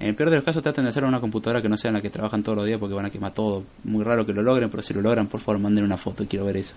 En 0.00 0.08
el 0.08 0.14
peor 0.14 0.30
de 0.30 0.36
los 0.36 0.44
casos 0.44 0.62
traten 0.62 0.84
de 0.84 0.90
hacer 0.90 1.04
una 1.04 1.20
computadora 1.20 1.62
que 1.62 1.68
no 1.68 1.76
sea 1.76 1.88
en 1.88 1.94
la 1.94 2.02
que 2.02 2.10
trabajan 2.10 2.42
todos 2.42 2.56
los 2.56 2.66
días 2.66 2.78
porque 2.78 2.94
van 2.94 3.06
a 3.06 3.10
quemar 3.10 3.32
todo. 3.32 3.64
Muy 3.84 4.04
raro 4.04 4.26
que 4.26 4.32
lo 4.32 4.42
logren, 4.42 4.70
pero 4.70 4.82
si 4.82 4.92
lo 4.92 5.00
logran, 5.00 5.28
por 5.28 5.40
favor, 5.40 5.60
manden 5.60 5.84
una 5.84 5.96
foto, 5.96 6.26
quiero 6.28 6.44
ver 6.46 6.56
eso. 6.56 6.74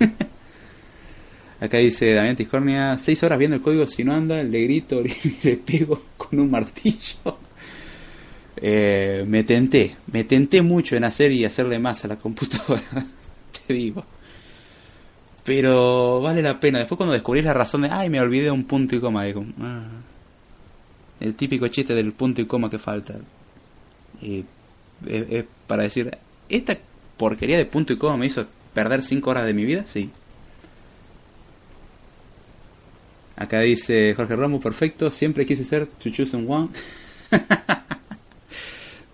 Acá 1.60 1.78
dice 1.78 2.12
Damián 2.12 2.36
Tiscornia, 2.36 2.98
seis 2.98 3.22
horas 3.22 3.38
viendo 3.38 3.56
el 3.56 3.62
código, 3.62 3.86
si 3.86 4.04
no 4.04 4.12
anda, 4.12 4.42
le 4.42 4.62
grito 4.62 5.02
y 5.02 5.14
le 5.42 5.56
pego 5.56 6.02
con 6.16 6.38
un 6.38 6.50
martillo. 6.50 7.45
Eh, 8.56 9.24
me 9.26 9.44
tenté, 9.44 9.96
me 10.10 10.24
tenté 10.24 10.62
mucho 10.62 10.96
en 10.96 11.04
hacer 11.04 11.30
y 11.32 11.44
hacerle 11.44 11.78
más 11.78 12.04
a 12.04 12.08
la 12.08 12.16
computadora, 12.16 12.82
te 13.66 13.74
digo. 13.74 14.04
Pero 15.44 16.20
vale 16.22 16.42
la 16.42 16.58
pena. 16.58 16.78
Después 16.78 16.96
cuando 16.96 17.12
descubrís 17.12 17.44
la 17.44 17.52
razón 17.52 17.82
de, 17.82 17.88
ay, 17.90 18.10
me 18.10 18.20
olvidé 18.20 18.50
un 18.50 18.64
punto 18.64 18.96
y 18.96 19.00
coma, 19.00 19.24
ah, 19.60 19.84
el 21.20 21.34
típico 21.34 21.68
chiste 21.68 21.94
del 21.94 22.12
punto 22.12 22.40
y 22.40 22.46
coma 22.46 22.70
que 22.70 22.78
falta. 22.78 23.14
Y 24.20 24.44
es, 25.06 25.44
para 25.66 25.84
decir, 25.84 26.16
¿esta 26.48 26.76
porquería 27.16 27.58
de 27.58 27.66
punto 27.66 27.92
y 27.92 27.96
coma 27.96 28.16
me 28.16 28.26
hizo 28.26 28.46
perder 28.74 29.02
5 29.02 29.30
horas 29.30 29.44
de 29.46 29.54
mi 29.54 29.64
vida? 29.64 29.84
Sí. 29.86 30.10
Acá 33.36 33.60
dice 33.60 34.14
Jorge 34.16 34.34
Ramos, 34.34 34.62
perfecto, 34.62 35.10
siempre 35.10 35.44
quise 35.44 35.64
ser 35.64 35.86
to 35.86 36.10
choose 36.10 36.34
one. 36.36 36.70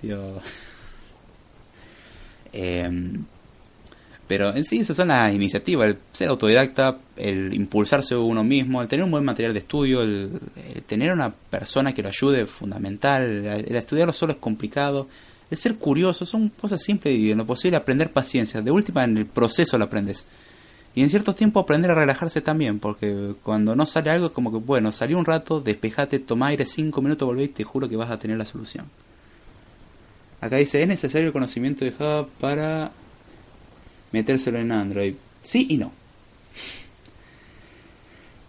Eh, 2.54 2.86
pero 4.32 4.56
en 4.56 4.64
sí 4.64 4.78
esas 4.78 4.96
son 4.96 5.08
las 5.08 5.34
iniciativas, 5.34 5.90
el 5.90 5.98
ser 6.10 6.30
autodidacta, 6.30 6.96
el 7.16 7.52
impulsarse 7.52 8.16
uno 8.16 8.42
mismo, 8.42 8.80
el 8.80 8.88
tener 8.88 9.04
un 9.04 9.10
buen 9.10 9.24
material 9.24 9.52
de 9.52 9.58
estudio, 9.58 10.00
el, 10.00 10.40
tener 10.86 11.12
una 11.12 11.30
persona 11.30 11.92
que 11.92 12.02
lo 12.02 12.08
ayude 12.08 12.40
es 12.40 12.48
fundamental, 12.48 13.24
el, 13.24 13.76
estudiarlo 13.76 14.14
solo 14.14 14.32
es 14.32 14.38
complicado, 14.38 15.06
el 15.50 15.58
ser 15.58 15.76
curioso, 15.76 16.24
son 16.24 16.48
cosas 16.48 16.82
simples 16.82 17.14
y 17.14 17.30
en 17.30 17.36
lo 17.36 17.46
posible 17.46 17.76
aprender 17.76 18.10
paciencia, 18.10 18.62
de 18.62 18.70
última 18.70 19.04
en 19.04 19.18
el 19.18 19.26
proceso 19.26 19.76
lo 19.76 19.84
aprendes. 19.84 20.24
Y 20.94 21.02
en 21.02 21.10
cierto 21.10 21.34
tiempo 21.34 21.60
aprender 21.60 21.90
a 21.90 21.94
relajarse 21.94 22.40
también, 22.40 22.78
porque 22.78 23.34
cuando 23.42 23.76
no 23.76 23.84
sale 23.84 24.08
algo 24.08 24.28
es 24.28 24.32
como 24.32 24.50
que, 24.50 24.56
bueno, 24.56 24.92
salí 24.92 25.12
un 25.12 25.26
rato, 25.26 25.60
despejate, 25.60 26.18
toma 26.20 26.46
aire, 26.46 26.64
cinco 26.64 27.02
minutos, 27.02 27.26
volvé 27.26 27.44
y 27.44 27.48
te 27.48 27.64
juro 27.64 27.86
que 27.86 27.96
vas 27.96 28.10
a 28.10 28.18
tener 28.18 28.38
la 28.38 28.46
solución. 28.46 28.86
Acá 30.42 30.56
dice, 30.56 30.82
es 30.82 30.88
necesario 30.88 31.28
el 31.28 31.32
conocimiento 31.32 31.84
de 31.84 31.92
Java 31.92 32.26
para 32.40 32.90
metérselo 34.10 34.58
en 34.58 34.72
Android. 34.72 35.14
Sí 35.40 35.68
y 35.70 35.78
no. 35.78 35.92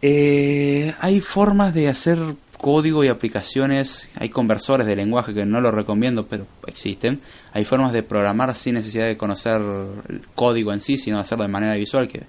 Eh, 0.01 0.91
hay 0.99 1.21
formas 1.21 1.73
de 1.75 1.87
hacer 1.87 2.17
código 2.57 3.03
y 3.03 3.09
aplicaciones, 3.09 4.09
hay 4.15 4.29
conversores 4.29 4.87
de 4.87 4.95
lenguaje 4.95 5.35
que 5.35 5.45
no 5.45 5.61
lo 5.61 5.69
recomiendo, 5.69 6.25
pero 6.25 6.47
existen. 6.65 7.21
Hay 7.53 7.63
formas 7.63 7.93
de 7.93 8.01
programar 8.01 8.55
sin 8.55 8.73
necesidad 8.73 9.05
de 9.05 9.15
conocer 9.15 9.61
el 10.09 10.25
código 10.33 10.73
en 10.73 10.81
sí, 10.81 10.97
sino 10.97 11.19
hacerlo 11.19 11.43
de 11.43 11.49
manera 11.49 11.75
visual, 11.75 12.07
que 12.07 12.23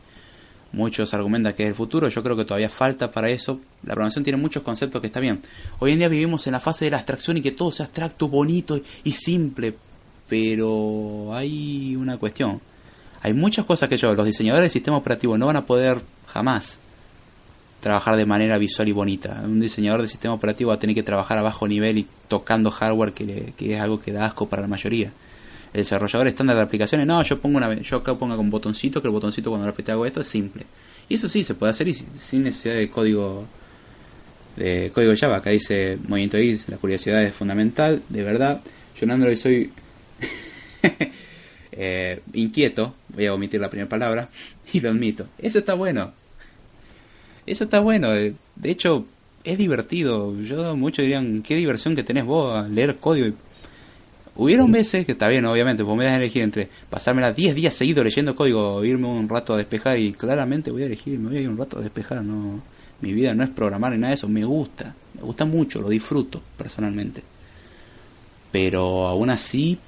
muchos 0.75 1.15
argumentan 1.15 1.55
que 1.55 1.63
es 1.63 1.69
el 1.71 1.75
futuro. 1.75 2.09
Yo 2.09 2.23
creo 2.23 2.37
que 2.37 2.45
todavía 2.45 2.69
falta 2.69 3.11
para 3.11 3.31
eso. 3.31 3.61
La 3.85 3.95
programación 3.95 4.25
tiene 4.25 4.37
muchos 4.37 4.63
conceptos 4.63 5.01
que 5.01 5.07
está 5.07 5.21
bien. 5.21 5.41
Hoy 5.79 5.93
en 5.93 5.99
día 5.99 6.09
vivimos 6.09 6.47
en 6.47 6.53
la 6.53 6.61
fase 6.61 6.85
de 6.85 6.91
la 6.91 6.99
abstracción 6.99 7.37
y 7.37 7.41
que 7.41 7.53
todo 7.53 7.73
sea 7.73 7.87
abstracto, 7.87 8.29
bonito 8.29 8.81
y 9.05 9.13
simple, 9.13 9.75
pero 10.29 11.35
hay 11.35 11.97
una 11.97 12.19
cuestión 12.19 12.61
hay 13.25 13.33
muchas 13.33 13.65
cosas 13.65 13.89
que 13.89 13.97
yo, 13.97 14.15
los 14.15 14.27
diseñadores 14.27 14.65
del 14.65 14.71
sistema 14.71 14.99
operativo 14.99 15.39
no 15.39 15.47
van 15.47 15.57
a 15.57 15.65
poder 15.65 16.03
jamás 16.27 16.79
trabajar 17.81 18.17
de 18.17 18.27
manera 18.27 18.59
visual 18.59 18.87
y 18.87 18.93
bonita. 18.93 19.41
Un 19.43 19.61
diseñador 19.61 20.03
de 20.03 20.09
sistema 20.09 20.35
operativo 20.35 20.69
va 20.69 20.75
a 20.75 20.79
tener 20.79 20.95
que 20.95 21.03
trabajar 21.03 21.39
a 21.39 21.43
bajo 21.43 21.67
nivel 21.67 21.97
y 21.97 22.07
tocando 22.29 22.71
hardware 22.71 23.15
que, 23.15 23.55
es 23.59 23.81
algo 23.81 23.99
que 23.99 24.13
da 24.13 24.27
asco 24.27 24.47
para 24.47 24.61
la 24.61 24.69
mayoría. 24.69 25.11
El 25.75 25.81
desarrollador 25.81 26.29
estándar 26.29 26.57
de 26.57 26.63
aplicaciones, 26.63 27.05
no, 27.07 27.21
yo 27.25 27.41
pongo 27.41 27.57
una, 27.59 27.75
yo 27.75 27.97
acá 27.97 28.15
pongo 28.15 28.39
un 28.39 28.49
botoncito, 28.49 29.03
que 29.03 29.09
el 29.09 29.13
botoncito 29.13 29.51
cuando 29.51 29.67
lo 29.67 29.93
hago 29.93 30.07
esto 30.07 30.21
es 30.21 30.29
simple. 30.29 30.65
Y 31.09 31.17
eso 31.17 31.29
sí 31.29 31.43
se 31.43 31.55
puede 31.55 31.71
hacer 31.71 31.89
y 31.89 31.95
sin 31.95 32.45
necesidad 32.45 32.77
de 32.77 32.89
código 32.89 33.45
de 34.57 34.93
código 34.95 35.13
Java. 35.19 35.39
Acá 35.39 35.51
dice 35.51 35.99
movimiento 36.07 36.37
X, 36.37 36.69
la 36.69 36.77
curiosidad 36.77 37.23
es 37.25 37.35
fundamental, 37.35 38.03
de 38.09 38.23
verdad. 38.23 38.61
Yo 38.97 39.05
en 39.05 39.11
Android 39.11 39.37
soy 39.37 39.73
eh, 41.73 42.21
inquieto, 42.35 42.95
voy 43.09 43.27
a 43.27 43.35
omitir 43.35 43.61
la 43.61 43.69
primera 43.69 43.89
palabra, 43.89 44.29
y 44.73 44.79
lo 44.79 44.91
admito. 44.91 45.27
Eso 45.39 45.59
está 45.59 45.75
bueno. 45.75 46.13
Eso 47.47 47.65
está 47.65 47.81
bueno. 47.81 48.13
De 48.13 48.37
hecho, 48.65 49.07
es 49.43 49.59
divertido. 49.59 50.41
Yo 50.41 50.77
muchos 50.77 51.03
dirían, 51.03 51.43
qué 51.43 51.57
diversión 51.57 51.95
que 51.95 52.05
tenés 52.05 52.25
vos 52.25 52.57
a 52.57 52.69
leer 52.69 52.97
código. 52.97 53.35
Hubieron 54.37 54.73
veces 54.73 55.07
que 55.07 55.13
está 55.13 55.29
bien, 55.29 55.45
obviamente, 55.45 55.85
pues 55.85 55.97
me 55.97 56.05
das 56.05 56.15
a 56.15 56.17
elegir 56.17 56.43
entre 56.43 56.69
pasármela 56.91 57.33
10 57.33 57.55
días 57.55 57.75
seguidos 57.75 58.05
leyendo 58.05 58.35
código 58.35 58.85
irme 58.85 59.07
un 59.07 59.29
rato 59.29 59.55
a 59.55 59.57
despejar 59.57 59.99
y 60.01 60.13
claramente 60.13 60.73
voy 60.73 60.83
a 60.83 60.87
elegir, 60.87 61.19
me 61.21 61.29
voy 61.29 61.39
a 61.39 61.41
ir 61.43 61.49
un 61.49 61.57
rato 61.57 61.79
a 61.79 61.83
despejar, 61.83 62.25
no 62.25 62.61
mi 63.01 63.13
vida 63.13 63.35
no 63.35 63.45
es 63.45 63.51
programar 63.51 63.93
ni 63.93 63.99
nada 63.99 64.11
de 64.11 64.15
eso, 64.15 64.29
me 64.29 64.45
gusta, 64.45 64.95
me 65.15 65.23
gusta 65.23 65.45
mucho, 65.45 65.81
lo 65.81 65.89
disfruto 65.89 66.41
personalmente. 66.57 67.23
Pero 68.51 69.07
aún 69.07 69.31
así 69.31 69.79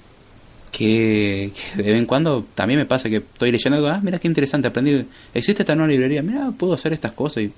que, 0.71 1.51
de 1.77 1.83
vez 1.83 1.99
en 1.99 2.07
cuando 2.07 2.45
también 2.55 2.79
me 2.79 2.87
pasa 2.87 3.09
que 3.09 3.17
estoy 3.17 3.51
leyendo 3.51 3.79
algo, 3.79 3.89
ah, 3.89 4.01
mira 4.03 4.19
qué 4.19 4.29
interesante, 4.29 4.69
aprendí, 4.69 5.07
existe 5.33 5.63
esta 5.63 5.75
nueva 5.75 5.91
librería, 5.91 6.23
mira, 6.23 6.53
puedo 6.57 6.75
hacer 6.75 6.93
estas 6.93 7.13
cosas 7.13 7.45
y, 7.45 7.53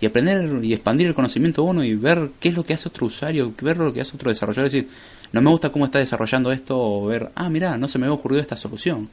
y, 0.00 0.06
aprender 0.06 0.64
y 0.64 0.72
expandir 0.72 1.06
el 1.06 1.14
conocimiento 1.14 1.62
uno 1.62 1.84
y 1.84 1.94
ver 1.94 2.30
qué 2.40 2.48
es 2.48 2.54
lo 2.54 2.64
que 2.64 2.74
hace 2.74 2.88
otro 2.88 3.06
usuario, 3.06 3.54
ver 3.62 3.76
lo 3.76 3.92
que 3.92 4.00
hace 4.00 4.16
otro 4.16 4.30
desarrollador, 4.30 4.66
es 4.66 4.72
decir, 4.72 4.88
no 5.32 5.42
me 5.42 5.50
gusta 5.50 5.70
cómo 5.70 5.84
está 5.84 5.98
desarrollando 5.98 6.52
esto 6.52 6.78
o 6.78 7.06
ver, 7.06 7.30
ah, 7.34 7.48
mira, 7.48 7.76
no 7.78 7.88
se 7.88 7.98
me 7.98 8.06
había 8.06 8.14
ocurrido 8.14 8.40
esta 8.40 8.56
solución. 8.56 9.08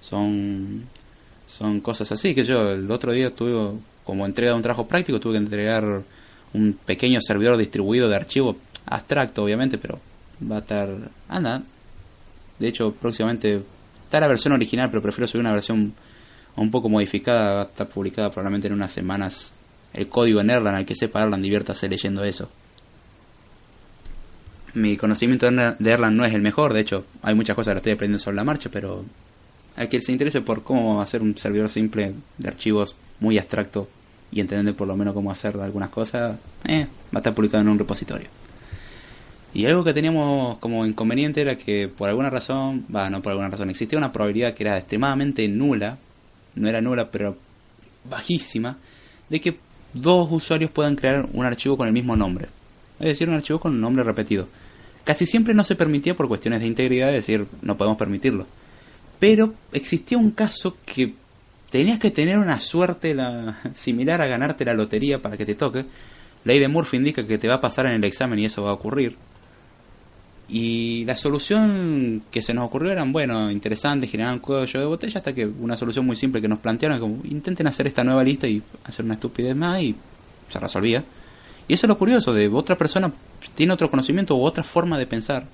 Son, 0.00 0.84
son 1.46 1.80
cosas 1.80 2.10
así 2.12 2.34
que 2.34 2.44
yo 2.44 2.72
el 2.72 2.90
otro 2.90 3.12
día 3.12 3.34
tuve, 3.34 3.78
como 4.04 4.26
entrega 4.26 4.52
de 4.52 4.56
un 4.56 4.62
trabajo 4.62 4.86
práctico, 4.86 5.20
tuve 5.20 5.32
que 5.34 5.38
entregar 5.38 6.02
un 6.52 6.78
pequeño 6.84 7.20
servidor 7.20 7.56
distribuido 7.56 8.08
de 8.08 8.16
archivo 8.16 8.56
abstracto, 8.86 9.44
obviamente, 9.44 9.78
pero 9.78 9.98
va 10.50 10.56
a 10.56 10.60
estar, 10.60 10.88
anda, 11.28 11.62
de 12.60 12.68
hecho, 12.68 12.92
próximamente 12.92 13.62
está 14.04 14.20
la 14.20 14.28
versión 14.28 14.52
original, 14.52 14.90
pero 14.90 15.02
prefiero 15.02 15.26
subir 15.26 15.40
una 15.40 15.52
versión 15.54 15.94
un 16.56 16.70
poco 16.70 16.88
modificada. 16.90 17.54
Va 17.54 17.62
a 17.62 17.64
estar 17.64 17.88
publicada 17.88 18.30
probablemente 18.30 18.68
en 18.68 18.74
unas 18.74 18.92
semanas. 18.92 19.52
El 19.94 20.08
código 20.08 20.40
en 20.40 20.50
Erlang, 20.50 20.74
al 20.74 20.84
que 20.84 20.94
sepa 20.94 21.22
Erlang, 21.22 21.40
diviértase 21.40 21.88
leyendo 21.88 22.22
eso. 22.22 22.50
Mi 24.74 24.96
conocimiento 24.96 25.50
de 25.50 25.90
Erlang 25.90 26.16
no 26.16 26.24
es 26.24 26.34
el 26.34 26.42
mejor, 26.42 26.72
de 26.72 26.80
hecho, 26.80 27.04
hay 27.22 27.34
muchas 27.34 27.56
cosas 27.56 27.74
que 27.74 27.78
estoy 27.78 27.92
aprendiendo 27.92 28.22
sobre 28.22 28.36
la 28.36 28.44
marcha, 28.44 28.70
pero 28.72 29.04
al 29.76 29.88
que 29.88 30.00
se 30.00 30.12
interese 30.12 30.40
por 30.40 30.62
cómo 30.62 31.02
hacer 31.02 31.22
un 31.22 31.36
servidor 31.36 31.68
simple 31.68 32.14
de 32.38 32.48
archivos 32.48 32.94
muy 33.18 33.38
abstracto, 33.38 33.88
y 34.32 34.40
entender 34.40 34.74
por 34.74 34.86
lo 34.86 34.96
menos 34.96 35.14
cómo 35.14 35.30
hacer 35.30 35.56
algunas 35.58 35.90
cosas, 35.90 36.38
eh, 36.66 36.86
va 37.12 37.16
a 37.16 37.18
estar 37.18 37.34
publicado 37.34 37.62
en 37.62 37.68
un 37.68 37.78
repositorio. 37.78 38.28
Y 39.52 39.66
algo 39.66 39.82
que 39.82 39.92
teníamos 39.92 40.58
como 40.58 40.86
inconveniente 40.86 41.40
era 41.40 41.56
que 41.56 41.88
por 41.88 42.08
alguna 42.08 42.30
razón, 42.30 42.86
va, 42.94 43.10
no 43.10 43.20
por 43.20 43.32
alguna 43.32 43.48
razón, 43.48 43.70
existía 43.70 43.98
una 43.98 44.12
probabilidad 44.12 44.54
que 44.54 44.62
era 44.62 44.78
extremadamente 44.78 45.46
nula, 45.48 45.98
no 46.54 46.68
era 46.68 46.80
nula, 46.80 47.10
pero 47.10 47.36
bajísima, 48.08 48.76
de 49.28 49.40
que 49.40 49.58
dos 49.92 50.28
usuarios 50.30 50.70
puedan 50.70 50.94
crear 50.94 51.28
un 51.32 51.44
archivo 51.44 51.76
con 51.76 51.88
el 51.88 51.92
mismo 51.92 52.14
nombre. 52.14 52.46
Es 53.00 53.06
decir, 53.06 53.28
un 53.28 53.34
archivo 53.34 53.58
con 53.58 53.72
un 53.72 53.80
nombre 53.80 54.04
repetido. 54.04 54.46
Casi 55.04 55.26
siempre 55.26 55.54
no 55.54 55.64
se 55.64 55.76
permitía 55.76 56.16
por 56.16 56.28
cuestiones 56.28 56.60
de 56.60 56.66
integridad, 56.66 57.08
es 57.10 57.26
decir, 57.26 57.46
no 57.62 57.76
podemos 57.76 57.98
permitirlo. 57.98 58.46
Pero 59.18 59.54
existía 59.72 60.18
un 60.18 60.30
caso 60.30 60.76
que 60.84 61.14
tenías 61.70 61.98
que 61.98 62.10
tener 62.10 62.38
una 62.38 62.60
suerte 62.60 63.14
la, 63.14 63.58
similar 63.74 64.20
a 64.20 64.26
ganarte 64.26 64.64
la 64.64 64.74
lotería 64.74 65.22
para 65.22 65.36
que 65.36 65.46
te 65.46 65.54
toque. 65.54 65.84
Ley 66.44 66.58
de 66.58 66.68
Murphy 66.68 66.96
indica 66.96 67.26
que 67.26 67.38
te 67.38 67.48
va 67.48 67.56
a 67.56 67.60
pasar 67.60 67.86
en 67.86 67.92
el 67.92 68.04
examen 68.04 68.38
y 68.38 68.46
eso 68.46 68.62
va 68.62 68.70
a 68.70 68.74
ocurrir. 68.74 69.16
Y 70.52 71.04
la 71.04 71.14
solución 71.14 72.22
que 72.30 72.42
se 72.42 72.52
nos 72.54 72.64
ocurrió 72.64 72.90
eran, 72.90 73.12
bueno, 73.12 73.50
interesantes, 73.52 74.10
generaban 74.10 74.40
cuello 74.40 74.80
de 74.80 74.86
botella, 74.86 75.18
hasta 75.18 75.32
que 75.32 75.46
una 75.46 75.76
solución 75.76 76.04
muy 76.04 76.16
simple 76.16 76.40
que 76.40 76.48
nos 76.48 76.58
plantearon, 76.58 76.98
como 76.98 77.20
intenten 77.24 77.68
hacer 77.68 77.86
esta 77.86 78.02
nueva 78.02 78.24
lista 78.24 78.48
y 78.48 78.60
hacer 78.82 79.04
una 79.04 79.14
estupidez 79.14 79.54
más 79.54 79.80
y 79.80 79.94
se 80.50 80.58
resolvía. 80.58 81.04
Y 81.68 81.74
eso 81.74 81.86
es 81.86 81.88
lo 81.88 81.98
curioso, 81.98 82.32
de 82.32 82.48
otra 82.48 82.76
persona 82.76 83.12
tiene 83.54 83.72
otro 83.72 83.90
conocimiento 83.90 84.36
u 84.36 84.42
otra 84.42 84.64
forma 84.64 84.98
de 84.98 85.06
pensar. 85.06 85.46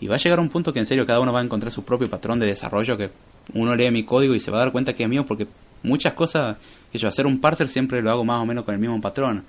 Y 0.00 0.06
va 0.06 0.14
a 0.14 0.18
llegar 0.18 0.38
a 0.38 0.42
un 0.42 0.48
punto 0.48 0.72
que 0.72 0.78
en 0.78 0.86
serio 0.86 1.04
cada 1.04 1.20
uno 1.20 1.32
va 1.32 1.40
a 1.40 1.44
encontrar 1.44 1.72
su 1.72 1.84
propio 1.84 2.08
patrón 2.08 2.38
de 2.38 2.46
desarrollo, 2.46 2.96
que 2.96 3.10
uno 3.54 3.74
lee 3.74 3.90
mi 3.90 4.04
código 4.04 4.34
y 4.34 4.40
se 4.40 4.50
va 4.50 4.58
a 4.58 4.60
dar 4.60 4.72
cuenta 4.72 4.92
que 4.92 5.02
es 5.02 5.08
mío, 5.08 5.26
porque 5.26 5.48
muchas 5.82 6.12
cosas, 6.12 6.56
que 6.92 6.98
yo 6.98 7.08
hacer 7.08 7.26
un 7.26 7.40
parser 7.40 7.68
siempre 7.68 8.00
lo 8.02 8.10
hago 8.10 8.24
más 8.24 8.40
o 8.40 8.46
menos 8.46 8.64
con 8.64 8.74
el 8.74 8.80
mismo 8.80 9.00
patrón 9.00 9.44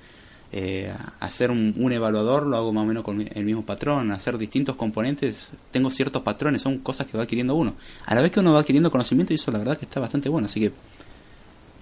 eh, 0.52 0.92
hacer 1.20 1.52
un, 1.52 1.92
evaluador 1.92 2.48
lo 2.48 2.58
hago 2.58 2.74
más 2.74 2.84
o 2.84 2.88
menos 2.88 3.04
con 3.04 3.22
el 3.22 3.44
mismo 3.44 3.64
patrón, 3.64 4.12
hacer 4.12 4.38
distintos 4.38 4.76
componentes, 4.76 5.52
tengo 5.72 5.92
ciertos 5.92 6.24
patrones, 6.24 6.62
son 6.64 6.80
cosas 6.80 7.06
que 7.06 7.18
va 7.18 7.24
adquiriendo 7.24 7.56
uno. 7.56 7.76
A 8.06 8.16
la 8.16 8.22
vez 8.22 8.32
que 8.32 8.40
uno 8.40 8.54
va 8.54 8.62
adquiriendo 8.62 8.90
conocimiento 8.90 9.34
y 9.34 9.36
eso 9.36 9.52
la 9.52 9.60
verdad 9.60 9.78
que 9.78 9.86
está 9.86 10.00
bastante 10.00 10.28
bueno, 10.28 10.46
así 10.46 10.60
que 10.60 10.72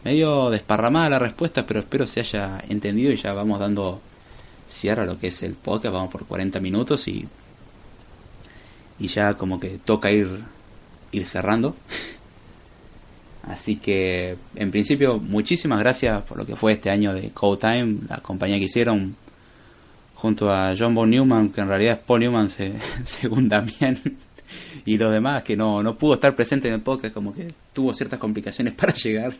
medio 0.04 0.50
desparramada 0.50 1.10
la 1.10 1.20
respuesta, 1.20 1.66
pero 1.66 1.80
espero 1.80 2.08
se 2.08 2.22
haya 2.22 2.64
entendido 2.70 3.12
y 3.12 3.16
ya 3.16 3.34
vamos 3.34 3.60
dando 3.60 4.02
cierre 4.70 5.04
a 5.04 5.06
lo 5.06 5.20
que 5.20 5.28
es 5.28 5.43
el 5.43 5.54
podcast, 5.54 5.93
vamos 5.93 6.12
por 6.12 6.26
40 6.26 6.60
minutos 6.60 7.08
y 7.08 7.28
y 9.00 9.08
ya 9.08 9.36
como 9.36 9.60
que 9.60 9.80
toca 9.84 10.12
ir 10.12 10.28
ir 11.12 11.26
cerrando. 11.26 11.76
Así 13.43 13.78
que, 13.78 14.36
en 14.56 14.72
principio, 14.72 15.20
muchísimas 15.20 15.80
gracias 15.80 16.22
por 16.24 16.38
lo 16.38 16.45
que 16.45 16.58
fue 16.58 16.74
este 16.74 16.89
año 16.89 17.14
de 17.14 17.30
Code 17.30 17.62
Time, 17.62 18.00
la 18.10 18.18
compañía 18.18 18.58
que 18.58 18.66
hicieron 18.66 19.16
junto 20.16 20.52
a 20.52 20.74
John 20.78 20.93
Von 20.93 21.10
Newman, 21.10 21.50
que 21.50 21.62
en 21.62 21.70
realidad 21.70 21.93
es 21.93 22.00
Paul 22.00 22.20
Newman 22.22 22.50
según 23.04 23.48
Damián, 23.48 23.98
y 24.86 24.98
los 24.98 25.12
demás, 25.14 25.43
que 25.43 25.56
no, 25.56 25.82
no 25.82 25.98
pudo 25.98 26.16
estar 26.16 26.36
presente 26.36 26.68
en 26.68 26.74
el 26.74 26.82
podcast, 26.82 27.14
como 27.14 27.34
que 27.34 27.54
tuvo 27.72 27.93
ciertas 27.93 28.20
complicaciones 28.20 28.74
para 28.78 28.93
llegar. 28.93 29.34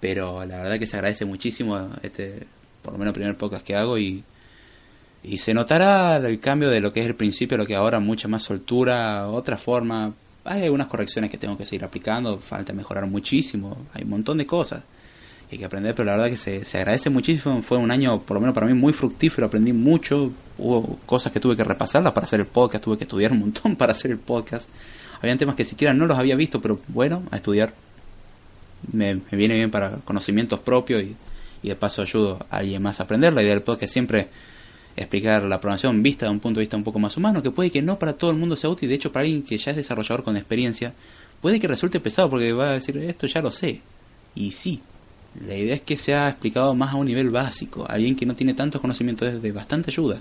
Pero 0.00 0.44
la 0.46 0.62
verdad 0.62 0.78
que 0.78 0.86
se 0.86 0.96
agradece 0.96 1.24
muchísimo 1.24 1.90
este, 2.02 2.46
por 2.82 2.92
lo 2.92 2.98
menos, 2.98 3.14
primer 3.14 3.36
podcast 3.36 3.66
que 3.66 3.74
hago 3.74 3.98
y, 3.98 4.22
y 5.22 5.38
se 5.38 5.54
notará 5.54 6.16
el 6.16 6.40
cambio 6.40 6.70
de 6.70 6.80
lo 6.80 6.92
que 6.92 7.00
es 7.00 7.06
el 7.06 7.14
principio, 7.14 7.58
lo 7.58 7.66
que 7.66 7.74
ahora 7.74 8.00
mucha 8.00 8.28
más 8.28 8.42
soltura, 8.42 9.28
otra 9.28 9.56
forma, 9.56 10.14
hay 10.44 10.64
algunas 10.64 10.86
correcciones 10.86 11.30
que 11.30 11.38
tengo 11.38 11.58
que 11.58 11.64
seguir 11.64 11.84
aplicando, 11.84 12.38
falta 12.38 12.72
mejorar 12.72 13.06
muchísimo, 13.06 13.86
hay 13.92 14.04
un 14.04 14.10
montón 14.10 14.38
de 14.38 14.46
cosas 14.46 14.82
hay 15.50 15.58
que 15.58 15.64
aprender, 15.64 15.94
pero 15.94 16.06
la 16.06 16.16
verdad 16.16 16.30
que 16.30 16.36
se, 16.36 16.64
se 16.64 16.78
agradece 16.78 17.08
muchísimo, 17.08 17.62
fue 17.62 17.78
un 17.78 17.90
año 17.90 18.20
por 18.20 18.34
lo 18.34 18.40
menos 18.40 18.54
para 18.54 18.66
mí 18.66 18.74
muy 18.74 18.92
fructífero, 18.92 19.46
aprendí 19.46 19.72
mucho, 19.72 20.30
hubo 20.58 20.98
cosas 21.06 21.32
que 21.32 21.40
tuve 21.40 21.56
que 21.56 21.64
repasarlas 21.64 22.12
para 22.12 22.26
hacer 22.26 22.40
el 22.40 22.46
podcast, 22.46 22.84
tuve 22.84 22.98
que 22.98 23.04
estudiar 23.04 23.32
un 23.32 23.40
montón 23.40 23.76
para 23.76 23.92
hacer 23.92 24.10
el 24.10 24.18
podcast, 24.18 24.68
habían 25.20 25.38
temas 25.38 25.54
que 25.54 25.64
siquiera 25.64 25.94
no 25.94 26.06
los 26.06 26.18
había 26.18 26.36
visto, 26.36 26.60
pero 26.60 26.80
bueno, 26.88 27.22
a 27.30 27.36
estudiar 27.36 27.72
me, 28.92 29.14
viene 29.32 29.54
bien 29.54 29.70
para 29.70 29.96
conocimientos 30.04 30.60
propios 30.60 31.02
y, 31.02 31.16
y 31.62 31.68
de 31.68 31.76
paso 31.76 32.02
ayudo 32.02 32.46
a 32.50 32.58
alguien 32.58 32.82
más 32.82 33.00
a 33.00 33.04
aprender, 33.04 33.32
la 33.32 33.42
idea 33.42 33.54
del 33.54 33.62
podcast 33.62 33.92
siempre 33.92 34.28
explicar 34.96 35.44
la 35.44 35.60
programación 35.60 36.02
vista 36.02 36.26
de 36.26 36.32
un 36.32 36.40
punto 36.40 36.58
de 36.58 36.62
vista 36.62 36.76
un 36.76 36.84
poco 36.84 36.98
más 36.98 37.16
humano, 37.16 37.42
que 37.42 37.50
puede 37.50 37.70
que 37.70 37.82
no 37.82 37.98
para 37.98 38.14
todo 38.14 38.30
el 38.30 38.36
mundo 38.36 38.56
sea 38.56 38.70
útil, 38.70 38.88
de 38.88 38.96
hecho 38.96 39.12
para 39.12 39.24
alguien 39.24 39.42
que 39.42 39.56
ya 39.56 39.70
es 39.70 39.76
desarrollador 39.76 40.24
con 40.24 40.36
experiencia, 40.36 40.92
puede 41.40 41.60
que 41.60 41.68
resulte 41.68 42.00
pesado 42.00 42.30
porque 42.30 42.52
va 42.52 42.70
a 42.70 42.72
decir 42.72 42.96
esto 42.98 43.26
ya 43.26 43.40
lo 43.40 43.52
sé. 43.52 43.80
Y 44.34 44.50
sí, 44.50 44.80
la 45.46 45.54
idea 45.56 45.74
es 45.74 45.82
que 45.82 45.96
sea 45.96 46.28
explicado 46.28 46.74
más 46.74 46.92
a 46.92 46.96
un 46.96 47.06
nivel 47.06 47.30
básico, 47.30 47.86
alguien 47.88 48.16
que 48.16 48.26
no 48.26 48.34
tiene 48.34 48.54
tantos 48.54 48.80
conocimientos 48.80 49.28
es 49.28 49.42
de 49.42 49.52
bastante 49.52 49.90
ayuda. 49.90 50.20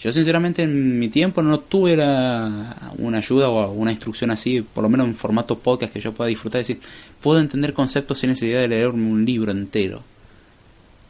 Yo 0.00 0.12
sinceramente 0.12 0.62
en 0.62 0.98
mi 0.98 1.08
tiempo 1.08 1.42
no 1.42 1.60
tuve 1.60 1.94
una 1.94 3.18
ayuda 3.18 3.48
o 3.48 3.72
una 3.72 3.90
instrucción 3.90 4.30
así, 4.30 4.60
por 4.60 4.82
lo 4.82 4.90
menos 4.90 5.06
en 5.06 5.14
formato 5.14 5.58
podcast 5.58 5.92
que 5.92 6.00
yo 6.00 6.12
pueda 6.12 6.28
disfrutar, 6.28 6.60
es 6.60 6.68
decir, 6.68 6.82
puedo 7.20 7.40
entender 7.40 7.72
conceptos 7.72 8.18
sin 8.18 8.30
necesidad 8.30 8.60
de 8.60 8.68
leerme 8.68 9.10
un 9.10 9.24
libro 9.24 9.50
entero. 9.50 10.02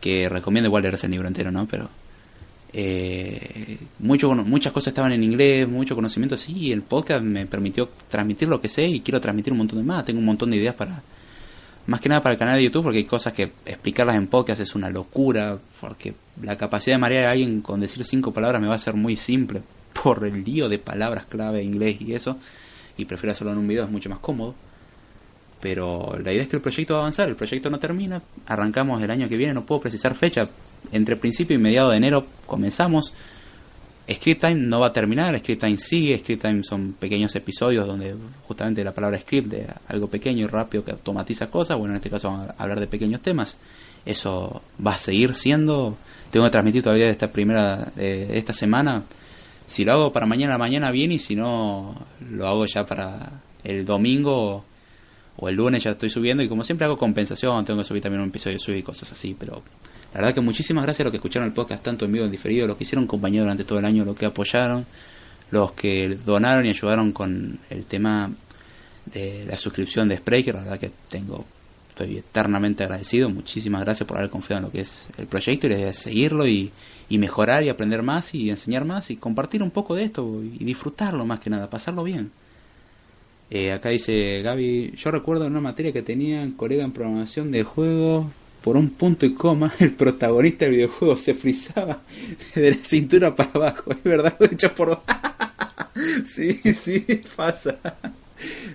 Que 0.01 0.28
recomiendo 0.28 0.68
igual 0.68 0.82
leerse 0.82 1.07
el 1.07 1.12
libro 1.12 1.26
entero, 1.26 1.51
¿no? 1.51 1.66
Pero 1.66 1.89
eh, 2.76 3.78
mucho, 4.01 4.35
muchas 4.35 4.72
cosas 4.72 4.89
estaban 4.89 5.12
en 5.12 5.22
inglés, 5.22 5.68
mucho 5.68 5.95
conocimiento, 5.95 6.37
sí, 6.37 6.72
el 6.72 6.82
podcast 6.82 7.22
me 7.22 7.47
permitió 7.47 7.89
transmitir 8.11 8.49
lo 8.49 8.61
que 8.61 8.68
sé 8.68 8.87
y 8.89 9.01
quiero 9.01 9.20
transmitir 9.20 9.53
un 9.53 9.59
montón 9.59 9.78
de 9.78 9.85
más, 9.85 10.05
tengo 10.05 10.18
un 10.18 10.24
montón 10.24 10.51
de 10.51 10.57
ideas 10.57 10.74
para, 10.74 11.01
más 11.87 12.01
que 12.01 12.09
nada 12.09 12.22
para 12.22 12.32
el 12.32 12.39
canal 12.39 12.57
de 12.57 12.64
YouTube, 12.64 12.85
porque 12.85 12.99
hay 12.99 13.05
cosas 13.05 13.32
que 13.32 13.53
explicarlas 13.66 14.16
en 14.16 14.26
podcast 14.26 14.61
es 14.61 14.74
una 14.74 14.91
locura, 14.91 15.59
porque 15.80 16.14
la 16.43 16.57
capacidad 16.57 16.97
de 16.97 17.01
marear 17.01 17.26
a 17.26 17.30
alguien 17.32 17.61
con 17.61 17.80
decir 17.80 18.05
cinco 18.05 18.32
palabras 18.32 18.61
me 18.61 18.68
va 18.68 18.74
a 18.74 18.78
ser 18.78 18.95
muy 18.95 19.16
simple, 19.16 19.62
por 20.03 20.24
el 20.24 20.45
lío 20.45 20.68
de 20.68 20.78
palabras 20.78 21.26
clave, 21.26 21.62
inglés 21.62 21.97
y 22.01 22.14
eso, 22.14 22.39
y 22.97 23.05
prefiero 23.05 23.32
hacerlo 23.32 23.53
en 23.53 23.59
un 23.59 23.68
video, 23.68 23.85
es 23.85 23.91
mucho 23.91 24.09
más 24.09 24.18
cómodo. 24.18 24.55
Pero 25.61 26.18
la 26.22 26.32
idea 26.32 26.43
es 26.43 26.49
que 26.49 26.57
el 26.57 26.62
proyecto 26.62 26.95
va 26.95 27.01
a 27.01 27.03
avanzar, 27.05 27.28
el 27.28 27.37
proyecto 27.37 27.70
no 27.70 27.78
termina, 27.78 28.20
arrancamos 28.47 29.03
el 29.03 29.11
año 29.11 29.28
que 29.28 29.37
viene, 29.37 29.55
no 29.55 29.64
puedo 29.64 29.80
precisar 29.80 30.14
fecha, 30.14 30.49
entre 30.93 31.16
principio 31.16 31.57
y 31.57 31.59
mediado 31.59 31.91
de 31.91 31.97
enero 31.97 32.26
comenzamos. 32.47 33.14
Script 34.11 34.43
Time 34.43 34.57
no 34.57 34.81
va 34.81 34.89
a 34.89 34.93
terminar, 34.93 35.39
Script 35.39 35.63
Time 35.63 35.79
sigue, 35.79 36.19
Script 36.19 36.43
Time 36.43 36.63
son 36.63 36.93
pequeños 36.93 37.35
episodios 37.37 37.87
donde 37.87 38.15
justamente 38.47 38.85
la 38.85 38.93
palabra 38.93 39.19
script 39.19 39.49
de 39.49 39.67
algo 39.89 40.09
pequeño 40.09 40.45
y 40.45 40.47
rápido 40.47 40.85
que 40.85 40.91
automatiza 40.91 41.51
cosas, 41.51 41.79
bueno 41.79 41.95
en 41.95 41.97
este 41.97 42.11
caso 42.11 42.31
vamos 42.31 42.51
a 42.51 42.63
hablar 42.63 42.81
de 42.81 42.87
pequeños 42.87 43.23
temas, 43.23 43.57
eso 44.05 44.63
va 44.85 44.93
a 44.93 44.99
seguir 44.99 45.35
siendo, 45.35 45.97
tengo 46.31 46.45
que 46.45 46.51
transmitir 46.51 46.83
todavía 46.83 47.09
esta 47.09 47.33
primera, 47.33 47.93
de 47.97 48.37
esta 48.37 48.53
semana, 48.53 49.05
si 49.67 49.87
lo 49.87 49.93
hago 49.93 50.13
para 50.13 50.27
mañana, 50.27 50.59
mañana 50.59 50.91
bien 50.91 51.13
y 51.13 51.19
si 51.19 51.35
no 51.35 51.95
lo 52.31 52.47
hago 52.47 52.67
ya 52.67 52.85
para 52.85 53.41
el 53.63 53.87
domingo 53.87 54.65
o 55.37 55.49
el 55.49 55.57
lunes 55.57 55.83
ya 55.83 55.93
estoy 55.93 56.11
subiendo 56.11 56.43
y 56.43 56.49
como 56.49 56.63
siempre 56.63 56.85
hago 56.85 56.99
compensación, 56.99 57.65
tengo 57.65 57.79
que 57.81 57.85
subir 57.85 58.03
también 58.03 58.21
un 58.21 58.29
episodio 58.29 58.59
subir 58.59 58.79
y 58.79 58.83
cosas 58.83 59.11
así, 59.13 59.35
pero 59.39 59.63
la 60.15 60.21
verdad 60.21 60.35
que 60.35 60.41
muchísimas 60.41 60.85
gracias 60.85 61.01
a 61.01 61.05
los 61.05 61.11
que 61.11 61.17
escucharon 61.17 61.49
el 61.49 61.55
podcast 61.55 61.83
tanto 61.83 62.05
en 62.05 62.12
vivo 62.12 62.25
en 62.25 62.31
diferido, 62.31 62.69
los 62.69 62.77
que 62.77 62.85
hicieron 62.85 63.07
compañía 63.09 63.41
durante 63.41 63.65
todo 63.65 63.81
el 63.81 63.85
año, 63.85 64.05
los 64.05 64.17
que 64.17 64.27
apoyaron, 64.27 64.87
los 65.51 65.73
que 65.73 66.17
donaron 66.25 66.65
y 66.67 66.69
ayudaron 66.69 67.11
con 67.11 67.59
el 67.69 67.85
tema 67.85 68.31
de 69.07 69.45
la 69.45 69.57
suscripción 69.57 70.09
de 70.09 70.17
Spreaker, 70.17 70.55
la 70.55 70.61
verdad 70.62 70.79
que 70.79 70.93
tengo 71.09 71.45
estoy 71.89 72.19
eternamente 72.19 72.85
agradecido, 72.85 73.29
muchísimas 73.29 73.85
gracias 73.85 74.07
por 74.07 74.19
haber 74.19 74.31
confiado 74.31 74.59
en 74.59 74.65
lo 74.65 74.71
que 74.71 74.81
es 74.81 75.09
el 75.19 75.27
proyecto 75.27 75.67
y 75.67 75.73
es 75.73 75.97
seguirlo 75.97 76.47
y, 76.47 76.71
mejorar 77.11 77.62
y 77.62 77.69
aprender 77.69 78.03
más 78.03 78.35
y 78.35 78.51
enseñar 78.51 78.85
más 78.85 79.11
y 79.11 79.17
compartir 79.17 79.62
un 79.62 79.71
poco 79.71 79.95
de 79.95 80.05
esto 80.05 80.43
y 80.43 80.65
disfrutarlo 80.65 81.25
más 81.25 81.39
que 81.39 81.51
nada, 81.51 81.71
pasarlo 81.71 82.03
bien. 82.03 82.33
Eh, 83.51 83.73
acá 83.73 83.91
dice 83.91 84.43
Gaby, 84.43 84.95
yo 84.97 85.11
recuerdo 85.12 85.47
una 85.47 85.61
materia 85.61 85.93
que 85.93 86.03
tenía 86.03 86.49
colega 86.57 86.83
en 86.83 86.91
programación 86.91 87.53
de 87.53 87.62
juegos 87.62 88.27
por 88.65 88.79
un 88.79 88.89
punto 88.89 89.27
y 89.27 89.35
coma, 89.35 89.75
el 89.79 89.93
protagonista 89.93 90.65
del 90.65 90.77
videojuego 90.77 91.19
se 91.19 91.35
frizaba 91.35 92.01
de 92.55 92.71
la 92.71 92.77
cintura 92.79 93.37
para 93.37 93.51
abajo. 93.53 93.91
Es 93.93 94.03
verdad, 94.03 94.35
lo 94.39 94.47
hecho 94.47 94.75
por. 94.75 95.03
sí, 96.27 96.62
sí, 96.73 97.21
pasa. 97.37 97.79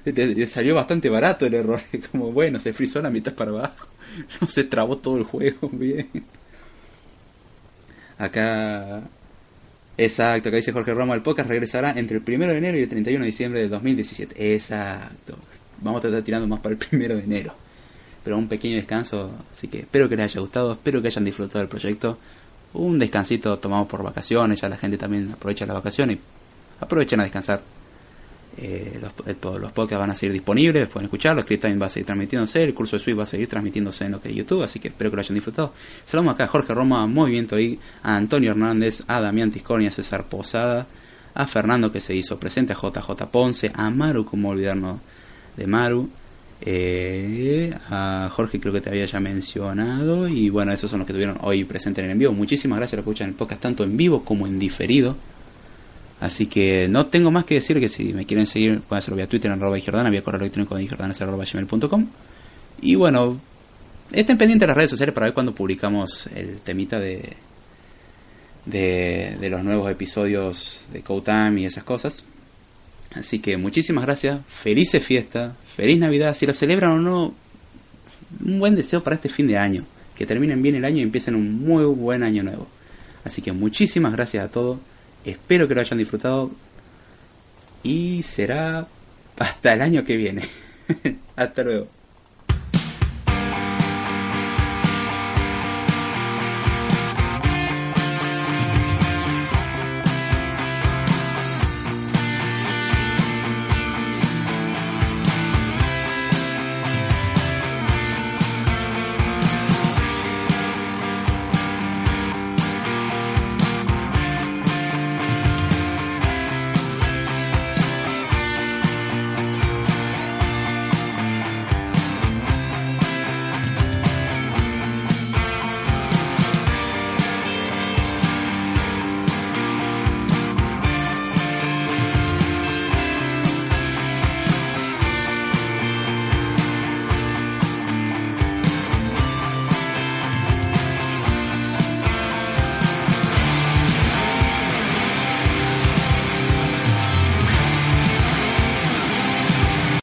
Le, 0.06 0.46
salió 0.46 0.76
bastante 0.76 1.10
barato 1.10 1.48
el 1.48 1.56
error. 1.56 1.82
Como 2.12 2.32
bueno, 2.32 2.60
se 2.60 2.72
frizó 2.72 3.02
la 3.02 3.10
mitad 3.10 3.34
para 3.34 3.50
abajo. 3.50 3.88
No 4.40 4.48
se 4.48 4.64
trabó 4.64 4.98
todo 4.98 5.18
el 5.18 5.24
juego. 5.24 5.70
Bien. 5.74 6.08
Acá. 8.20 9.02
Exacto, 9.98 10.50
acá 10.50 10.56
dice 10.58 10.72
Jorge 10.72 10.94
Ramos, 10.94 11.16
el 11.16 11.24
podcast 11.24 11.50
regresará 11.50 11.92
entre 11.98 12.18
el 12.18 12.24
1 12.26 12.48
de 12.48 12.58
enero 12.58 12.78
y 12.78 12.84
el 12.84 12.90
31 12.90 13.22
de 13.22 13.26
diciembre 13.26 13.60
de 13.62 13.70
2017. 13.70 14.54
Exacto. 14.54 15.36
Vamos 15.82 16.06
a 16.06 16.08
estar 16.08 16.22
tirando 16.22 16.48
más 16.48 16.60
para 16.60 16.76
el 16.76 16.80
1 16.92 17.16
de 17.16 17.24
enero 17.24 17.69
pero 18.24 18.38
un 18.38 18.48
pequeño 18.48 18.76
descanso. 18.76 19.32
Así 19.52 19.68
que 19.68 19.80
espero 19.80 20.10
que 20.10 20.16
les 20.16 20.32
haya 20.32 20.42
gustado, 20.42 20.74
espero 20.74 21.02
que 21.02 21.08
hayan 21.08 21.26
disfrutado 21.26 21.60
del 21.60 21.70
proyecto. 21.70 22.18
Un 22.74 23.00
descansito 23.00 23.58
tomado 23.60 23.88
por 23.88 24.04
vacaciones, 24.04 24.62
ya 24.62 24.70
la 24.70 24.78
gente 24.78 24.98
también 24.98 25.32
aprovecha 25.34 25.66
las 25.66 25.76
vacaciones 25.76 26.18
y 26.18 26.20
aprovechen 26.84 27.20
a 27.20 27.24
descansar. 27.24 27.62
Eh, 28.62 29.00
los, 29.02 29.62
los, 29.62 29.72
podcasts 29.72 30.00
van 30.00 30.10
a 30.10 30.16
seguir 30.16 30.34
disponibles, 30.34 30.88
pueden 30.90 31.06
escucharlos, 31.06 31.46
Time 31.46 31.78
va 31.78 31.86
a 31.86 31.90
seguir 31.90 32.06
transmitiéndose, 32.06 32.64
el 32.64 32.74
curso 32.74 32.98
de 32.98 33.00
Swift 33.00 33.20
va 33.20 33.24
a 33.24 33.26
seguir 33.26 33.48
transmitiéndose 33.48 34.06
en 34.06 34.12
lo 34.12 34.22
que 34.22 34.30
es 34.30 34.36
YouTube, 34.36 34.64
así 34.64 34.80
que 34.80 34.90
espero 34.90 35.12
que 35.12 35.16
lo 35.16 35.22
hayan 35.22 35.36
disfrutado. 35.36 35.74
Saludamos 36.04 36.34
acá 36.34 36.46
a 36.46 36.48
Jorge 36.48 36.74
Roma, 36.74 37.06
Movimiento 37.08 37.56
ahí, 37.56 37.80
a 38.04 38.18
Antonio 38.18 38.52
Hernández, 38.52 39.04
a 39.08 39.22
Damián 39.22 39.52
Tiscornia, 39.52 39.90
a 39.90 39.92
César 39.92 40.26
Posada, 40.26 40.88
a 41.36 41.48
Fernando 41.48 41.92
que 41.92 42.02
se 42.02 42.14
hizo 42.16 42.38
presente, 42.38 42.74
a 42.74 42.76
JJ 42.76 43.28
Ponce, 43.32 43.72
a 43.74 43.90
Maru, 43.90 44.26
como 44.26 44.50
olvidarnos 44.50 45.00
de 45.56 45.68
Maru, 45.68 46.10
eh, 46.62 47.74
a 47.89 48.30
Jorge 48.34 48.60
creo 48.60 48.74
que 48.74 48.82
te 48.82 48.89
había 48.89 49.05
ya 49.05 49.20
mencionado 49.20 50.28
y 50.28 50.49
bueno, 50.49 50.74
esos 50.74 50.89
son 50.91 50.99
los 50.99 51.07
que 51.07 51.14
tuvieron 51.14 51.38
hoy 51.41 51.64
presentes 51.64 52.03
en 52.03 52.05
el 52.05 52.12
envío. 52.12 52.34
Muchísimas 52.34 52.80
gracias 52.80 52.97
que 52.97 53.01
escuchan 53.01 53.30
el 53.30 53.36
podcast 53.36 53.62
tanto 53.62 53.84
en 53.84 53.95
vivo 53.95 54.24
como 54.24 54.45
en 54.45 54.60
diferido. 54.60 55.16
Así 56.20 56.47
que 56.47 56.89
no 56.89 57.05
tengo 57.07 57.32
más 57.32 57.45
que 57.45 57.55
decir 57.55 57.80
que 57.80 57.88
si 57.88 58.14
me 58.14 58.26
quieren 58.26 58.45
seguir 58.45 58.82
pueden 58.82 58.99
hacerlo 58.99 59.16
vía 59.16 59.28
Twitter 59.28 59.49
en 59.51 59.57
arroba 59.57 59.78
Jordana, 59.80 60.10
vía 60.10 60.22
correo 60.22 60.41
electrónico 60.41 60.76
de 60.76 60.89
y 62.82 62.95
bueno, 62.95 63.39
estén 64.12 64.38
pendientes 64.38 64.62
de 64.62 64.68
las 64.68 64.78
redes 64.78 64.89
sociales 64.91 65.14
para 65.14 65.28
ver 65.28 65.34
cuando 65.34 65.53
publicamos 65.53 66.28
el 66.28 66.62
temita 66.62 66.99
de, 66.99 67.36
de, 68.66 69.38
de 69.39 69.49
los 69.49 69.64
nuevos 69.64 69.89
episodios 69.91 70.86
de 70.91 71.01
Code 71.01 71.60
y 71.60 71.66
esas 71.66 71.84
cosas. 71.84 72.24
Así 73.14 73.39
que 73.39 73.57
muchísimas 73.57 74.05
gracias, 74.05 74.39
felices 74.47 75.03
fiestas, 75.03 75.53
feliz 75.76 75.97
Navidad, 75.99 76.36
si 76.36 76.45
lo 76.45 76.53
celebran 76.53 76.91
o 76.91 76.99
no, 76.99 77.34
un 78.45 78.60
buen 78.60 78.76
deseo 78.76 79.03
para 79.03 79.16
este 79.16 79.30
fin 79.30 79.47
de 79.47 79.57
año, 79.57 79.84
que 80.16 80.26
terminen 80.26 80.62
bien 80.62 80.76
el 80.76 80.86
año 80.86 80.97
y 80.97 81.01
empiecen 81.01 81.36
un 81.36 81.66
muy 81.66 81.86
buen 81.86 82.22
año 82.22 82.43
nuevo. 82.43 82.68
Así 83.24 83.41
que 83.41 83.51
muchísimas 83.51 84.14
gracias 84.14 84.45
a 84.45 84.51
todos, 84.51 84.80
espero 85.26 85.68
que 85.68 85.76
lo 85.76 85.82
hayan 85.82 85.97
disfrutado 85.97 86.51
y 87.84 88.22
será 88.24 88.88
hasta 89.38 89.74
el 89.74 89.82
año 89.82 90.03
que 90.03 90.18
viene. 90.18 90.43
hasta 91.36 91.64
luego. 91.64 91.99